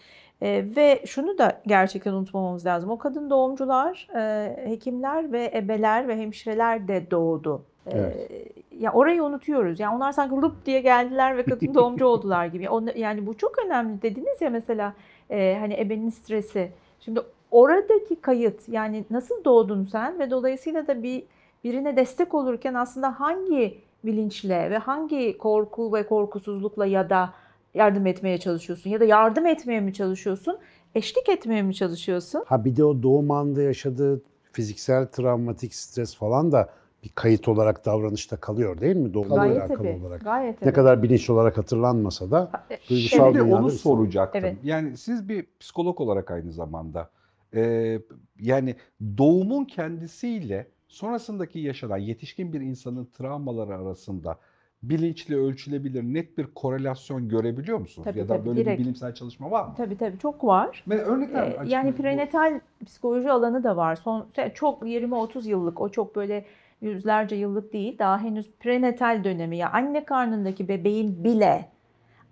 Ee, 0.41 0.65
ve 0.75 1.03
şunu 1.05 1.37
da 1.37 1.61
gerçekten 1.67 2.13
unutmamamız 2.13 2.65
lazım. 2.65 2.89
O 2.89 2.97
kadın 2.97 3.29
doğumcular, 3.29 4.07
e, 4.15 4.55
hekimler 4.69 5.31
ve 5.31 5.51
ebeler 5.55 6.07
ve 6.07 6.17
hemşireler 6.17 6.87
de 6.87 7.11
doğdu. 7.11 7.61
Ee, 7.87 7.97
Evet. 7.97 8.31
ya 8.79 8.91
orayı 8.93 9.23
unutuyoruz. 9.23 9.79
Yani 9.79 9.95
onlar 9.95 10.11
sanki 10.11 10.35
lup 10.35 10.65
diye 10.65 10.81
geldiler 10.81 11.37
ve 11.37 11.43
kadın 11.43 11.73
doğumcu 11.73 12.05
oldular 12.07 12.45
gibi. 12.45 12.67
Yani 12.95 13.27
bu 13.27 13.37
çok 13.37 13.59
önemli 13.65 14.01
dediniz 14.01 14.41
ya 14.41 14.49
mesela 14.49 14.93
e, 15.29 15.57
hani 15.59 15.79
ebenin 15.79 16.09
stresi. 16.09 16.71
Şimdi 16.99 17.19
oradaki 17.51 18.21
kayıt 18.21 18.69
yani 18.69 19.05
nasıl 19.09 19.43
doğdun 19.43 19.83
sen 19.83 20.19
ve 20.19 20.31
dolayısıyla 20.31 20.87
da 20.87 21.03
bir 21.03 21.23
birine 21.63 21.97
destek 21.97 22.33
olurken 22.33 22.73
aslında 22.73 23.19
hangi 23.19 23.77
bilinçle 24.03 24.69
ve 24.69 24.77
hangi 24.77 25.37
korku 25.37 25.93
ve 25.93 26.07
korkusuzlukla 26.07 26.85
ya 26.85 27.09
da 27.09 27.33
yardım 27.73 28.07
etmeye 28.07 28.37
çalışıyorsun 28.37 28.89
ya 28.89 28.99
da 28.99 29.05
yardım 29.05 29.45
etmeye 29.45 29.79
mi 29.79 29.93
çalışıyorsun, 29.93 30.57
eşlik 30.95 31.29
etmeye 31.29 31.61
mi 31.61 31.75
çalışıyorsun? 31.75 32.43
Ha 32.47 32.65
bir 32.65 32.75
de 32.75 32.83
o 32.83 33.03
doğum 33.03 33.31
anında 33.31 33.61
yaşadığı 33.61 34.21
fiziksel 34.51 35.07
travmatik 35.07 35.75
stres 35.75 36.15
falan 36.15 36.51
da 36.51 36.69
bir 37.03 37.09
kayıt 37.09 37.47
olarak 37.47 37.85
davranışta 37.85 38.37
kalıyor 38.37 38.81
değil 38.81 38.95
mi? 38.95 39.13
Doğumla 39.13 39.35
Gayet 39.35 39.57
alakalı 39.57 39.77
tabii. 39.77 39.99
olarak. 40.05 40.23
Gayet 40.23 40.53
Ne 40.53 40.59
tabii. 40.65 40.73
kadar 40.73 41.03
bilinçli 41.03 41.33
olarak 41.33 41.57
hatırlanmasa 41.57 42.31
da 42.31 42.51
duygusal 42.89 43.33
Şimdi 43.33 43.53
onu 43.53 43.69
soracaktım. 43.69 44.41
Evet. 44.45 44.57
Yani 44.63 44.97
siz 44.97 45.29
bir 45.29 45.45
psikolog 45.59 46.01
olarak 46.01 46.31
aynı 46.31 46.51
zamanda 46.51 47.09
e, 47.55 47.99
yani 48.41 48.75
doğumun 49.17 49.65
kendisiyle 49.65 50.67
sonrasındaki 50.87 51.59
yaşanan 51.59 51.97
yetişkin 51.97 52.53
bir 52.53 52.61
insanın 52.61 53.05
travmaları 53.17 53.75
arasında 53.75 54.37
bilinçli 54.83 55.37
ölçülebilir 55.37 56.03
net 56.03 56.37
bir 56.37 56.47
korelasyon 56.55 57.29
görebiliyor 57.29 57.77
musunuz? 57.77 58.05
Tabii, 58.05 58.19
ya 58.19 58.29
da 58.29 58.37
tabii, 58.37 58.45
böyle 58.49 58.59
direkt. 58.65 58.79
bir 58.79 58.83
bilimsel 58.83 59.13
çalışma 59.13 59.51
var 59.51 59.65
mı? 59.65 59.73
Tabii 59.77 59.97
tabii 59.97 60.19
çok 60.19 60.43
var. 60.43 60.83
Ve 60.87 61.01
örnekler 61.01 61.43
Ee, 61.47 61.57
yani 61.67 61.91
Bu- 61.91 61.95
prenatal 61.97 62.59
psikoloji 62.85 63.31
alanı 63.31 63.63
da 63.63 63.77
var. 63.77 63.95
Son 63.95 64.27
çok 64.53 64.81
20-30 64.83 65.47
yıllık 65.49 65.81
o 65.81 65.89
çok 65.89 66.15
böyle 66.15 66.45
yüzlerce 66.81 67.35
yıllık 67.35 67.73
değil. 67.73 67.99
Daha 67.99 68.19
henüz 68.19 68.51
prenatal 68.51 69.23
dönemi 69.23 69.57
ya 69.57 69.69
anne 69.71 70.05
karnındaki 70.05 70.67
bebeğin 70.67 71.23
bile 71.23 71.69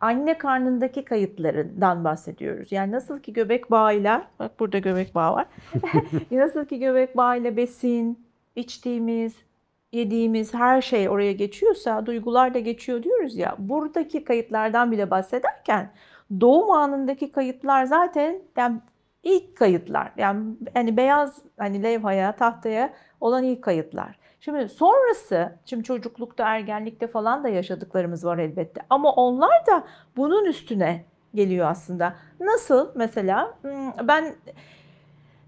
anne 0.01 0.38
karnındaki 0.38 1.05
kayıtlarından 1.05 2.03
bahsediyoruz. 2.03 2.71
Yani 2.71 2.91
nasıl 2.91 3.19
ki 3.19 3.34
göbek 3.34 3.71
bağıyla 3.71 4.27
bak 4.39 4.60
burada 4.60 4.79
göbek 4.79 5.15
bağı 5.15 5.34
var. 5.34 5.45
nasıl 6.31 6.65
ki 6.65 6.79
göbek 6.79 7.17
bağıyla 7.17 7.58
besin, 7.58 8.25
içtiğimiz, 8.55 9.36
yediğimiz 9.91 10.53
her 10.53 10.81
şey 10.81 11.10
oraya 11.10 11.31
geçiyorsa 11.31 12.05
duygular 12.05 12.53
da 12.53 12.60
geçiyor 12.60 13.03
diyoruz 13.03 13.38
ya. 13.38 13.55
Buradaki 13.60 14.23
kayıtlardan 14.23 14.91
bile 14.91 15.12
bahsederken 15.12 15.89
doğum 16.41 16.71
anındaki 16.71 17.31
kayıtlar 17.31 17.86
zaten 17.86 18.41
yani 18.58 18.79
ilk 19.23 19.58
kayıtlar. 19.58 20.12
Yani 20.17 20.55
hani 20.73 20.97
beyaz 20.97 21.41
hani 21.58 21.84
levhaya, 21.84 22.36
tahtaya 22.36 22.93
olan 23.21 23.43
ilk 23.43 23.63
kayıtlar. 23.63 24.17
Şimdi 24.45 24.69
sonrası, 24.69 25.55
şimdi 25.65 25.84
çocuklukta, 25.84 26.55
ergenlikte 26.55 27.08
falan 27.08 27.43
da 27.43 27.49
yaşadıklarımız 27.49 28.25
var 28.25 28.38
elbette. 28.38 28.81
Ama 28.89 29.12
onlar 29.12 29.65
da 29.67 29.84
bunun 30.17 30.45
üstüne 30.45 31.05
geliyor 31.36 31.67
aslında. 31.67 32.15
Nasıl 32.39 32.91
mesela? 32.95 33.58
Hmm, 33.62 34.08
Ben 34.08 34.36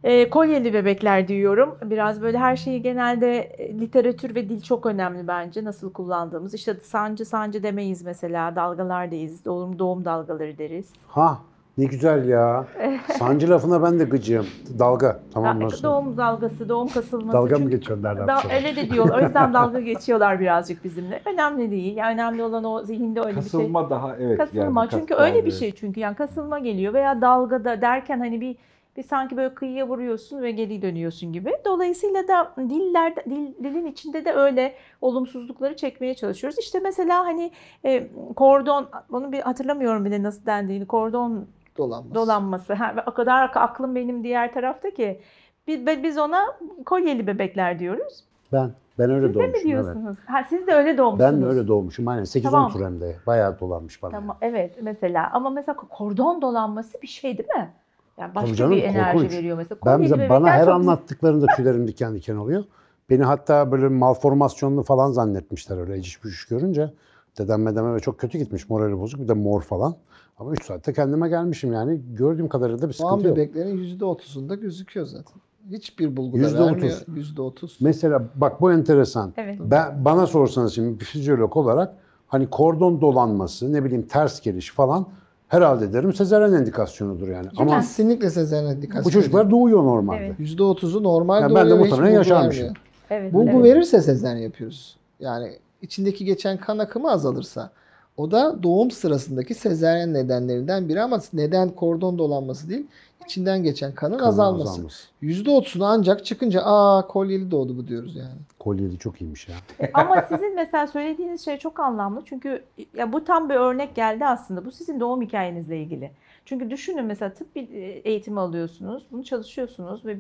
e, 0.04 0.30
kolyeli 0.30 0.74
bebekler 0.74 1.28
diyorum. 1.28 1.78
Biraz 1.84 2.22
böyle 2.22 2.38
her 2.38 2.56
şeyi 2.56 2.82
genelde 2.82 3.40
e, 3.40 3.80
literatür 3.80 4.36
ve 4.36 4.50
dil 4.50 4.62
çok 4.62 4.86
önemli 4.86 5.28
bence 5.28 5.64
nasıl 5.64 5.94
kullandığımız. 5.94 6.54
İşte 6.54 6.74
sancı 6.74 7.26
sancı 7.26 7.64
demeyiz 7.64 8.02
mesela 8.02 8.56
dalgalar 8.56 9.12
deyiz. 9.12 9.46
Doğum, 9.46 9.80
doğum 9.80 10.06
dalgaları 10.06 10.58
deriz. 10.58 10.94
Ha 11.08 11.42
ne 11.78 11.86
güzel 11.86 12.30
ya. 12.30 12.66
Sancı 13.18 13.50
lafına 13.50 13.84
ben 13.84 14.00
de 14.00 14.04
gıcığım. 14.04 14.46
Dalga. 14.80 15.20
Tamam 15.34 15.60
nasıl? 15.60 15.84
Doğum 15.84 16.18
dalgası, 16.18 16.70
doğum 16.70 16.88
kasılması. 16.88 17.38
Dalga 17.38 17.58
mı 17.58 17.70
geçiyorsun 17.70 18.04
derler. 18.04 18.28
Da, 18.28 18.42
öyle 18.56 18.76
de 18.76 18.90
diyorlar. 18.90 19.22
O 19.22 19.26
yüzden 19.26 19.54
dalga 19.54 19.80
geçiyorlar 19.80 20.40
birazcık 20.40 20.84
bizimle. 20.84 21.22
Önemli 21.26 21.72
değil. 21.72 21.98
Yani 21.98 22.14
önemli 22.14 22.44
olan 22.44 22.64
o 22.64 22.84
zihinde 22.84 23.20
öyle 23.20 23.30
bir 23.30 23.34
şey. 23.34 23.44
kasılma 23.44 23.90
daha 23.90 24.16
evet. 24.16 24.38
Kasılma. 24.38 24.82
yani 24.82 24.90
çünkü 24.92 25.14
öyle 25.14 25.46
bir 25.46 25.52
dalga- 25.52 25.60
şey 25.60 25.72
çünkü 25.72 26.00
yani 26.00 26.16
kasılma 26.16 26.60
geliyor 26.60 26.94
veya 26.94 27.22
dalgada 27.22 27.82
derken 27.82 28.20
hani 28.20 28.42
bir 28.42 28.56
bir 28.98 29.04
sanki 29.04 29.38
böyle 29.38 29.54
kıyıya 29.54 29.88
vuruyorsun 29.88 30.42
ve 30.42 30.52
geri 30.52 30.82
dönüyorsun 30.82 31.34
gibi. 31.34 31.52
Dolayısıyla 31.66 32.28
da 32.28 32.54
diller 32.58 33.16
dil, 33.16 33.64
dilin 33.64 33.86
içinde 33.86 34.26
de 34.26 34.34
öyle 34.34 34.74
olumsuzlukları 35.02 35.76
çekmeye 35.76 36.14
çalışıyoruz. 36.14 36.60
İşte 36.60 36.80
mesela 36.80 37.26
hani 37.26 37.52
e, 37.86 38.08
kordon 38.36 38.88
bunu 39.12 39.32
bir 39.32 39.40
hatırlamıyorum 39.40 40.06
bile 40.06 40.24
nasıl 40.24 40.46
dendiğini. 40.46 40.86
Kordon 40.88 41.48
Dolanması. 41.78 42.16
dolanması. 42.16 42.74
Ha, 42.74 42.94
ve 42.96 43.02
o 43.08 43.14
kadar 43.14 43.52
aklım 43.56 43.96
benim 43.96 44.24
diğer 44.24 44.54
tarafta 44.54 44.90
ki 44.90 45.22
biz, 45.68 45.88
biz 46.04 46.18
ona 46.18 46.46
kolyeli 46.86 47.28
bebekler 47.28 47.80
diyoruz. 47.80 48.24
Ben 48.54 48.72
ben 49.00 49.10
öyle 49.10 49.28
Siz 49.28 49.36
de 49.36 49.40
mi 49.40 49.44
doğmuşum. 49.44 49.54
Evet. 49.56 49.66
diyorsunuz? 49.84 50.18
Ha, 50.26 50.44
siz 50.50 50.68
de 50.68 50.74
öyle 50.74 50.98
doğmuşsunuz. 50.98 51.34
Ben 51.34 51.42
de 51.42 51.46
öyle 51.46 51.68
doğmuşum. 51.68 52.08
Aynen 52.08 52.24
8-10 52.24 52.42
Tamam. 52.42 52.72
tur 52.72 52.86
hem 52.86 53.02
de. 53.02 53.16
Bayağı 53.28 53.60
dolanmış 53.60 54.04
bana. 54.04 54.12
Tamam, 54.12 54.38
evet 54.42 54.76
mesela 54.82 55.30
ama 55.34 55.50
mesela 55.50 55.76
kordon 55.76 56.42
dolanması 56.42 57.02
bir 57.02 57.08
şey 57.08 57.38
değil 57.38 57.50
mi? 57.50 57.70
Yani 58.18 58.36
başka 58.36 58.56
canım, 58.56 58.72
bir 58.72 58.84
enerji 58.84 59.12
korkunç. 59.18 59.32
veriyor 59.34 59.58
mesela. 59.58 59.80
Ben 59.86 60.02
bize 60.02 60.30
bana 60.30 60.50
her 60.50 60.66
çok- 60.66 60.74
anlattıklarında 60.74 61.46
tüylerim 61.56 61.88
diken 61.88 62.16
diken 62.16 62.36
oluyor. 62.36 62.64
Beni 63.10 63.24
hatta 63.24 63.72
böyle 63.72 63.88
malformasyonlu 63.88 64.84
falan 64.84 65.12
zannetmişler 65.12 65.78
öyle 65.78 65.96
eciş 65.98 66.24
bücüş 66.24 66.46
görünce. 66.48 66.94
Dedem 67.38 67.62
medeme 67.62 67.94
ve 67.94 68.00
çok 68.00 68.20
kötü 68.20 68.38
gitmiş 68.38 68.70
morali 68.70 69.00
bozuk 69.00 69.20
bir 69.22 69.28
de 69.28 69.34
mor 69.34 69.62
falan. 69.62 69.96
Ama 70.38 70.52
3 70.52 70.66
saatte 70.66 70.94
kendime 70.94 71.30
gelmişim 71.30 71.74
yani 71.74 72.02
gördüğüm 72.14 72.48
kadarıyla 72.50 72.82
da 72.82 72.90
bir 72.90 72.98
Doğan 73.00 73.10
sıkıntı 73.10 73.28
yok. 73.28 73.38
bebeklerin 73.38 74.00
%30'unda 74.00 74.56
gözüküyor 74.60 75.06
zaten. 75.06 75.36
Hiçbir 75.72 76.18
bulguda 76.18 76.42
Yüzde 76.42 76.62
otuz. 76.62 76.72
vermiyor. 76.74 77.02
%30. 77.08 77.78
Mesela 77.80 78.24
bak 78.36 78.62
bu 78.62 78.72
enteresan. 78.72 79.34
Evet. 79.38 79.58
Ben, 79.62 80.06
bana 80.06 80.28
sorsanız 80.28 80.74
şimdi 80.74 81.00
bir 81.00 81.06
fizyolog 81.06 81.58
olarak 81.58 81.94
hani 82.28 82.50
kordon 82.50 83.02
dolanması 83.02 83.74
ne 83.74 83.84
bileyim 83.84 84.08
ters 84.08 84.42
geliş 84.42 84.72
falan 84.72 85.08
herhalde 85.48 85.94
derim 85.94 86.14
sezaryen 86.14 86.54
endikasyonudur 86.54 87.28
yani. 87.28 87.48
Ama 87.58 87.80
Kesinlikle 87.80 88.30
sezaryen 88.30 88.76
indikasyon. 88.76 89.06
bu 89.06 89.10
çocuklar 89.12 89.52
doğuyor 89.52 89.84
normalde. 89.84 90.26
Evet. 90.40 90.40
%30'u 90.40 91.04
normal 91.04 91.42
Yani 91.42 91.56
ben 91.56 91.66
de 91.66 91.70
doğuyor 91.70 91.80
ve 91.80 91.84
hiç 91.84 91.92
muhtemelen 91.92 92.12
bulgu 92.16 92.18
yaşarmışım. 92.30 92.64
vermiyor. 92.64 92.78
Evet, 93.10 93.34
Bulgu 93.34 93.50
evet. 93.52 93.64
verirse 93.64 94.02
sezaryen 94.02 94.42
yapıyoruz. 94.44 94.98
Yani 95.20 95.52
içindeki 95.82 96.26
geçen 96.26 96.58
kan 96.58 96.78
akımı 96.78 97.12
azalırsa 97.12 97.72
O 98.18 98.32
da 98.32 98.64
doğum 98.64 98.92
sırasındaki 98.92 99.54
sezaryen 99.54 100.14
nedenlerinden 100.14 100.90
biri 100.90 101.02
ama 101.02 101.20
neden 101.34 101.70
kordon 101.70 102.18
dolanması 102.18 102.70
değil, 102.70 102.88
içinden 103.26 103.64
geçen 103.64 103.96
kanın 103.96 104.18
Kanın 104.18 104.30
azalması. 104.30 104.70
azalması. 104.72 105.08
%30'unu 105.24 105.86
ancak 105.86 106.26
çıkınca 106.26 106.62
aa 106.64 107.08
kolyeli 107.08 107.52
doğdu 107.52 107.78
bu 107.78 107.88
diyoruz 107.88 108.16
yani. 108.16 108.36
Kolyeli 108.60 108.98
çok 109.00 109.22
iyiymiş 109.22 109.48
ya. 109.48 109.56
Ama 109.94 110.26
sizin 110.30 110.56
mesela 110.56 110.88
söylediğiniz 110.88 111.46
şey 111.46 111.58
çok 111.58 111.80
anlamlı. 111.80 112.22
Çünkü 112.26 112.64
ya 112.96 113.14
bu 113.14 113.24
tam 113.24 113.50
bir 113.50 113.56
örnek 113.56 113.96
geldi 113.96 114.26
aslında. 114.26 114.66
Bu 114.66 114.72
sizin 114.72 115.00
doğum 115.00 115.22
hikayenizle 115.22 115.78
ilgili. 115.82 116.12
Çünkü 116.46 116.70
düşünün 116.70 117.06
mesela 117.06 117.34
tıp 117.34 117.56
bir 117.56 117.70
e, 117.70 117.86
eğitimi 117.86 118.40
alıyorsunuz. 118.40 119.04
Bunu 119.12 119.24
çalışıyorsunuz 119.24 120.06
ve 120.06 120.18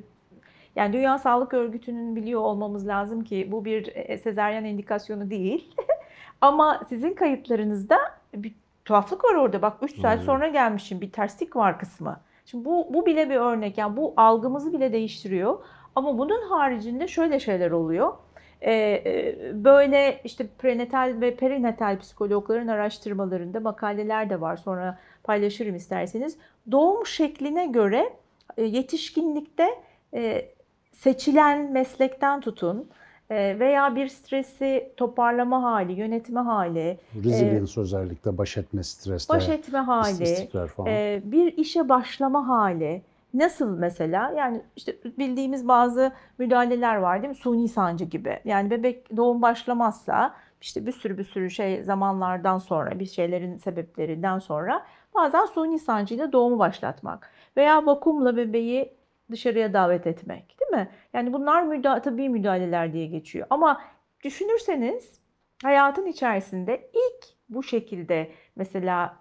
yani 0.76 0.93
Dünya 0.93 1.18
Sağlık 1.18 1.54
Örgütü'nün 1.54 2.16
biliyor 2.16 2.41
olmamız 2.41 2.88
lazım 2.88 3.24
ki 3.24 3.48
bu 3.52 3.66
bir 3.66 3.91
e, 3.95 4.18
sezaryen 4.18 4.64
indikasyonu 4.64 5.30
değil. 5.30 5.74
Ama 6.41 6.82
sizin 6.89 7.13
kayıtlarınızda 7.13 7.97
bir 8.34 8.53
tuhaflık 8.86 9.24
var 9.24 9.36
orada. 9.36 9.61
Bak 9.61 9.78
3 9.82 9.99
saat 9.99 10.22
sonra 10.22 10.47
gelmişim. 10.47 11.01
Bir 11.01 11.11
terslik 11.11 11.55
var 11.55 11.80
kısmı. 11.80 12.20
Şimdi 12.45 12.65
bu, 12.65 12.88
bu 12.93 13.05
bile 13.05 13.30
bir 13.30 13.36
örnek. 13.36 13.78
Yani 13.78 13.97
bu 13.97 14.13
algımızı 14.18 14.74
bile 14.74 14.93
değiştiriyor. 14.93 15.59
Ama 15.95 16.18
bunun 16.18 16.49
haricinde 16.49 17.07
şöyle 17.07 17.39
şeyler 17.39 17.72
oluyor. 17.72 18.13
Ee, 18.61 18.74
e, 18.74 19.36
böyle 19.63 20.22
işte 20.24 20.47
prenatal 20.47 21.15
ve 21.22 21.36
perinatal 21.36 21.99
psikologların 21.99 22.68
araştırmalarında 22.68 23.59
makaleler 23.59 24.30
de 24.30 24.41
var. 24.41 24.57
Sonra 24.57 24.99
paylaşırım 25.24 25.76
isterseniz. 25.76 26.38
Doğum 26.72 27.05
şekline 27.05 27.65
göre 27.65 28.13
e, 28.57 28.63
yetişkinlikte 28.63 29.68
e, 30.13 30.45
seçilen 30.91 31.72
meslekten 31.72 32.41
tutun 32.41 32.89
veya 33.32 33.96
bir 33.96 34.08
stresi 34.08 34.92
toparlama 34.98 35.64
hali, 35.64 35.94
yönetme 35.94 36.40
hali, 36.40 37.00
Resilience 37.16 37.82
özellikle 37.82 38.38
baş 38.38 38.58
etme 38.58 38.84
stresle, 38.84 39.34
baş 39.34 39.50
etme 39.50 39.80
hali, 39.80 40.50
falan. 40.68 40.90
ee, 40.90 41.22
bir 41.24 41.58
işe 41.58 41.90
başlama 41.90 42.48
hali 42.48 43.02
nasıl 43.34 43.78
mesela? 43.78 44.34
Yani 44.38 44.62
işte 44.76 44.96
bildiğimiz 45.18 45.68
bazı 45.68 46.12
müdahaleler 46.38 46.96
var 46.96 47.22
değil 47.22 47.30
mi? 47.30 47.36
Suni 47.36 47.68
sancı 47.68 48.06
gibi. 48.06 48.40
Yani 48.46 48.70
bebek 48.70 49.18
doğum 49.18 49.42
başlamazsa 49.42 50.34
işte 50.62 50.86
bir 50.86 50.92
sürü 50.92 51.18
bir 51.18 51.24
sürü 51.24 51.50
şey 51.52 51.84
zamanlardan 51.84 52.58
sonra 52.58 53.00
bir 53.00 53.06
şeylerin 53.06 53.58
sebeplerinden 53.58 54.40
sonra 54.40 54.86
bazen 55.16 55.46
suni 55.46 55.80
sancıyla 55.80 56.32
doğumu 56.32 56.60
başlatmak 56.60 57.32
veya 57.58 57.86
vakumla 57.86 58.38
bebeği 58.38 58.98
dışarıya 59.32 59.74
davet 59.74 60.08
etmek 60.08 60.56
değil 60.60 60.82
mi? 60.82 60.90
Yani 61.14 61.34
bunlar 61.34 61.64
müda 61.64 62.02
tabii 62.02 62.30
müdahaleler 62.30 62.94
diye 62.94 63.06
geçiyor. 63.08 63.48
Ama 63.50 63.82
düşünürseniz 64.24 65.22
hayatın 65.64 66.06
içerisinde 66.06 66.90
ilk 66.94 67.26
bu 67.50 67.64
şekilde 67.64 68.32
mesela 68.56 69.16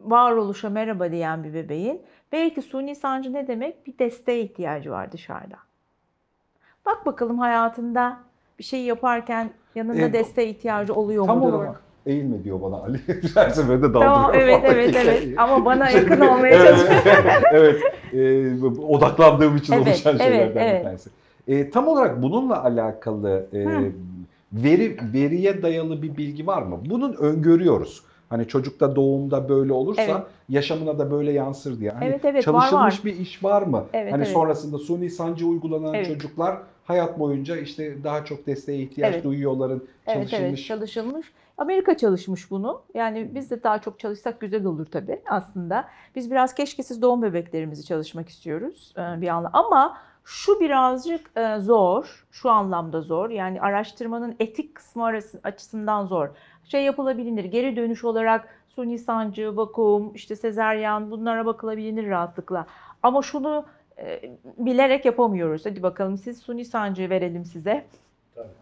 varoluşa 0.00 0.70
merhaba 0.70 1.10
diyen 1.12 1.44
bir 1.44 1.54
bebeğin 1.54 2.02
belki 2.32 2.62
suni 2.62 2.94
sancı 2.96 3.32
ne 3.32 3.46
demek? 3.46 3.86
Bir 3.86 3.98
desteğe 3.98 4.40
ihtiyacı 4.40 4.90
var 4.90 5.12
dışarıda. 5.12 5.56
Bak 6.86 7.06
bakalım 7.06 7.38
hayatında 7.38 8.18
bir 8.58 8.64
şey 8.64 8.84
yaparken 8.84 9.50
yanında 9.74 9.98
Evet. 9.98 10.12
desteğe 10.14 10.48
ihtiyacı 10.48 10.94
oluyor 10.94 11.26
Tam 11.26 11.38
mu 11.38 11.44
durumu? 11.44 11.62
olarak 11.62 11.82
eğilme 12.06 12.44
diyor 12.44 12.62
bana 12.62 12.76
Ali. 12.76 13.00
Her 13.34 13.50
seferinde 13.50 13.82
daldırıyor. 13.82 14.14
Tamam 14.14 14.30
evet 14.34 14.60
evet 14.64 14.96
evet 14.96 15.38
ama 15.38 15.64
bana 15.64 15.90
yakın 15.90 16.20
olmaya 16.20 16.54
evet, 16.54 16.68
çalışıyor. 16.68 17.16
evet. 17.52 17.82
Ee, 18.12 18.64
odaklandığım 18.82 19.56
için 19.56 19.72
Evet, 19.72 19.86
oluşan 19.86 20.16
evet, 20.16 20.22
şeylerden 20.22 20.66
evet. 20.66 20.80
bir 20.80 20.84
tanesi. 20.84 21.10
Ee, 21.48 21.70
tam 21.70 21.88
olarak 21.88 22.22
bununla 22.22 22.64
alakalı 22.64 23.46
e, 23.52 23.66
veri 24.52 24.96
veriye 25.14 25.62
dayalı 25.62 26.02
bir 26.02 26.16
bilgi 26.16 26.46
var 26.46 26.62
mı? 26.62 26.78
Bunun 26.90 27.12
öngörüyoruz. 27.12 28.02
Hani 28.28 28.48
çocukta 28.48 28.96
doğumda 28.96 29.48
böyle 29.48 29.72
olursa 29.72 30.02
Evet. 30.02 30.22
yaşamına 30.48 30.98
da 30.98 31.10
böyle 31.10 31.32
yansır 31.32 31.80
diye. 31.80 31.90
Hani 31.90 32.04
Evet, 32.04 32.24
evet, 32.24 32.34
var, 32.36 32.42
çalışılmış 32.42 32.98
var. 32.98 33.04
bir 33.04 33.16
iş 33.16 33.44
var 33.44 33.62
mı? 33.62 33.84
Evet, 33.92 34.12
hani 34.12 34.22
evet. 34.22 34.32
sonrasında 34.32 34.78
suni 34.78 35.10
sancı 35.10 35.46
uygulanan 35.46 35.94
Evet. 35.94 36.06
çocuklar 36.06 36.58
hayat 36.88 37.18
boyunca 37.18 37.56
işte 37.56 38.04
daha 38.04 38.24
çok 38.24 38.46
desteğe 38.46 38.78
ihtiyaç 38.82 39.14
Evet. 39.14 39.24
duyuyorların 39.24 39.88
Evet 40.06 40.14
çalışılmış. 40.30 40.48
evet 40.48 40.64
çalışılmış. 40.66 41.32
Amerika 41.58 41.96
çalışmış 41.96 42.50
bunu. 42.50 42.82
Yani 42.94 43.30
biz 43.34 43.50
de 43.50 43.62
daha 43.62 43.78
çok 43.80 43.98
çalışsak 43.98 44.40
güzel 44.40 44.64
olur 44.64 44.86
tabii 44.86 45.20
aslında. 45.26 45.88
Biz 46.16 46.30
biraz 46.30 46.54
keşkesiz 46.54 47.02
doğum 47.02 47.22
bebeklerimizi 47.22 47.84
çalışmak 47.84 48.28
istiyoruz 48.28 48.94
e, 48.96 49.20
bir 49.20 49.28
anlamda. 49.28 49.58
Ama 49.58 49.96
şu 50.24 50.60
birazcık 50.60 51.30
e, 51.36 51.58
zor, 51.58 52.26
şu 52.30 52.50
anlamda 52.50 53.00
zor. 53.00 53.30
Yani 53.30 53.60
araştırmanın 53.60 54.36
etik 54.40 54.74
kısmı 54.74 55.04
arası, 55.04 55.40
açısından 55.44 56.06
zor. 56.06 56.28
Şey 56.64 56.84
yapılabilir, 56.84 57.44
geri 57.44 57.76
dönüş 57.76 58.04
olarak 58.04 58.48
suni 58.68 58.98
sancı, 58.98 59.56
vakum, 59.56 60.14
işte 60.14 60.36
sezeryan 60.36 61.10
bunlara 61.10 61.46
bakılabilir 61.46 62.08
rahatlıkla. 62.08 62.66
Ama 63.02 63.22
şunu 63.22 63.64
e, 63.98 64.20
bilerek 64.58 65.04
yapamıyoruz. 65.04 65.66
Hadi 65.66 65.82
bakalım 65.82 66.16
siz 66.16 66.38
suni 66.38 66.64
sancı 66.64 67.10
verelim 67.10 67.44
size. 67.44 67.84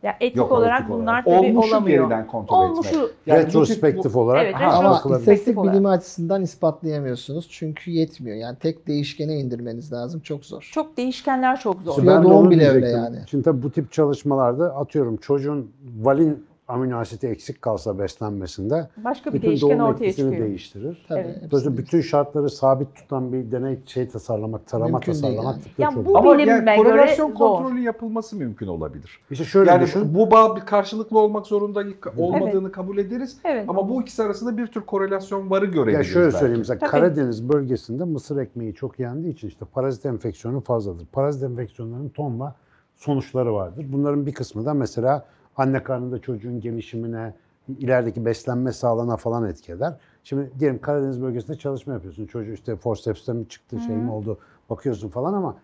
Ya 0.02 0.16
etik 0.20 0.36
Yok, 0.36 0.52
olarak 0.52 0.80
etik 0.80 0.92
bunlar 0.92 1.12
olarak. 1.12 1.24
tabii 1.24 1.36
Olmuşu 1.58 1.74
olamıyor. 1.74 2.00
yeniden 2.04 2.26
kontrol 2.26 2.56
etmek. 2.64 2.70
Olmuşu 2.70 2.94
Yani 3.26 3.38
bu 3.42 3.42
tip- 3.42 3.46
Retrospektif 3.46 4.16
olarak 4.16 4.44
Evet, 4.44 4.54
Ha, 4.54 4.64
Ama 4.72 4.88
retrospektif 4.96 5.20
istatistik 5.20 5.58
olarak. 5.58 5.74
bilimi 5.74 5.88
açısından 5.88 6.42
ispatlayamıyorsunuz. 6.42 7.48
Çünkü 7.50 7.90
yetmiyor. 7.90 8.36
Yani 8.36 8.56
tek 8.58 8.86
değişkene 8.86 9.34
indirmeniz 9.38 9.92
lazım. 9.92 10.20
Çok 10.20 10.44
zor. 10.44 10.68
Çok 10.72 10.96
değişkenler 10.96 11.60
çok 11.60 11.82
zor. 11.82 11.92
Suya 11.92 12.06
Ben 12.16 12.20
de 12.24 12.28
doğum 12.28 12.36
onu 12.36 12.50
bile 12.50 12.68
öyle 12.68 12.80
diyecektim. 12.86 13.14
yani. 13.14 13.28
Şimdi 13.30 13.44
tabii 13.44 13.62
bu 13.62 13.70
tip 13.70 13.92
çalışmalarda 13.92 14.74
atıyorum 14.76 15.16
çocuğun 15.16 15.70
valin 16.00 16.46
amino 16.68 16.96
asiti 16.98 17.26
eksik 17.28 17.62
kalsa 17.62 17.98
beslenmesinde 17.98 18.88
Başka 19.04 19.30
bir 19.30 19.34
bütün 19.36 19.48
değişken 19.48 19.78
doğum 19.78 19.88
ortaya 19.88 20.04
etkisini 20.04 20.30
çıkıyor. 20.30 20.48
değiştirir. 20.48 21.04
Tabii. 21.08 21.20
Evet. 21.20 21.50
Dolayısıyla 21.50 21.78
bütün 21.78 22.00
şartları 22.00 22.50
sabit 22.50 22.94
tutan 22.94 23.32
bir 23.32 23.52
deney 23.52 23.78
şey 23.86 24.08
tasarlamak, 24.08 24.66
tarama 24.66 24.88
Mümkün 24.90 25.12
tasarlamak 25.12 25.54
yani. 25.56 25.62
Ya 25.78 25.90
çok 25.90 26.06
bu- 26.06 26.10
zor. 26.10 26.18
Ama 26.18 26.40
yani 26.42 26.64
göre 26.64 26.76
korelasyon 26.76 27.28
zor. 27.28 27.34
kontrolü 27.34 27.80
yapılması 27.80 28.36
mümkün 28.36 28.66
olabilir. 28.66 29.20
İşte 29.30 29.44
şöyle 29.44 29.70
yani 29.70 29.82
düşün. 29.82 30.14
bu 30.14 30.30
bağ 30.30 30.56
bir 30.56 30.60
karşılıklı 30.60 31.18
olmak 31.18 31.46
zorunda 31.46 31.84
olmadığını 32.16 32.72
kabul 32.72 32.98
ederiz. 32.98 33.38
Evet. 33.44 33.64
Ama 33.68 33.88
bu 33.88 34.02
ikisi 34.02 34.22
arasında 34.22 34.56
bir 34.56 34.66
tür 34.66 34.80
korelasyon 34.80 35.50
varı 35.50 35.66
görebiliriz. 35.66 36.06
Ya 36.08 36.12
şöyle 36.12 36.26
belki. 36.26 36.38
söyleyeyim 36.38 36.58
mesela 36.60 36.78
Tabii. 36.78 36.90
Karadeniz 36.90 37.48
bölgesinde 37.48 38.04
mısır 38.04 38.36
ekmeği 38.36 38.74
çok 38.74 38.98
yendiği 38.98 39.32
için 39.34 39.48
işte 39.48 39.64
parazit 39.74 40.06
enfeksiyonu 40.06 40.60
fazladır. 40.60 41.06
Parazit 41.06 41.42
enfeksiyonlarının 41.42 42.08
tonla 42.08 42.54
sonuçları 42.96 43.54
vardır. 43.54 43.86
Bunların 43.88 44.26
bir 44.26 44.34
kısmı 44.34 44.66
da 44.66 44.74
mesela 44.74 45.24
anne 45.56 45.82
karnında 45.82 46.18
çocuğun 46.18 46.60
gelişimine, 46.60 47.34
ilerideki 47.78 48.24
beslenme 48.24 48.72
sağlığına 48.72 49.16
falan 49.16 49.48
etki 49.48 49.72
eder. 49.72 49.94
Şimdi 50.24 50.50
diyelim 50.58 50.80
Karadeniz 50.80 51.22
bölgesinde 51.22 51.56
çalışma 51.58 51.92
yapıyorsun. 51.92 52.26
Çocuğu 52.26 52.52
işte 52.52 52.76
forceps'te 52.76 53.32
mi 53.32 53.48
çıktı, 53.48 53.80
şey 53.80 53.96
mi 53.96 54.10
oldu 54.10 54.38
bakıyorsun 54.70 55.08
falan 55.08 55.34
ama 55.34 55.56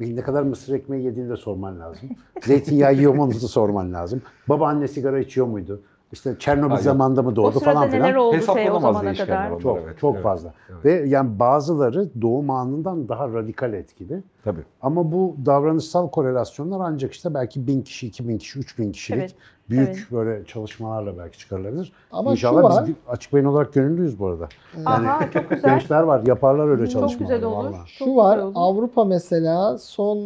ne 0.00 0.22
kadar 0.22 0.42
mısır 0.42 0.74
ekmeği 0.74 1.04
yediğini 1.04 1.30
de 1.30 1.36
sorman 1.36 1.80
lazım. 1.80 2.08
Zeytinyağı 2.42 2.94
yiyor 2.94 3.14
mu 3.14 3.22
onu 3.22 3.34
da 3.34 3.38
sorman 3.38 3.92
lazım. 3.92 4.22
Baba 4.48 4.68
anne 4.68 4.88
sigara 4.88 5.18
içiyor 5.18 5.46
muydu? 5.46 5.82
İşte 6.12 6.36
Çernobil 6.38 6.70
Hayır. 6.70 6.82
zamanında 6.84 7.22
mı 7.22 7.28
o 7.28 7.36
doğdu 7.36 7.58
sırada 7.60 7.74
falan 7.74 7.90
filan. 7.90 8.02
neler 8.06 8.14
oldu 8.14 8.32
şey 8.32 8.38
o 8.40 8.42
Hesaplanamaz 8.42 8.82
zamana 8.82 9.04
değişkenler 9.04 9.36
kadar. 9.38 9.50
onlar. 9.50 9.60
Çok 9.60 9.78
Evet, 9.84 9.98
çok 9.98 10.14
evet, 10.14 10.22
fazla. 10.22 10.54
evet. 10.70 10.84
Ve 10.84 11.08
yani 11.08 11.38
bazıları 11.38 12.08
doğum 12.22 12.50
anından 12.50 13.08
daha 13.08 13.28
radikal 13.28 13.72
etkili. 13.74 14.22
Tabii. 14.44 14.60
Ama 14.82 15.12
bu 15.12 15.36
davranışsal 15.46 16.08
korelasyonlar 16.10 16.80
ancak 16.82 17.12
işte 17.12 17.34
belki 17.34 17.66
1000 17.66 17.82
kişi, 17.82 18.06
2000 18.06 18.38
kişi, 18.38 18.58
3000 18.58 18.92
kişilik 18.92 19.20
Evet, 19.20 19.34
büyük 19.70 19.88
evet. 19.88 20.06
böyle 20.12 20.44
çalışmalarla 20.44 21.18
belki 21.18 21.38
çıkarılabilir. 21.38 21.92
Ama 22.10 22.32
İnşallah 22.32 22.60
şu 22.60 22.76
var. 22.76 22.86
biz 22.86 22.94
açık 23.08 23.34
beyin 23.34 23.44
olarak 23.44 23.72
gönüllüyüz 23.72 24.18
bu 24.18 24.26
arada. 24.26 24.48
Aha 24.84 25.30
çok 25.32 25.50
güzel. 25.50 25.70
Gençler 25.70 26.02
var, 26.02 26.22
yaparlar 26.26 26.68
öyle 26.68 26.86
Çok 26.86 26.92
çalışmaları. 26.92 27.34
güzel 27.34 27.44
olur. 27.44 27.56
vallahi. 27.56 27.76
Çok 27.98 28.08
Şu 28.08 28.16
var 28.16 28.34
güzel 28.36 28.46
olur. 28.46 28.54
Avrupa 28.56 29.04
mesela 29.04 29.78
son 29.78 30.18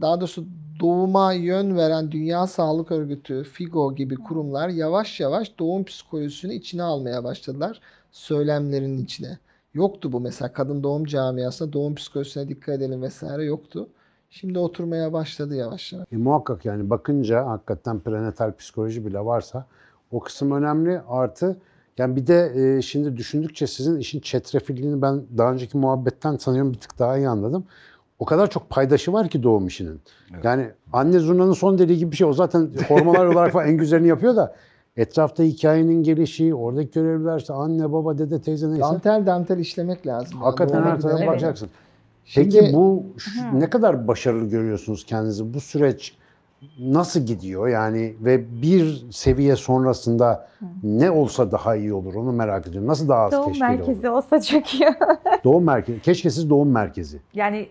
daha 0.00 0.20
doğrusu 0.20 0.44
doğuma 0.80 1.32
yön 1.32 1.76
veren 1.76 2.10
Dünya 2.12 2.46
Sağlık 2.46 2.92
Örgütü, 2.92 3.42
FIGO 3.44 3.94
gibi 3.94 4.14
kurumlar 4.14 4.68
yavaş 4.68 5.20
yavaş 5.20 5.58
doğum 5.58 5.84
psikolojisini 5.84 6.54
içine 6.54 6.82
almaya 6.82 7.24
başladılar. 7.24 7.80
Söylemlerinin 8.12 9.04
içine. 9.04 9.38
Yoktu 9.74 10.12
bu 10.12 10.20
mesela 10.20 10.52
kadın 10.52 10.82
doğum 10.82 11.04
camiasında 11.04 11.72
doğum 11.72 11.94
psikolojisine 11.94 12.48
dikkat 12.48 12.74
edelim 12.74 13.02
vesaire 13.02 13.44
yoktu. 13.44 13.88
Şimdi 14.30 14.58
oturmaya 14.58 15.12
başladı 15.12 15.54
yavaş 15.54 15.92
yavaş. 15.92 16.06
E, 16.12 16.16
muhakkak 16.16 16.64
yani 16.64 16.90
bakınca 16.90 17.46
hakikaten 17.46 18.00
prenatal 18.00 18.52
psikoloji 18.56 19.06
bile 19.06 19.18
varsa 19.18 19.66
o 20.10 20.20
kısım 20.20 20.52
önemli. 20.52 21.00
Artı 21.08 21.56
yani 21.98 22.16
bir 22.16 22.26
de 22.26 22.52
e, 22.54 22.82
şimdi 22.82 23.16
düşündükçe 23.16 23.66
sizin 23.66 23.98
işin 23.98 24.20
çetrefilliğini 24.20 25.02
ben 25.02 25.22
daha 25.38 25.52
önceki 25.52 25.78
muhabbetten 25.78 26.36
sanıyorum 26.36 26.72
bir 26.72 26.78
tık 26.78 26.98
daha 26.98 27.18
iyi 27.18 27.28
anladım. 27.28 27.64
O 28.18 28.24
kadar 28.24 28.50
çok 28.50 28.70
paydaşı 28.70 29.12
var 29.12 29.28
ki 29.28 29.42
doğum 29.42 29.66
işinin. 29.66 30.00
Yani 30.42 30.70
anne 30.92 31.18
zurnanın 31.18 31.52
son 31.52 31.78
deliği 31.78 31.98
gibi 31.98 32.10
bir 32.10 32.16
şey. 32.16 32.26
O 32.26 32.32
zaten 32.32 32.70
hormonal 32.88 33.26
olarak 33.26 33.52
falan 33.52 33.68
en 33.68 33.76
güzelini 33.76 34.08
yapıyor 34.08 34.36
da 34.36 34.54
etrafta 34.96 35.42
hikayenin 35.42 36.02
gelişi, 36.02 36.54
oradaki 36.54 36.90
görevliler 36.90 37.38
işte 37.38 37.52
anne, 37.52 37.92
baba, 37.92 38.18
dede, 38.18 38.40
teyze 38.40 38.68
neyse. 38.68 38.80
Dantel 38.80 39.26
dantel 39.26 39.58
işlemek 39.58 40.06
lazım. 40.06 40.40
Hakikaten 40.40 40.82
her 40.82 41.00
tarafa 41.00 41.26
bakacaksın. 41.26 41.68
Şimdi- 42.30 42.58
Peki 42.60 42.74
bu 42.74 43.04
şu- 43.18 43.60
ne 43.60 43.70
kadar 43.70 44.08
başarılı 44.08 44.50
görüyorsunuz 44.50 45.06
kendinizi? 45.06 45.54
Bu 45.54 45.60
süreç 45.60 46.14
nasıl 46.80 47.20
gidiyor 47.20 47.68
yani 47.68 48.14
ve 48.20 48.62
bir 48.62 49.06
seviye 49.10 49.56
sonrasında 49.56 50.48
ne 50.82 51.10
olsa 51.10 51.50
daha 51.52 51.76
iyi 51.76 51.92
olur 51.92 52.14
onu 52.14 52.32
merak 52.32 52.66
ediyorum. 52.66 52.88
Nasıl 52.88 53.08
daha 53.08 53.20
az 53.22 53.32
Doğum 53.32 53.58
merkezi 53.60 54.08
olur? 54.10 54.16
olsa 54.16 54.40
çok 54.40 54.74
iyi. 54.74 54.86
Doğum 55.44 55.64
merkezi. 55.64 56.00
Keşkesiz 56.00 56.50
doğum 56.50 56.70
merkezi. 56.70 57.20
yani 57.34 57.68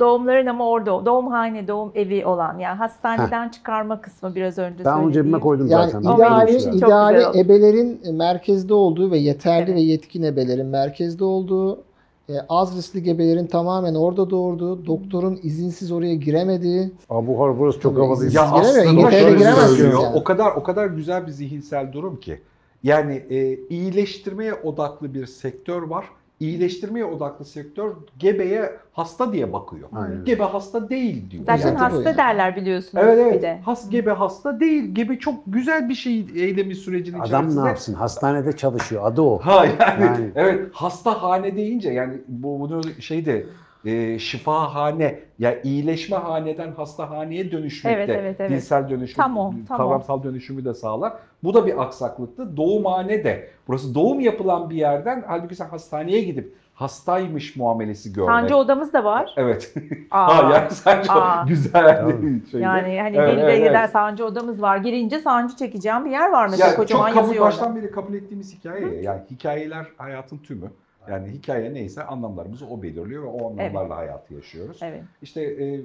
doğumların 0.00 0.46
ama 0.46 0.68
orada 0.68 1.06
doğumhane, 1.06 1.68
doğum 1.68 1.92
evi 1.94 2.26
olan 2.26 2.58
yani 2.58 2.76
hastaneden 2.76 3.48
çıkarma 3.48 4.00
kısmı 4.00 4.34
biraz 4.34 4.58
önce 4.58 4.84
Ben 4.84 4.92
onu 4.96 5.12
cebime 5.12 5.40
koydum 5.40 5.66
Yani 5.66 5.90
zaten. 5.90 6.04
Ama 6.08 6.16
ideali, 6.44 6.76
ideali 6.76 7.38
ebelerin 7.38 8.14
merkezde 8.16 8.74
olduğu 8.74 9.10
ve 9.10 9.18
yeterli 9.18 9.64
Evet. 9.64 9.74
ve 9.76 9.80
yetkin 9.80 10.22
ebelerin 10.22 10.66
merkezde 10.66 11.24
olduğu, 11.24 11.82
e, 12.30 12.46
az 12.48 12.76
riskli 12.76 13.02
gebelerin 13.02 13.46
tamamen 13.46 13.94
orada 13.94 14.30
doğurduğu, 14.30 14.86
doktorun 14.86 15.40
izinsiz 15.42 15.92
oraya 15.92 16.14
giremediği, 16.14 16.92
Aa, 17.10 17.26
bu 17.26 17.56
burası 17.58 17.80
çok. 17.80 18.18
Siz 18.18 18.34
Ya 18.34 18.50
aslında 18.50 18.84
İngiltere'de 18.84 19.20
şöyle 19.20 19.38
giremezsiniz 19.38 19.80
yani. 19.80 20.16
O 20.16 20.24
kadar 20.24 20.52
o 20.56 20.62
kadar 20.62 20.86
güzel 20.86 21.26
bir 21.26 21.32
zihinsel 21.32 21.92
durum 21.92 22.20
ki. 22.20 22.40
Yani 22.82 23.14
e, 23.30 23.58
iyileştirmeye 23.68 24.54
odaklı 24.54 25.14
bir 25.14 25.26
sektör 25.26 25.82
var. 25.82 26.04
İyileştirmeye 26.40 27.04
odaklı 27.04 27.44
sektör 27.44 27.92
gebeye 28.18 28.72
hasta 28.92 29.32
diye 29.32 29.52
bakıyor. 29.52 29.88
Aynen. 29.92 30.24
Gebe 30.24 30.42
hasta 30.42 30.88
değil 30.88 31.30
diyor. 31.30 31.44
Zaten 31.44 31.66
Yani. 31.68 31.78
hasta 31.78 32.02
Yani. 32.08 32.16
derler 32.16 32.56
biliyorsunuz 32.56 33.04
Evet 33.04 33.26
bir 33.26 33.30
evet. 33.32 33.42
de. 33.42 33.60
Has, 33.64 33.90
gebe 33.90 34.10
hasta 34.10 34.60
değil. 34.60 34.94
Gebe 34.94 35.18
çok 35.18 35.34
güzel 35.46 35.88
bir 35.88 35.94
şey 35.94 36.26
eylemi 36.36 36.74
sürecinin 36.74 37.18
Adam 37.20 37.26
içerisinde. 37.44 37.64
ne 37.64 37.68
yapsın? 37.68 37.94
Hastanede 37.94 38.52
çalışıyor. 38.56 39.02
Adı 39.04 39.22
o. 39.22 39.38
Ha 39.38 39.66
yani, 39.66 40.04
Yani. 40.04 40.30
evet 40.34 40.68
hastahane 40.72 41.56
deyince 41.56 41.90
yani 41.90 42.14
bu 42.28 42.60
bunu 42.60 42.82
şeyde 43.00 43.46
e, 43.84 44.18
şifahane 44.18 45.20
ya 45.38 45.62
iyileşme 45.62 46.16
haneden 46.16 46.72
hastahaneye 46.72 47.52
dönüşmekte 47.52 47.98
Evet, 48.02 48.10
evet, 48.20 48.36
evet. 48.40 48.50
dilsel 48.50 48.90
dönüşüm 48.90 49.16
Tam 49.16 49.36
o, 49.36 49.54
tam 49.68 49.74
o. 49.80 49.82
kavramsal 49.82 50.22
dönüşümü 50.22 50.64
de 50.64 50.74
sağlar. 50.74 51.12
Bu 51.44 51.54
da 51.54 51.66
bir 51.66 51.82
aksaklıktı. 51.82 52.56
Doğumhane 52.56 53.24
de 53.24 53.48
burası 53.68 53.94
doğum 53.94 54.20
yapılan 54.20 54.70
bir 54.70 54.76
yerden 54.76 55.24
halbuki 55.26 55.54
sen 55.54 55.68
hastaneye 55.68 56.22
gidip 56.22 56.54
hastaymış 56.74 57.56
muamelesi 57.56 58.12
görmek. 58.12 58.30
Sancı 58.30 58.56
odamız 58.56 58.92
da 58.92 59.04
var. 59.04 59.34
Evet. 59.36 59.74
Aa, 60.10 60.36
ha 60.36 60.54
yani 60.54 60.70
sancı 60.70 61.12
Aa. 61.12 61.44
güzel. 61.48 62.06
Şeyde. 62.50 62.64
yani 62.64 63.00
hani 63.00 63.16
Evet, 63.16 63.38
evet, 63.38 63.58
evet, 63.58 63.72
evet. 63.76 63.90
sancı 63.90 64.24
odamız 64.24 64.62
var. 64.62 64.76
Girince 64.76 65.18
sancı 65.18 65.56
çekeceğim 65.56 66.04
bir 66.04 66.10
yer 66.10 66.30
var 66.30 66.48
mesela 66.48 66.70
Ya 66.70 66.76
kocaman 66.76 67.06
çok 67.06 67.14
kabul, 67.14 67.26
yazıyor 67.26 67.44
baştan 67.44 67.76
beri 67.76 67.90
kabul 67.90 68.14
ettiğimiz 68.14 68.54
hikaye 68.58 68.86
ya. 68.86 69.00
Yani 69.02 69.20
hikayeler 69.30 69.86
hayatın 69.96 70.38
tümü. 70.38 70.70
Yani 71.08 71.28
hikaye 71.28 71.74
neyse 71.74 72.04
anlamlarımızı 72.04 72.66
o 72.66 72.82
belirliyor 72.82 73.22
ve 73.22 73.26
o 73.26 73.50
anlamlarla 73.50 73.96
hayatı 73.96 74.34
yaşıyoruz. 74.34 74.78
Evet. 74.82 75.02
İşte 75.22 75.42
e, 75.42 75.80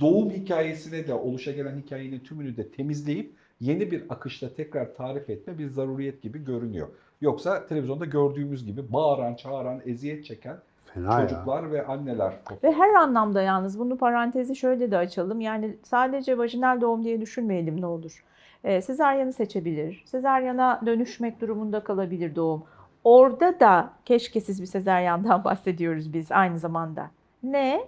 doğum 0.00 0.30
hikayesine 0.30 1.08
de 1.08 1.14
oluşa 1.14 1.52
gelen 1.52 1.78
hikayenin 1.78 2.20
tümünü 2.20 2.56
de 2.56 2.70
temizleyip 2.70 3.32
yeni 3.60 3.90
bir 3.90 4.04
akışla 4.08 4.54
tekrar 4.54 4.94
tarif 4.94 5.30
etme 5.30 5.58
bir 5.58 5.68
zaruriyet 5.68 6.22
gibi 6.22 6.44
görünüyor. 6.44 6.88
Yoksa 7.20 7.66
televizyonda 7.66 8.04
gördüğümüz 8.04 8.66
gibi 8.66 8.92
bağıran, 8.92 9.34
çağıran, 9.34 9.80
eziyet 9.86 10.24
çeken 10.24 10.56
Fena 10.84 11.20
ya. 11.20 11.28
çocuklar 11.28 11.72
ve 11.72 11.86
anneler. 11.86 12.32
Ve 12.62 12.72
her 12.72 12.94
anlamda 12.94 13.42
yalnız 13.42 13.78
bunu 13.78 13.96
parantezi 13.98 14.56
şöyle 14.56 14.90
de 14.90 14.96
açalım. 14.96 15.40
Yani 15.40 15.76
sadece 15.82 16.38
vajinal 16.38 16.80
doğum 16.80 17.04
diye 17.04 17.20
düşünmeyelim 17.20 17.80
ne 17.80 17.86
olur. 17.86 18.24
Ee, 18.64 18.80
sezaryanı 18.80 19.32
seçebilir. 19.32 20.02
Sezaryana 20.06 20.80
dönüşmek 20.86 21.40
durumunda 21.40 21.80
kalabilir 21.80 22.34
doğum. 22.36 22.62
Orada 23.04 23.60
da 23.60 23.92
keşkesiz 24.04 24.62
bir 24.62 24.66
sezaryandan 24.66 25.44
bahsediyoruz 25.44 26.12
biz 26.12 26.32
aynı 26.32 26.58
zamanda. 26.58 27.10
Ne? 27.42 27.80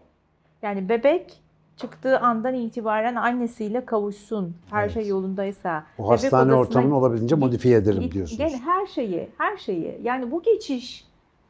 Yani 0.63 0.89
bebek 0.89 1.41
çıktığı 1.79 2.19
andan 2.19 2.55
itibaren 2.55 3.15
annesiyle 3.15 3.85
kavuşsun. 3.85 4.55
Her 4.71 4.83
Evet. 4.83 4.95
şey 4.95 5.07
yolundaysa. 5.07 5.85
O 5.99 6.09
hastane 6.11 6.55
ortamını 6.55 6.97
olabildiğince 6.99 7.35
modifiye 7.35 7.77
ederim 7.79 8.03
git- 8.03 8.13
diyorsunuz. 8.15 8.39
Gene 8.39 8.57
her 8.65 8.87
şeyi, 8.87 9.29
her 9.39 9.57
şeyi. 9.57 10.01
Yani 10.03 10.31
bu 10.31 10.43
geçiş 10.43 11.07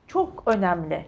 çok 0.07 0.43
önemli. 0.47 1.05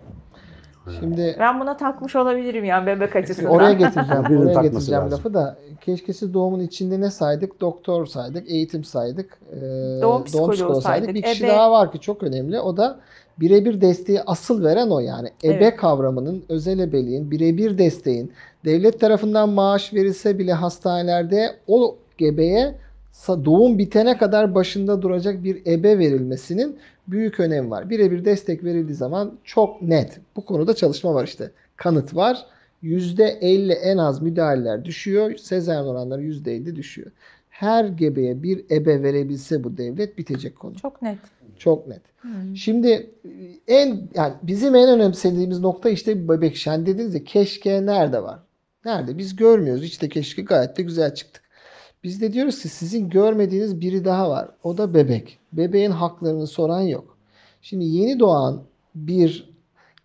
Şimdi 1.00 1.36
Ben 1.38 1.60
buna 1.60 1.76
takmış 1.76 2.16
olabilirim 2.16 2.64
yani 2.64 2.86
bebek 2.86 3.16
açısından. 3.16 3.50
oraya 3.50 3.72
getireceğim, 3.72 4.24
oraya 4.42 4.62
getireceğim 4.62 5.02
lazım. 5.02 5.18
lafı 5.18 5.34
da 5.34 5.58
keşkesiz 5.80 6.34
doğumun 6.34 6.60
içinde 6.60 7.00
ne 7.00 7.10
saydık? 7.10 7.60
Doktor 7.60 8.06
saydık, 8.06 8.50
eğitim 8.50 8.84
saydık, 8.84 9.38
e, 9.52 9.60
Doğum 10.02 10.24
psikoloğu 10.24 10.80
saydık, 10.80 11.14
Bir 11.14 11.22
kişi 11.22 11.44
ebe- 11.44 11.48
daha 11.48 11.70
var 11.70 11.92
ki 11.92 12.00
çok 12.00 12.22
önemli. 12.22 12.60
O 12.60 12.76
da 12.76 13.00
birebir 13.40 13.80
desteği 13.80 14.20
asıl 14.22 14.64
veren 14.64 14.88
o 14.90 15.00
yani. 15.00 15.28
Ebe 15.44 15.54
Evet. 15.54 15.76
kavramının, 15.76 16.44
özel 16.48 16.78
ebeliğin, 16.78 17.30
birebir 17.30 17.78
desteğin 17.78 18.32
devlet 18.64 19.00
tarafından 19.00 19.48
maaş 19.48 19.94
verilse 19.94 20.38
bile 20.38 20.52
hastanelerde 20.52 21.56
o 21.66 21.96
gebeye 22.18 22.74
doğum 23.28 23.78
bitene 23.78 24.18
kadar 24.18 24.54
başında 24.54 25.02
duracak 25.02 25.44
bir 25.44 25.66
ebe 25.66 25.98
verilmesinin 25.98 26.78
büyük 27.08 27.40
önemi 27.40 27.70
var. 27.70 27.90
Birebir 27.90 28.24
destek 28.24 28.64
verildiği 28.64 28.94
zaman 28.96 29.32
çok 29.44 29.82
net. 29.82 30.20
Bu 30.36 30.44
konuda 30.44 30.74
çalışma 30.74 31.14
var 31.14 31.24
işte. 31.24 31.50
Kanıt 31.76 32.16
var. 32.16 32.46
%50 32.82 33.72
en 33.72 33.98
az 33.98 34.22
müdahaleler 34.22 34.84
düşüyor. 34.84 35.36
Sezaryen 35.36 35.84
oranları 35.84 36.22
%50 36.22 36.76
düşüyor. 36.76 37.10
Her 37.60 37.84
gebeye 37.84 38.42
bir 38.42 38.64
ebe 38.70 39.02
verebilse 39.02 39.64
bu 39.64 39.76
devlet 39.76 40.18
bitecek 40.18 40.58
konu. 40.58 40.74
Çok 40.74 41.02
net. 41.02 41.18
Çok 41.58 41.86
net. 41.86 42.02
Şimdi 42.54 43.10
en 43.68 44.08
yani 44.14 44.34
bizim 44.42 44.74
en 44.74 44.88
önemsediğimiz 44.88 45.60
nokta 45.60 45.90
işte 45.90 46.28
bebek 46.28 46.56
şen 46.56 46.86
dediniz 46.86 47.14
ya 47.14 47.24
keşke 47.24 47.86
nerede 47.86 48.22
var? 48.22 48.38
Nerede? 48.84 49.18
Biz 49.18 49.36
görmüyoruz. 49.36 49.84
İşte 49.84 50.08
keşke 50.08 50.42
gayet 50.42 50.76
de 50.76 50.82
güzel 50.82 51.14
çıktık. 51.14 51.42
Biz 52.04 52.20
de 52.20 52.32
diyoruz 52.32 52.62
ki 52.62 52.68
sizin 52.68 53.08
görmediğiniz 53.08 53.80
biri 53.80 54.04
daha 54.04 54.30
var. 54.30 54.48
O 54.62 54.78
da 54.78 54.94
bebek. 54.94 55.38
Bebeğin 55.52 55.90
haklarını 55.90 56.46
soran 56.46 56.82
yok. 56.82 57.18
Şimdi 57.62 57.84
yeni 57.84 58.20
doğan 58.20 58.62
bir 58.94 59.50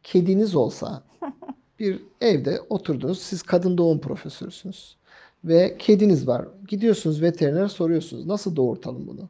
kediniz 0.04 0.56
olsa 0.56 1.04
bir 1.80 2.04
evde 2.22 2.60
oturdunuz. 2.70 3.20
Siz 3.20 3.44
kadın 3.44 3.78
doğum 3.78 4.00
profesörüsünüz. 4.00 4.98
Ve 5.46 5.76
kediniz 5.80 6.28
var. 6.28 6.46
Gidiyorsunuz 6.68 7.22
veteriner 7.22 7.68
soruyorsunuz. 7.68 8.26
Nasıl 8.26 8.56
doğurtalım 8.56 9.08
bunu? 9.08 9.30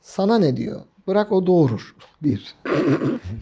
Sana 0.00 0.38
ne 0.38 0.56
diyor? 0.56 0.80
Bırak 1.06 1.32
o 1.32 1.46
doğurur. 1.46 1.94
Bir. 2.22 2.54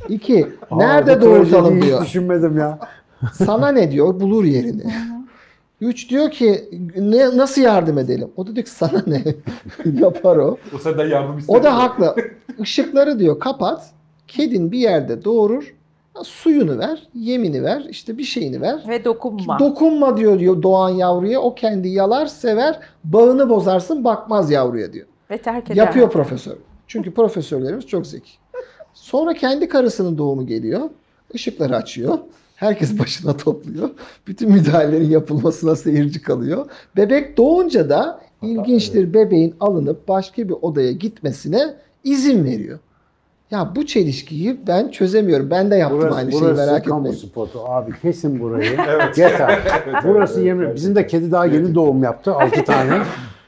İki. 0.08 0.46
Aa, 0.70 0.76
Nerede 0.76 1.20
doğurtalım 1.20 1.82
diyor. 1.82 2.00
Hiç 2.00 2.08
düşünmedim 2.08 2.58
ya. 2.58 2.78
Sana 3.32 3.68
ne 3.68 3.90
diyor? 3.92 4.20
Bulur 4.20 4.44
yerini. 4.44 4.82
Üç 5.80 6.10
diyor 6.10 6.30
ki 6.30 6.68
ne, 6.96 7.36
nasıl 7.36 7.62
yardım 7.62 7.98
edelim? 7.98 8.28
O 8.36 8.46
da 8.46 8.54
diyor 8.54 8.64
ki 8.64 8.70
sana 8.70 9.02
ne? 9.06 9.24
Yapar 10.00 10.36
o. 10.36 10.58
O 10.74 10.78
senden 10.78 11.08
yardım 11.08 11.38
O 11.48 11.62
da 11.62 11.78
haklı. 11.78 12.16
Işıkları 12.58 13.18
diyor 13.18 13.40
kapat. 13.40 13.90
Kedin 14.28 14.72
bir 14.72 14.78
yerde 14.78 15.24
doğurur. 15.24 15.74
Suyunu 16.22 16.78
ver, 16.78 17.08
yemini 17.14 17.62
ver, 17.62 17.86
işte 17.90 18.18
bir 18.18 18.22
şeyini 18.22 18.60
ver. 18.60 18.84
Ve 18.88 19.04
dokunma. 19.04 19.58
Dokunma 19.58 20.16
diyor, 20.16 20.38
diyor 20.38 20.62
doğan 20.62 20.88
yavruya. 20.90 21.40
O 21.40 21.54
kendi 21.54 21.88
yalar, 21.88 22.26
sever. 22.26 22.80
Bağını 23.04 23.48
bozarsın, 23.48 24.04
bakmaz 24.04 24.50
yavruya 24.50 24.92
diyor. 24.92 25.06
Ve 25.30 25.38
terk 25.38 25.70
eder. 25.70 25.76
Yapıyor 25.76 26.10
profesör. 26.10 26.56
Çünkü 26.86 27.14
profesörlerimiz 27.14 27.86
çok 27.86 28.06
zeki. 28.06 28.30
Sonra 28.94 29.34
kendi 29.34 29.68
karısının 29.68 30.18
doğumu 30.18 30.46
geliyor. 30.46 30.90
Işıkları 31.32 31.76
açıyor. 31.76 32.18
Herkes 32.56 32.98
başına 32.98 33.36
topluyor. 33.36 33.90
Bütün 34.26 34.52
müdahalelerin 34.52 35.10
yapılmasına 35.10 35.76
seyirci 35.76 36.22
kalıyor. 36.22 36.70
Bebek 36.96 37.36
doğunca 37.36 37.88
da 37.88 38.20
ilginçtir 38.42 39.14
bebeğin 39.14 39.54
alınıp 39.60 40.08
başka 40.08 40.48
bir 40.48 40.54
odaya 40.62 40.92
gitmesine 40.92 41.74
izin 42.04 42.44
veriyor. 42.44 42.78
Ya 43.54 43.72
bu 43.76 43.86
çelişkiyi 43.86 44.60
ben 44.66 44.88
çözemiyorum. 44.88 45.50
Ben 45.50 45.70
de 45.70 45.76
yaptım 45.76 45.98
Burası, 46.02 46.16
aynı 46.16 46.30
şeyi 46.32 46.42
burası 46.42 46.66
merak 46.66 46.86
etmeyin. 46.86 47.10
spotu. 47.16 47.60
Abi 47.68 47.92
kesin 48.02 48.40
burayı. 48.40 48.70
Yeter. 49.16 49.58
burası 50.04 50.40
yemin 50.40 50.74
Bizim 50.74 50.94
de 50.96 51.06
kedi 51.06 51.32
daha 51.32 51.46
yeni 51.46 51.74
doğum 51.74 52.02
yaptı. 52.02 52.34
6 52.34 52.64
tane. 52.64 52.98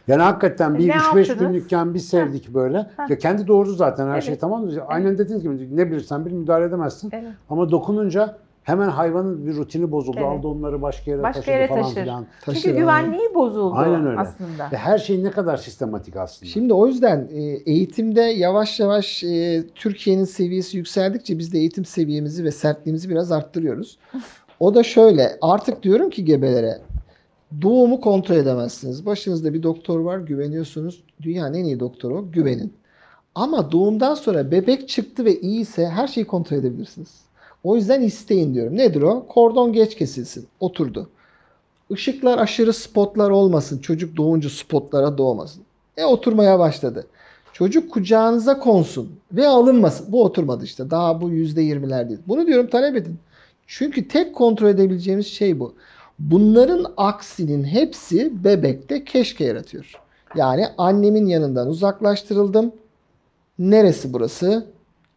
Yani 0.09 0.23
hakikaten 0.23 0.79
bir 0.79 0.89
Ne 0.89 0.93
3-5 0.93 0.97
yaptınız? 1.19 1.39
günlükken 1.39 1.95
bir 1.95 1.99
sevdik 1.99 2.55
böyle. 2.55 2.87
Ya 3.09 3.19
kendi 3.19 3.47
doğurdu 3.47 3.73
zaten 3.75 4.09
her 4.09 4.21
şey 4.21 4.33
Evet. 4.33 4.41
tamam. 4.41 4.65
Aynen 4.89 5.19
dediğiniz 5.19 5.43
gibi 5.43 5.77
ne 5.77 5.91
bilirsen 5.91 6.27
bir 6.27 6.33
müdahale 6.33 6.65
edemezsin. 6.65 7.11
Evet. 7.13 7.25
Ama 7.51 7.71
dokununca 7.71 8.37
hemen 8.67 8.89
hayvanın 8.89 9.47
bir 9.47 9.57
rutini 9.57 9.91
bozuldu. 9.91 10.17
Evet. 10.21 10.29
Aldı 10.29 10.49
onları 10.49 10.83
başka 10.83 11.11
yere 11.11 11.23
Başka 11.23 11.41
taşıdı 11.41 11.51
yere 11.51 11.69
falan 11.69 11.83
taşır. 11.83 11.95
filan. 11.95 12.27
Taşır, 12.45 12.63
Çünkü 12.63 12.77
güvenliği 12.77 13.35
bozuldu 13.35 13.75
Aynen 13.77 14.07
öyle. 14.07 14.21
aslında. 14.21 14.71
Ve 14.73 14.77
her 14.77 14.99
şey 14.99 15.25
ne 15.25 15.31
kadar 15.31 15.57
sistematik 15.57 16.17
aslında. 16.17 16.51
Şimdi 16.51 16.73
o 16.73 16.87
yüzden 16.87 17.29
e, 17.33 17.43
eğitimde 17.43 18.21
yavaş 18.21 18.81
yavaş 18.81 19.25
e, 19.25 19.65
Türkiye'nin 19.75 20.25
seviyesi 20.25 20.77
yükseldikçe 20.77 21.39
biz 21.39 21.53
de 21.53 21.59
eğitim 21.59 21.85
seviyemizi 21.85 22.45
ve 22.45 22.51
sertliğimizi 22.51 23.09
biraz 23.11 23.33
arttırıyoruz. 23.33 23.99
O 24.61 24.75
da 24.75 24.83
şöyle 24.83 25.39
artık 25.41 25.83
diyorum 25.83 26.11
ki 26.11 26.25
gebelere 26.25 26.79
doğumu 27.63 28.01
kontrol 28.01 28.37
edemezsiniz. 28.37 29.07
Başınızda 29.07 29.55
bir 29.55 29.63
doktor 29.63 30.01
var 30.01 30.19
güveniyorsunuz. 30.19 31.05
Dünyanın 31.23 31.55
en 31.55 31.65
iyi 31.65 31.81
doktoru 31.81 32.19
o 32.19 32.31
güvenin. 32.33 32.73
Ama 33.35 33.73
doğumdan 33.73 34.15
sonra 34.15 34.51
bebek 34.51 34.89
çıktı 34.89 35.25
ve 35.25 35.41
iyiyse 35.41 35.87
her 35.87 36.07
şeyi 36.07 36.27
kontrol 36.27 36.57
edebilirsiniz. 36.57 37.26
O 37.67 37.77
yüzden 37.77 38.01
isteyin 38.01 38.55
diyorum. 38.55 38.77
Nedir 38.77 39.03
o? 39.03 39.27
Kordon 39.29 39.73
geç 39.73 39.95
kesilsin. 39.95 40.47
Oturdu. 40.61 41.09
Işıklar 41.91 42.39
aşırı 42.39 42.73
spotlar 42.73 43.31
olmasın. 43.31 43.79
Çocuk 43.79 44.17
doğunca 44.17 44.51
spotlara 44.51 45.19
doğmasın. 45.19 45.63
E 45.97 46.05
oturmaya 46.05 46.59
başladı. 46.59 47.07
Çocuk 47.53 47.93
kucağınıza 47.93 48.59
konsun 48.59 49.13
ve 49.33 49.49
alınmasın. 49.49 50.13
Bu 50.13 50.25
oturmadı 50.25 50.65
işte. 50.65 50.91
Daha 50.91 51.21
bu 51.21 51.31
yüzde 51.31 51.63
yirmiler 51.63 52.09
değil. 52.09 52.21
Bunu 52.29 52.47
diyorum 52.47 52.67
talep 52.67 52.97
edin. 52.97 53.19
Çünkü 53.67 54.09
tek 54.09 54.35
kontrol 54.35 54.69
edebileceğimiz 54.69 55.27
şey 55.27 55.61
bu. 55.61 55.75
Bunların 56.19 56.87
aksinin 56.97 57.65
hepsi 57.65 58.45
bebekte 58.45 59.05
keşke 59.05 59.45
yaratıyor. 59.45 59.93
Yani 60.37 60.67
annemin 60.79 61.27
yanından 61.27 61.69
uzaklaştırıldım. 61.69 62.73
Neresi 63.59 64.13
burası? 64.13 64.67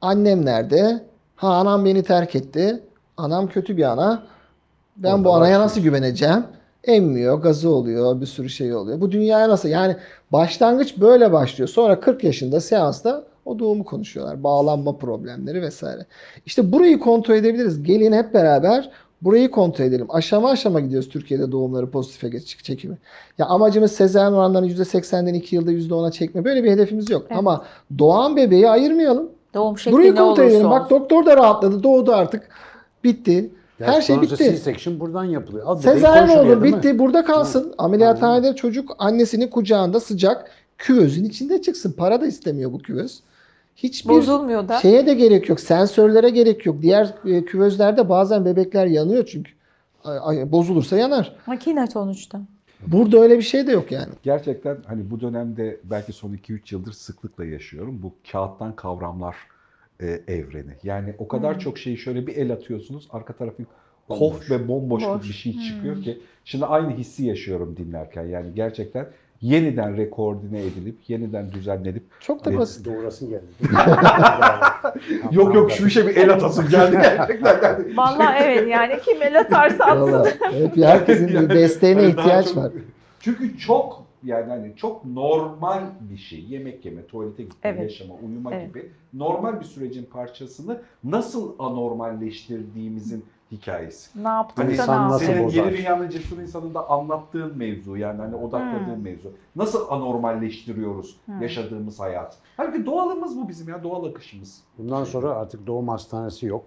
Annem 0.02 0.45
nerede? 0.45 1.09
Ha 1.39 1.47
anam 1.53 1.85
beni 1.85 2.03
terk 2.03 2.35
etti. 2.35 2.79
Anam 3.17 3.47
kötü 3.47 3.77
bir 3.77 3.83
ana. 3.83 4.23
Ben 4.97 5.11
Orada 5.11 5.23
bu 5.23 5.29
anaya 5.33 5.41
başlıyor. 5.41 5.61
nasıl 5.61 5.81
güveneceğim? 5.81 6.43
Emmiyor, 6.83 7.41
gazı 7.41 7.69
oluyor, 7.69 8.21
bir 8.21 8.25
sürü 8.25 8.49
şey 8.49 8.75
oluyor. 8.75 9.01
Bu 9.01 9.11
dünyaya 9.11 9.49
nasıl? 9.49 9.69
Yani 9.69 9.95
başlangıç 10.31 10.97
böyle 10.97 11.31
başlıyor. 11.31 11.67
Sonra 11.69 11.99
40 11.99 12.23
yaşında 12.23 12.59
seansta 12.59 13.23
o 13.45 13.59
doğumu 13.59 13.85
konuşuyorlar. 13.85 14.43
Bağlanma 14.43 14.97
problemleri 14.97 15.61
vesaire. 15.61 16.05
İşte 16.45 16.71
burayı 16.71 16.99
kontrol 16.99 17.35
edebiliriz. 17.35 17.83
Gelin 17.83 18.13
hep 18.13 18.33
beraber 18.33 18.89
burayı 19.21 19.51
kontrol 19.51 19.85
edelim. 19.85 20.05
Aşama 20.09 20.49
aşama 20.49 20.79
gidiyoruz 20.79 21.09
Türkiye'de 21.09 21.51
doğumları 21.51 21.89
pozitife 21.91 22.29
geç- 22.29 22.63
çekimi. 22.63 22.97
Ya 23.37 23.45
amacımız 23.45 23.91
sezaryen 23.91 24.31
oranlarını 24.31 24.67
%80'den 24.67 25.33
2 25.33 25.55
yılda 25.55 25.71
%10'a 25.71 26.11
çekme. 26.11 26.45
Böyle 26.45 26.63
bir 26.63 26.71
hedefimiz 26.71 27.09
yok. 27.09 27.25
Evet. 27.29 27.39
Ama 27.39 27.65
doğan 27.99 28.35
bebeği 28.35 28.69
ayırmayalım. 28.69 29.29
Doğum 29.54 29.78
şekli 29.78 29.93
Burayı 29.95 30.12
ne 30.16 30.20
kontrol 30.20 30.43
olursa 30.43 30.56
edelim. 30.58 30.70
Bak 30.70 30.82
olsun. 30.86 31.00
doktor 31.00 31.26
da 31.26 31.38
rahatladı. 31.38 31.84
Doğdu 31.84 32.14
artık. 32.14 32.50
Bitti. 33.04 33.52
Ya 33.80 33.88
Her 33.88 34.02
şey 34.02 34.16
sonuçta 34.16 34.36
bitti. 34.36 34.43
C-section 34.52 35.00
buradan 35.00 35.24
yapılıyor. 35.24 35.66
Al 35.68 35.80
bebeği 35.80 35.93
Sezaryen 35.93 36.26
koy 36.28 36.36
şuraya, 36.36 36.52
olur 36.54 36.62
değil 36.64 36.74
mi? 36.74 36.78
bitti 36.80 37.00
burada 37.00 37.26
kalsın. 37.26 37.74
Ameliyathanede 37.78 38.56
çocuk 38.56 38.95
annesinin 39.00 39.47
kucağında 39.47 40.00
sıcak 40.00 40.52
küvezin 40.78 41.26
içinde 41.26 41.62
çıksın. 41.62 41.91
Para 41.91 42.22
da 42.22 42.28
istemiyor 42.28 42.74
bu 42.74 42.80
küvez. 42.80 43.20
Hiçbir 43.76 44.10
Bozulmuyor 44.10 44.68
da. 44.68 44.78
şeye 44.80 45.06
de 45.08 45.14
gerek 45.14 45.50
yok. 45.50 45.60
Sensörlere 45.60 46.30
gerek 46.30 46.66
yok. 46.66 46.82
Diğer 46.82 47.14
e, 47.26 47.45
küvezlerde 47.45 48.10
bazen 48.10 48.45
bebekler 48.45 48.86
yanıyor 48.86 49.26
çünkü. 49.26 49.52
Ay- 50.04 50.20
ay- 50.39 50.52
Bozulursa 50.52 50.97
yanar. 50.97 51.36
Makine 51.47 51.88
sonuçta. 51.88 52.39
Burada 52.88 53.17
öyle 53.17 53.38
bir 53.38 53.43
şey 53.43 53.67
de 53.67 53.71
yok 53.71 53.91
yani. 53.91 54.13
Gerçekten 54.23 54.77
hani 54.88 55.11
bu 55.11 55.21
dönemde 55.21 55.80
belki 55.84 56.13
son 56.13 56.34
2-3 56.34 56.73
yıldır 56.73 56.91
sıklıkla 56.91 57.45
yaşıyorum. 57.45 57.99
Bu 58.03 58.13
kağıttan 58.32 58.75
kavramlar 58.75 59.36
e, 60.01 60.21
evreni. 60.27 60.71
Yani 60.84 61.15
o 61.17 61.27
kadar 61.27 61.59
çok 61.59 61.77
şeyi 61.77 61.97
şöyle 61.97 62.27
bir 62.27 62.36
el 62.36 62.53
atıyorsunuz. 62.53 63.07
Arka 63.11 63.34
tarafı 63.34 63.63
kof 64.09 64.51
ve 64.51 64.67
bomboş 64.67 65.03
Boş. 65.03 65.23
bir 65.23 65.34
şey 65.34 65.59
çıkıyor 65.59 66.03
ki. 66.03 66.21
Şimdi 66.45 66.65
aynı 66.65 66.97
hissi 66.97 67.25
yaşıyorum 67.25 67.77
dinlerken. 67.77 68.23
Yani 68.23 68.53
gerçekten 68.55 69.07
yeniden 69.41 69.97
rekoordine 69.97 70.61
edilip, 70.61 70.97
yeniden 71.09 71.51
düzenlenip 71.51 72.03
Çok 72.19 72.45
da 72.45 72.49
Evet. 72.49 72.59
basit. 72.59 72.85
Doğurasın 72.85 73.29
geldi. 73.29 73.45
Yok 75.31 75.55
yok 75.55 75.71
şu 75.71 75.87
işe 75.87 76.07
bir 76.07 76.15
el 76.15 76.29
atasım 76.33 76.67
geldi 76.69 76.91
gerçekten. 77.01 77.63
Yani. 77.63 77.97
Vallahi 77.97 78.43
evet 78.43 78.67
yani 78.69 78.93
kim 79.05 79.21
el 79.21 79.39
atarsa 79.39 79.83
atsın. 79.85 80.25
Hep 80.51 80.77
herkesin 80.85 81.27
bir 81.27 81.49
desteğine 81.49 82.07
ihtiyaç 82.07 82.47
çok- 82.47 82.57
var. 82.57 82.71
Çünkü 83.19 83.57
çok 83.57 84.03
yani 84.23 84.49
hani 84.49 84.75
çok 84.75 85.05
normal 85.05 85.81
bir 86.11 86.17
şey. 86.17 86.43
Yemek 86.43 86.85
yeme, 86.85 87.05
tuvalete 87.05 87.43
gitme, 87.43 87.69
Evet. 87.69 87.81
yaşama, 87.81 88.13
uyuma 88.27 88.53
Evet. 88.53 88.67
gibi 88.67 88.89
normal 89.13 89.59
bir 89.59 89.65
sürecin 89.65 90.05
parçasını 90.05 90.81
nasıl 91.03 91.53
anormalleştirdiğimizin 91.59 93.25
hikayesi. 93.52 94.24
Ne 94.24 94.28
yaptık 94.28 94.58
Hani 94.58 94.68
da 94.70 94.72
insan 94.74 95.02
ne 95.10 95.14
nasıl 95.14 95.26
yaptık? 95.26 95.30
Senin 95.36 95.45
bozar? 95.47 95.64
yeni 95.66 95.78
dünyanın 95.78 96.10
cesur 96.10 96.38
insanında 96.38 96.89
anlattığın 96.89 97.58
mevzu 97.58 97.97
yani 97.97 98.22
hani 98.22 98.36
odakladığın 98.36 98.95
Hmm. 98.95 99.04
mevzu. 99.04 99.32
Nasıl 99.56 99.88
anormalleştiriyoruz 99.91 101.18
Hmm. 101.26 101.41
yaşadığımız 101.41 102.00
hayat? 102.00 102.38
Halbuki 102.58 102.86
doğalımız 102.86 103.38
bu 103.38 103.50
bizim 103.50 103.70
ya 103.70 103.84
doğal 103.84 104.06
akışımız. 104.06 104.62
Bundan 104.78 105.04
sonra 105.04 105.30
artık 105.30 105.68
doğum 105.68 105.88
hastanesi 105.88 106.45
yok. 106.45 106.64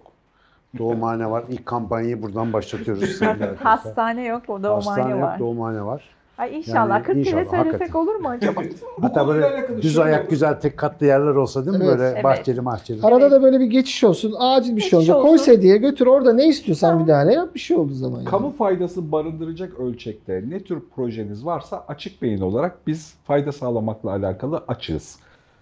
Doğumhane 0.77 1.29
var. 1.31 1.43
İlk 1.49 1.65
kampanyayı 1.65 2.21
buradan 2.23 2.53
başlatıyoruz. 2.53 3.21
Hastane 3.63 4.25
yok, 4.25 4.43
o 4.47 4.63
doğumhane 4.63 4.73
Hastane 4.75 5.11
yok, 5.11 5.21
var. 5.21 5.39
doğumhane 5.39 5.85
var. 5.85 6.03
Ay 6.37 6.57
inşallah. 6.57 6.89
Yani 6.89 7.03
40 7.03 7.05
kere 7.07 7.19
inşallah, 7.19 7.45
söylesek 7.63 7.73
hakikaten. 7.81 7.99
olur 7.99 8.15
mu 8.15 8.29
acaba? 8.29 8.61
Hatta 9.01 9.27
böyle 9.27 9.67
düz 9.81 9.93
şöyle- 9.95 10.05
ayak 10.05 10.29
güzel 10.29 10.59
tek 10.59 10.77
katlı 10.77 11.05
yerler 11.05 11.35
olsa 11.35 11.65
değil 11.65 11.77
mi? 11.77 11.83
Evet. 11.87 11.97
Böyle 11.99 12.09
Evet. 12.13 12.23
bahçeli 12.23 12.61
mahçeli. 12.61 12.99
Arada 13.03 13.31
da 13.31 13.41
böyle 13.43 13.59
bir 13.59 13.65
geçiş 13.65 14.03
olsun. 14.03 14.33
Acil 14.39 14.75
bir 14.75 14.81
şey 14.81 14.85
Geçiş 14.89 14.93
olacak. 14.93 15.15
olsun. 15.15 15.27
Koy 15.27 15.37
sedyeye 15.37 15.77
götür 15.77 16.07
orada 16.07 16.33
ne 16.33 16.47
istiyorsan 16.47 16.89
Tamam. 16.89 17.03
müdahale 17.03 17.33
yap. 17.33 17.49
Bir 17.55 17.59
şey 17.59 17.77
olduğu 17.77 17.93
zaman. 17.93 18.17
yani. 18.17 18.25
Kamu 18.29 18.51
faydası 18.55 19.11
barındıracak 19.11 19.79
ölçekte 19.79 20.43
ne 20.49 20.59
tür 20.63 20.79
projeniz 20.95 21.45
varsa 21.45 21.85
açık 21.87 22.21
beyin 22.21 22.41
olarak 22.41 22.87
biz 22.87 23.13
fayda 23.23 23.51
sağlamakla 23.51 24.11
alakalı 24.11 24.63
açığız. 24.67 25.19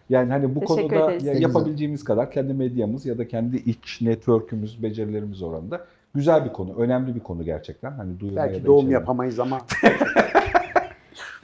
Yani 0.09 0.31
hani 0.31 0.55
bu 0.55 0.59
Teşekkür 0.59 0.89
konuda 0.95 1.11
ederiz. 1.11 1.25
ya 1.25 1.33
yapabileceğimiz 1.33 2.03
kadar 2.03 2.31
kendi 2.31 2.53
medyamız 2.53 3.05
ya 3.05 3.17
da 3.17 3.27
kendi 3.27 3.57
iç 3.57 4.01
network'ümüz, 4.01 4.83
becerilerimiz 4.83 5.41
oranında 5.41 5.85
güzel 6.15 6.45
bir 6.45 6.49
konu, 6.53 6.73
önemli 6.77 7.15
bir 7.15 7.19
konu 7.19 7.43
gerçekten. 7.43 7.91
Hani 7.91 8.19
duyurmaya 8.19 8.47
Belki 8.47 8.65
doğum 8.65 8.77
içelim. 8.79 8.91
yapamayız 8.93 9.39
ama 9.39 9.57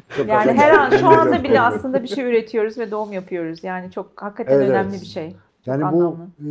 Çok 0.10 0.28
Yani 0.28 0.51
her 0.53 0.72
an 0.72 0.89
şu 0.97 1.08
anda 1.08 1.43
bile 1.43 1.55
Çok 1.55 1.64
aslında 1.64 2.03
bir 2.03 2.08
şey 2.08 2.26
üretiyoruz 2.26 2.78
ve 2.78 2.91
doğum 2.91 3.14
yapıyoruz. 3.14 3.64
Yani 3.64 3.91
çok 3.91 4.22
hakikaten 4.22 4.53
Evet, 4.55 4.70
önemli 4.70 4.89
evet. 4.91 5.01
bir 5.01 5.05
şey. 5.08 5.30
Çok 5.32 5.68
Yani 5.68 5.82
bu 5.82 5.86
anlamlı. 5.86 6.28
e, 6.39 6.47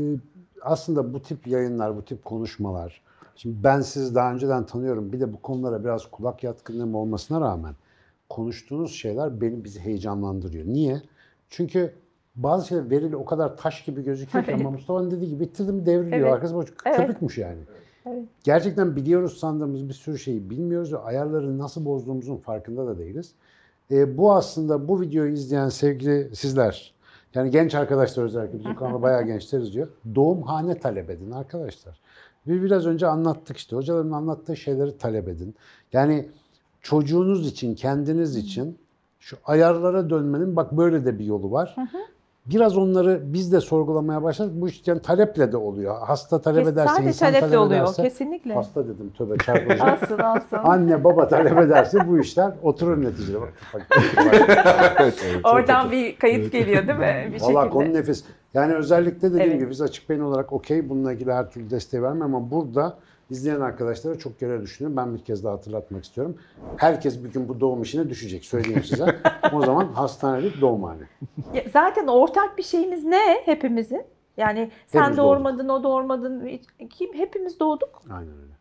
aslında 0.62 1.14
bu 1.14 1.22
tip 1.22 1.46
yayınlar, 1.46 1.96
bu 1.96 2.04
tip 2.04 2.24
konuşmalar. 2.24 3.00
Şimdi 3.36 3.64
ben 3.64 3.80
sizi 3.80 4.14
daha 4.14 4.32
önceden 4.32 4.66
tanıyorum. 4.66 5.12
Bir 5.12 5.20
de 5.20 5.32
bu 5.32 5.42
konulara 5.42 5.84
biraz 5.84 6.06
kulak 6.10 6.44
yatkınlığım 6.44 6.94
olmasına 6.94 7.40
rağmen 7.40 7.74
konuştuğunuz 8.28 8.92
şeyler 8.94 9.40
beni 9.40 9.64
bizi 9.64 9.80
heyecanlandırıyor. 9.80 10.66
Niye? 10.66 11.02
Çünkü 11.48 11.94
bazı 12.36 12.66
şeyler 12.68 12.90
verili 12.90 13.16
o 13.16 13.24
kadar 13.24 13.56
taş 13.56 13.84
gibi 13.84 14.04
gözüküyor 14.04 14.44
ki 14.44 14.50
Evet. 14.50 14.60
ama 14.66 14.70
Mustafa'nın 14.70 15.10
dediği 15.10 15.28
gibi 15.30 15.40
bitirdim 15.40 15.86
devriliyor. 15.86 16.20
Evet. 16.20 16.32
Arkası 16.32 16.54
boş 16.54 16.66
Evet. 16.86 16.96
köpükmüş 16.96 17.38
yani. 17.38 17.58
Evet. 18.06 18.24
Gerçekten 18.44 18.96
biliyoruz 18.96 19.38
sandığımız 19.38 19.88
bir 19.88 19.94
sürü 19.94 20.18
şeyi 20.18 20.50
bilmiyoruz 20.50 20.92
ve 20.92 20.98
ayarları 20.98 21.58
nasıl 21.58 21.84
bozduğumuzun 21.84 22.36
farkında 22.36 22.86
da 22.86 22.98
değiliz. 22.98 23.32
E, 23.90 24.16
bu 24.18 24.32
aslında 24.32 24.88
bu 24.88 25.00
videoyu 25.00 25.32
izleyen 25.32 25.68
sevgili 25.68 26.36
sizler, 26.36 26.94
yani 27.34 27.50
genç 27.50 27.74
arkadaşlar 27.74 28.24
özellikle 28.24 28.58
bizim 28.58 28.74
kanalda 28.74 29.02
bayağı 29.02 29.22
gençler 29.26 29.60
izliyor. 29.60 29.88
Doğumhane 30.14 30.78
talep 30.78 31.10
edin 31.10 31.30
arkadaşlar. 31.30 32.00
Bir 32.46 32.62
biraz 32.62 32.86
önce 32.86 33.06
anlattık 33.06 33.56
işte 33.56 33.76
hocaların 33.76 34.10
anlattığı 34.10 34.56
şeyleri 34.56 34.98
talep 34.98 35.28
edin. 35.28 35.54
Yani 35.92 36.28
çocuğunuz 36.80 37.48
için, 37.48 37.74
kendiniz 37.74 38.36
için 38.36 38.78
şu 39.20 39.36
ayarlara 39.44 40.10
dönmenin 40.10 40.56
bak 40.56 40.72
böyle 40.72 41.04
de 41.04 41.18
bir 41.18 41.24
yolu 41.24 41.50
var. 41.50 41.76
Biraz 42.46 42.76
onları 42.78 43.20
biz 43.24 43.52
de 43.52 43.60
sorgulamaya 43.60 44.22
başladık. 44.22 44.52
Bu 44.56 44.68
iş 44.68 44.82
yani 44.86 45.02
taleple 45.02 45.52
de 45.52 45.56
oluyor. 45.56 45.94
Hasta 46.06 46.40
talep 46.40 46.64
Kes- 46.64 46.72
ederse, 46.72 46.88
Sadece 46.88 47.08
insan 47.08 47.26
taleple 47.28 47.40
talep 47.46 47.58
oluyor. 47.60 47.80
ederse. 47.84 48.02
Kesinlikle. 48.02 48.54
Hasta 48.54 48.84
dedim 48.84 49.12
tövbe 49.18 49.36
çarpılacak. 49.38 50.02
Alsın 50.02 50.18
alsın. 50.18 50.56
Anne 50.64 51.04
baba 51.04 51.28
talep 51.28 51.58
ederse 51.58 51.98
bu 52.08 52.18
işler 52.18 52.52
oturur 52.62 53.02
neticede. 53.04 53.40
Bak, 53.40 53.52
bak, 53.74 53.86
evet, 55.00 55.14
evet. 55.26 55.40
Oradan 55.44 55.90
bir 55.90 56.16
kayıt 56.16 56.52
geliyor 56.52 56.88
değil 56.88 56.98
mi? 56.98 57.30
Bir 57.34 57.40
Valla 57.40 57.70
konu 57.70 57.92
nefis. 57.94 58.24
Yani 58.54 58.74
özellikle 58.74 59.28
dediğim 59.30 59.50
Evet. 59.50 59.60
gibi 59.60 59.70
biz 59.70 59.80
açık 59.82 60.08
beyin 60.10 60.20
olarak 60.20 60.52
okey 60.52 60.88
bununla 60.88 61.12
ilgili 61.12 61.32
her 61.32 61.50
türlü 61.50 61.70
desteği 61.70 62.02
vermem 62.02 62.34
ama 62.34 62.50
burada 62.50 62.96
izleyen 63.30 63.60
arkadaşlara 63.60 64.18
çok 64.18 64.40
göre 64.40 64.62
düşünüyorum. 64.62 64.96
Ben 64.96 65.14
bir 65.14 65.24
kez 65.24 65.44
daha 65.44 65.52
hatırlatmak 65.52 66.04
istiyorum. 66.04 66.36
Herkes 66.76 67.24
bir 67.24 67.32
gün 67.32 67.48
bu 67.48 67.60
doğum 67.60 67.82
işine 67.82 68.10
düşecek 68.10 68.44
söyleyeyim 68.44 68.84
size. 68.84 69.16
o 69.52 69.62
zaman 69.62 69.84
hastane 69.84 70.42
değil 70.42 70.60
doğumhane. 70.60 71.02
Ya 71.54 71.62
Zaten 71.72 72.06
ortak 72.06 72.58
bir 72.58 72.62
şeyimiz 72.62 73.04
ne 73.04 73.42
hepimizin? 73.44 74.04
Yani 74.36 74.70
sen 74.86 75.00
Hepimiz 75.00 75.18
doğurmadın, 75.18 75.68
o 75.68 75.82
doğurmadın. 75.82 76.60
Kim? 76.90 77.14
Hepimiz 77.14 77.60
doğduk. 77.60 78.02
Aynen 78.10 78.32
öyle. 78.42 78.56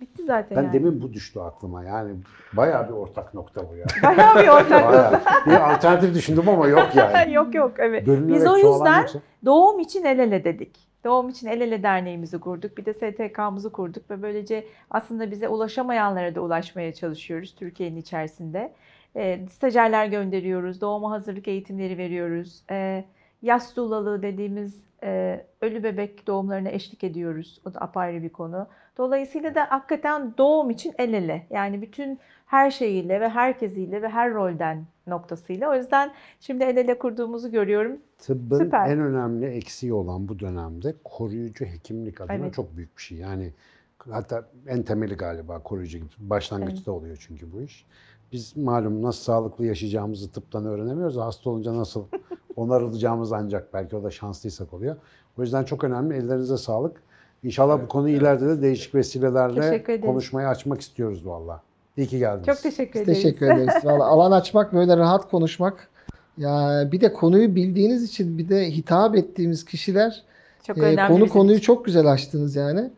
Bitti 0.00 0.24
zaten 0.24 0.56
Ben 0.58 0.62
yani. 0.62 0.72
demin 0.72 1.02
bu 1.02 1.12
düştü 1.12 1.40
aklıma 1.40 1.84
yani 1.84 2.14
bayağı 2.52 2.88
bir 2.88 2.92
ortak 2.92 3.34
nokta 3.34 3.70
bu 3.70 3.76
ya. 3.76 3.86
Bayağı 4.02 4.42
bir 4.42 4.48
ortak. 4.48 4.92
Bayağı. 4.92 5.20
Bir 5.46 5.72
alternatif 5.74 6.14
düşündüm 6.14 6.48
ama 6.48 6.66
yok 6.66 6.88
yani. 6.94 7.32
yok 7.34 7.54
yok 7.54 7.72
evet. 7.78 8.06
Bölünerek 8.06 8.34
Biz 8.34 8.46
o 8.46 8.56
yüzden 8.56 9.00
yoksa- 9.02 9.18
Doğum 9.44 9.80
için 9.80 10.04
el 10.04 10.18
ele 10.18 10.44
dedik. 10.44 10.91
Doğum 11.04 11.28
için 11.28 11.46
el 11.46 11.60
ele 11.60 11.82
derneğimizi 11.82 12.40
kurduk. 12.40 12.78
Bir 12.78 12.84
de 12.84 12.94
STK'mızı 12.94 13.72
kurduk 13.72 14.10
ve 14.10 14.22
böylece 14.22 14.66
aslında 14.90 15.30
bize 15.30 15.48
ulaşamayanlara 15.48 16.34
da 16.34 16.40
ulaşmaya 16.40 16.94
çalışıyoruz 16.94 17.54
Türkiye'nin 17.54 17.96
içerisinde. 17.96 18.72
E, 19.16 19.46
stajyerler 19.48 20.06
gönderiyoruz, 20.06 20.80
doğuma 20.80 21.10
hazırlık 21.10 21.48
eğitimleri 21.48 21.98
veriyoruz. 21.98 22.62
E, 22.70 23.04
yas 23.42 23.76
dulalığı 23.76 24.22
dediğimiz 24.22 24.84
e, 25.02 25.40
ölü 25.60 25.82
bebek 25.82 26.26
doğumlarına 26.26 26.68
eşlik 26.68 27.04
ediyoruz. 27.04 27.60
O 27.66 27.74
da 27.74 27.80
apayrı 27.80 28.22
bir 28.22 28.28
konu. 28.28 28.66
Dolayısıyla 28.98 29.54
da 29.54 29.70
hakikaten 29.70 30.34
doğum 30.38 30.70
için 30.70 30.94
el 30.98 31.12
ele. 31.12 31.46
Yani 31.50 31.82
bütün 31.82 32.18
her 32.52 32.70
şeyiyle 32.70 33.20
ve 33.20 33.28
herkesiyle 33.28 34.02
ve 34.02 34.08
her 34.08 34.34
rolden 34.34 34.86
noktasıyla. 35.06 35.70
O 35.70 35.74
yüzden 35.74 36.12
şimdi 36.40 36.64
el 36.64 36.76
ele 36.76 36.98
kurduğumuzu 36.98 37.50
görüyorum. 37.50 37.96
Tıbbın 38.18 38.58
Süper. 38.58 38.90
en 38.90 39.00
önemli 39.00 39.46
eksiği 39.46 39.92
olan 39.92 40.28
bu 40.28 40.38
dönemde 40.38 40.94
koruyucu 41.04 41.64
hekimlik 41.64 42.20
adına 42.20 42.34
Evet. 42.34 42.54
çok 42.54 42.76
büyük 42.76 42.96
bir 42.96 43.02
şey. 43.02 43.18
Yani 43.18 43.52
Hatta 44.10 44.48
en 44.66 44.82
temeli 44.82 45.14
galiba 45.14 45.58
koruyucu 45.58 45.98
gibi. 45.98 46.08
Başlangıçta 46.18 46.92
oluyor 46.92 47.26
çünkü 47.26 47.52
bu 47.52 47.62
iş. 47.62 47.86
Biz 48.32 48.56
malum 48.56 49.02
nasıl 49.02 49.22
sağlıklı 49.22 49.66
yaşayacağımızı 49.66 50.32
tıptan 50.32 50.64
öğrenemiyoruz. 50.64 51.16
Hasta 51.16 51.50
olunca 51.50 51.74
nasıl 51.74 52.04
onarılacağımız 52.56 53.32
ancak 53.32 53.74
belki 53.74 53.96
o 53.96 54.02
da 54.02 54.10
şanslıysak 54.10 54.72
oluyor. 54.72 54.96
O 55.38 55.42
yüzden 55.42 55.64
çok 55.64 55.84
önemli. 55.84 56.14
Ellerinize 56.14 56.56
sağlık. 56.56 57.02
İnşallah 57.42 57.82
bu 57.82 57.88
konuyu 57.88 58.16
ileride 58.16 58.48
de 58.48 58.62
değişik 58.62 58.94
vesilelerle 58.94 60.00
konuşmayı 60.00 60.48
açmak 60.48 60.80
istiyoruz 60.80 61.26
valla. 61.26 61.62
İyi 61.96 62.06
ki 62.06 62.18
geldiniz. 62.18 62.46
Çok 62.46 62.62
teşekkür 62.62 63.00
Biz 63.00 63.08
ederiz. 63.08 63.22
teşekkür 63.22 63.46
ederiz. 63.56 63.74
Vallahi 63.84 64.02
alan 64.08 64.32
açmak, 64.32 64.72
böyle 64.72 64.96
rahat 64.96 65.30
konuşmak. 65.30 65.88
Ya 66.38 66.88
bir 66.92 67.00
de 67.00 67.12
konuyu 67.12 67.54
bildiğiniz 67.54 68.04
için 68.04 68.38
bir 68.38 68.48
de 68.48 68.70
hitap 68.70 69.16
ettiğimiz 69.16 69.64
kişiler 69.64 70.22
Çok 70.66 70.78
e, 70.78 70.96
konu 71.08 71.28
konuyu 71.28 71.56
için. 71.56 71.64
çok 71.66 71.84
güzel 71.84 72.06
açtınız 72.12 72.56
yani. 72.56 72.90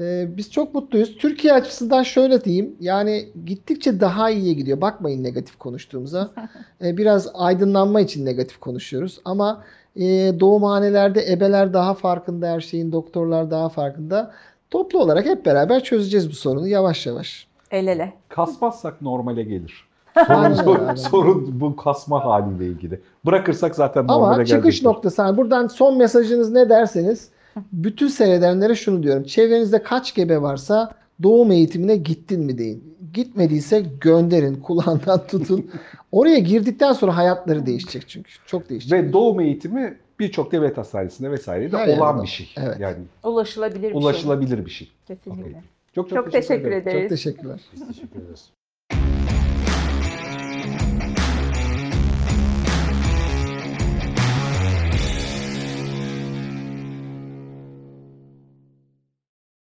E, 0.00 0.28
biz 0.36 0.50
çok 0.52 0.74
mutluyuz. 0.74 1.16
Türkiye 1.16 1.52
açısından 1.52 2.02
şöyle 2.02 2.44
diyeyim. 2.44 2.76
Yani 2.80 3.28
gittikçe 3.46 4.00
daha 4.00 4.30
iyiye 4.30 4.52
gidiyor. 4.52 4.80
Bakmayın 4.80 5.24
negatif 5.24 5.56
konuştuğumuza. 5.58 6.30
E, 6.84 6.96
biraz 6.96 7.28
aydınlanma 7.34 8.00
için 8.00 8.26
negatif 8.26 8.60
konuşuyoruz. 8.60 9.20
Ama 9.24 9.64
e, 9.96 10.02
doğumhanelerde 10.40 11.32
ebeler 11.32 11.72
daha 11.72 11.94
farkında 11.94 12.48
her 12.48 12.60
şeyin, 12.60 12.92
doktorlar 12.92 13.50
daha 13.50 13.68
farkında. 13.68 14.32
Toplu 14.70 14.98
olarak 14.98 15.26
hep 15.26 15.46
beraber 15.46 15.82
çözeceğiz 15.82 16.30
bu 16.30 16.34
sorunu 16.34 16.68
yavaş 16.68 17.06
yavaş. 17.06 17.46
El 17.70 17.86
ele. 17.86 18.12
Kasmazsak 18.28 19.02
normale 19.02 19.42
gelir. 19.42 19.90
Sorun, 20.26 20.74
aynen. 20.80 20.94
sorun 20.94 21.60
bu 21.60 21.76
kasma 21.76 22.24
haliyle 22.24 22.66
ilgili. 22.66 23.00
Bırakırsak 23.26 23.74
zaten 23.74 24.06
normale 24.06 24.24
Ama 24.26 24.34
gelecektir. 24.36 24.62
çıkış 24.62 24.82
noktası 24.82 25.22
hani 25.22 25.36
buradan 25.36 25.66
son 25.66 25.98
mesajınız 25.98 26.50
ne 26.52 26.68
derseniz 26.68 27.28
bütün 27.72 28.08
seyredenlere 28.08 28.74
şunu 28.74 29.02
diyorum. 29.02 29.22
Çevrenizde 29.24 29.82
kaç 29.82 30.14
gebe 30.14 30.42
varsa 30.42 30.90
doğum 31.22 31.50
eğitimine 31.50 31.96
gittin 31.96 32.40
mi 32.44 32.58
deyin. 32.58 32.96
Gitmediyse 33.14 33.84
gönderin, 34.00 34.54
kulağından 34.62 35.26
tutun. 35.26 35.70
Oraya 36.12 36.38
girdikten 36.38 36.92
sonra 36.92 37.16
hayatları 37.16 37.66
değişecek 37.66 38.08
çünkü. 38.08 38.30
Çok 38.46 38.70
değişecek. 38.70 38.98
Ve 39.02 39.12
doğum 39.12 39.40
eğitimi 39.40 39.96
birçok 40.20 40.52
devlet 40.52 40.78
hastanesinde 40.78 41.30
vesaire 41.30 41.72
de 41.72 41.76
Her 41.76 41.88
yerde 41.88 42.02
olan 42.02 42.16
var. 42.16 42.22
bir 42.22 42.28
şey. 42.28 42.50
Evet. 42.56 42.80
Yani 42.80 42.96
Ulaşılabilir 43.24 43.82
bir 43.82 43.88
şey. 43.92 44.00
ulaşılabilir 44.02 44.66
bir 44.66 44.70
şey. 44.70 44.88
Kesinlikle. 45.06 45.62
Çok 45.94 46.10
Çok 46.10 46.32
teşekkür 46.32 46.72
ederiz. 46.72 47.00
Çok 47.00 47.08
teşekkürler. 47.10 47.60
Biz 47.72 47.86
teşekkür 47.88 48.20
ederiz. 48.20 48.52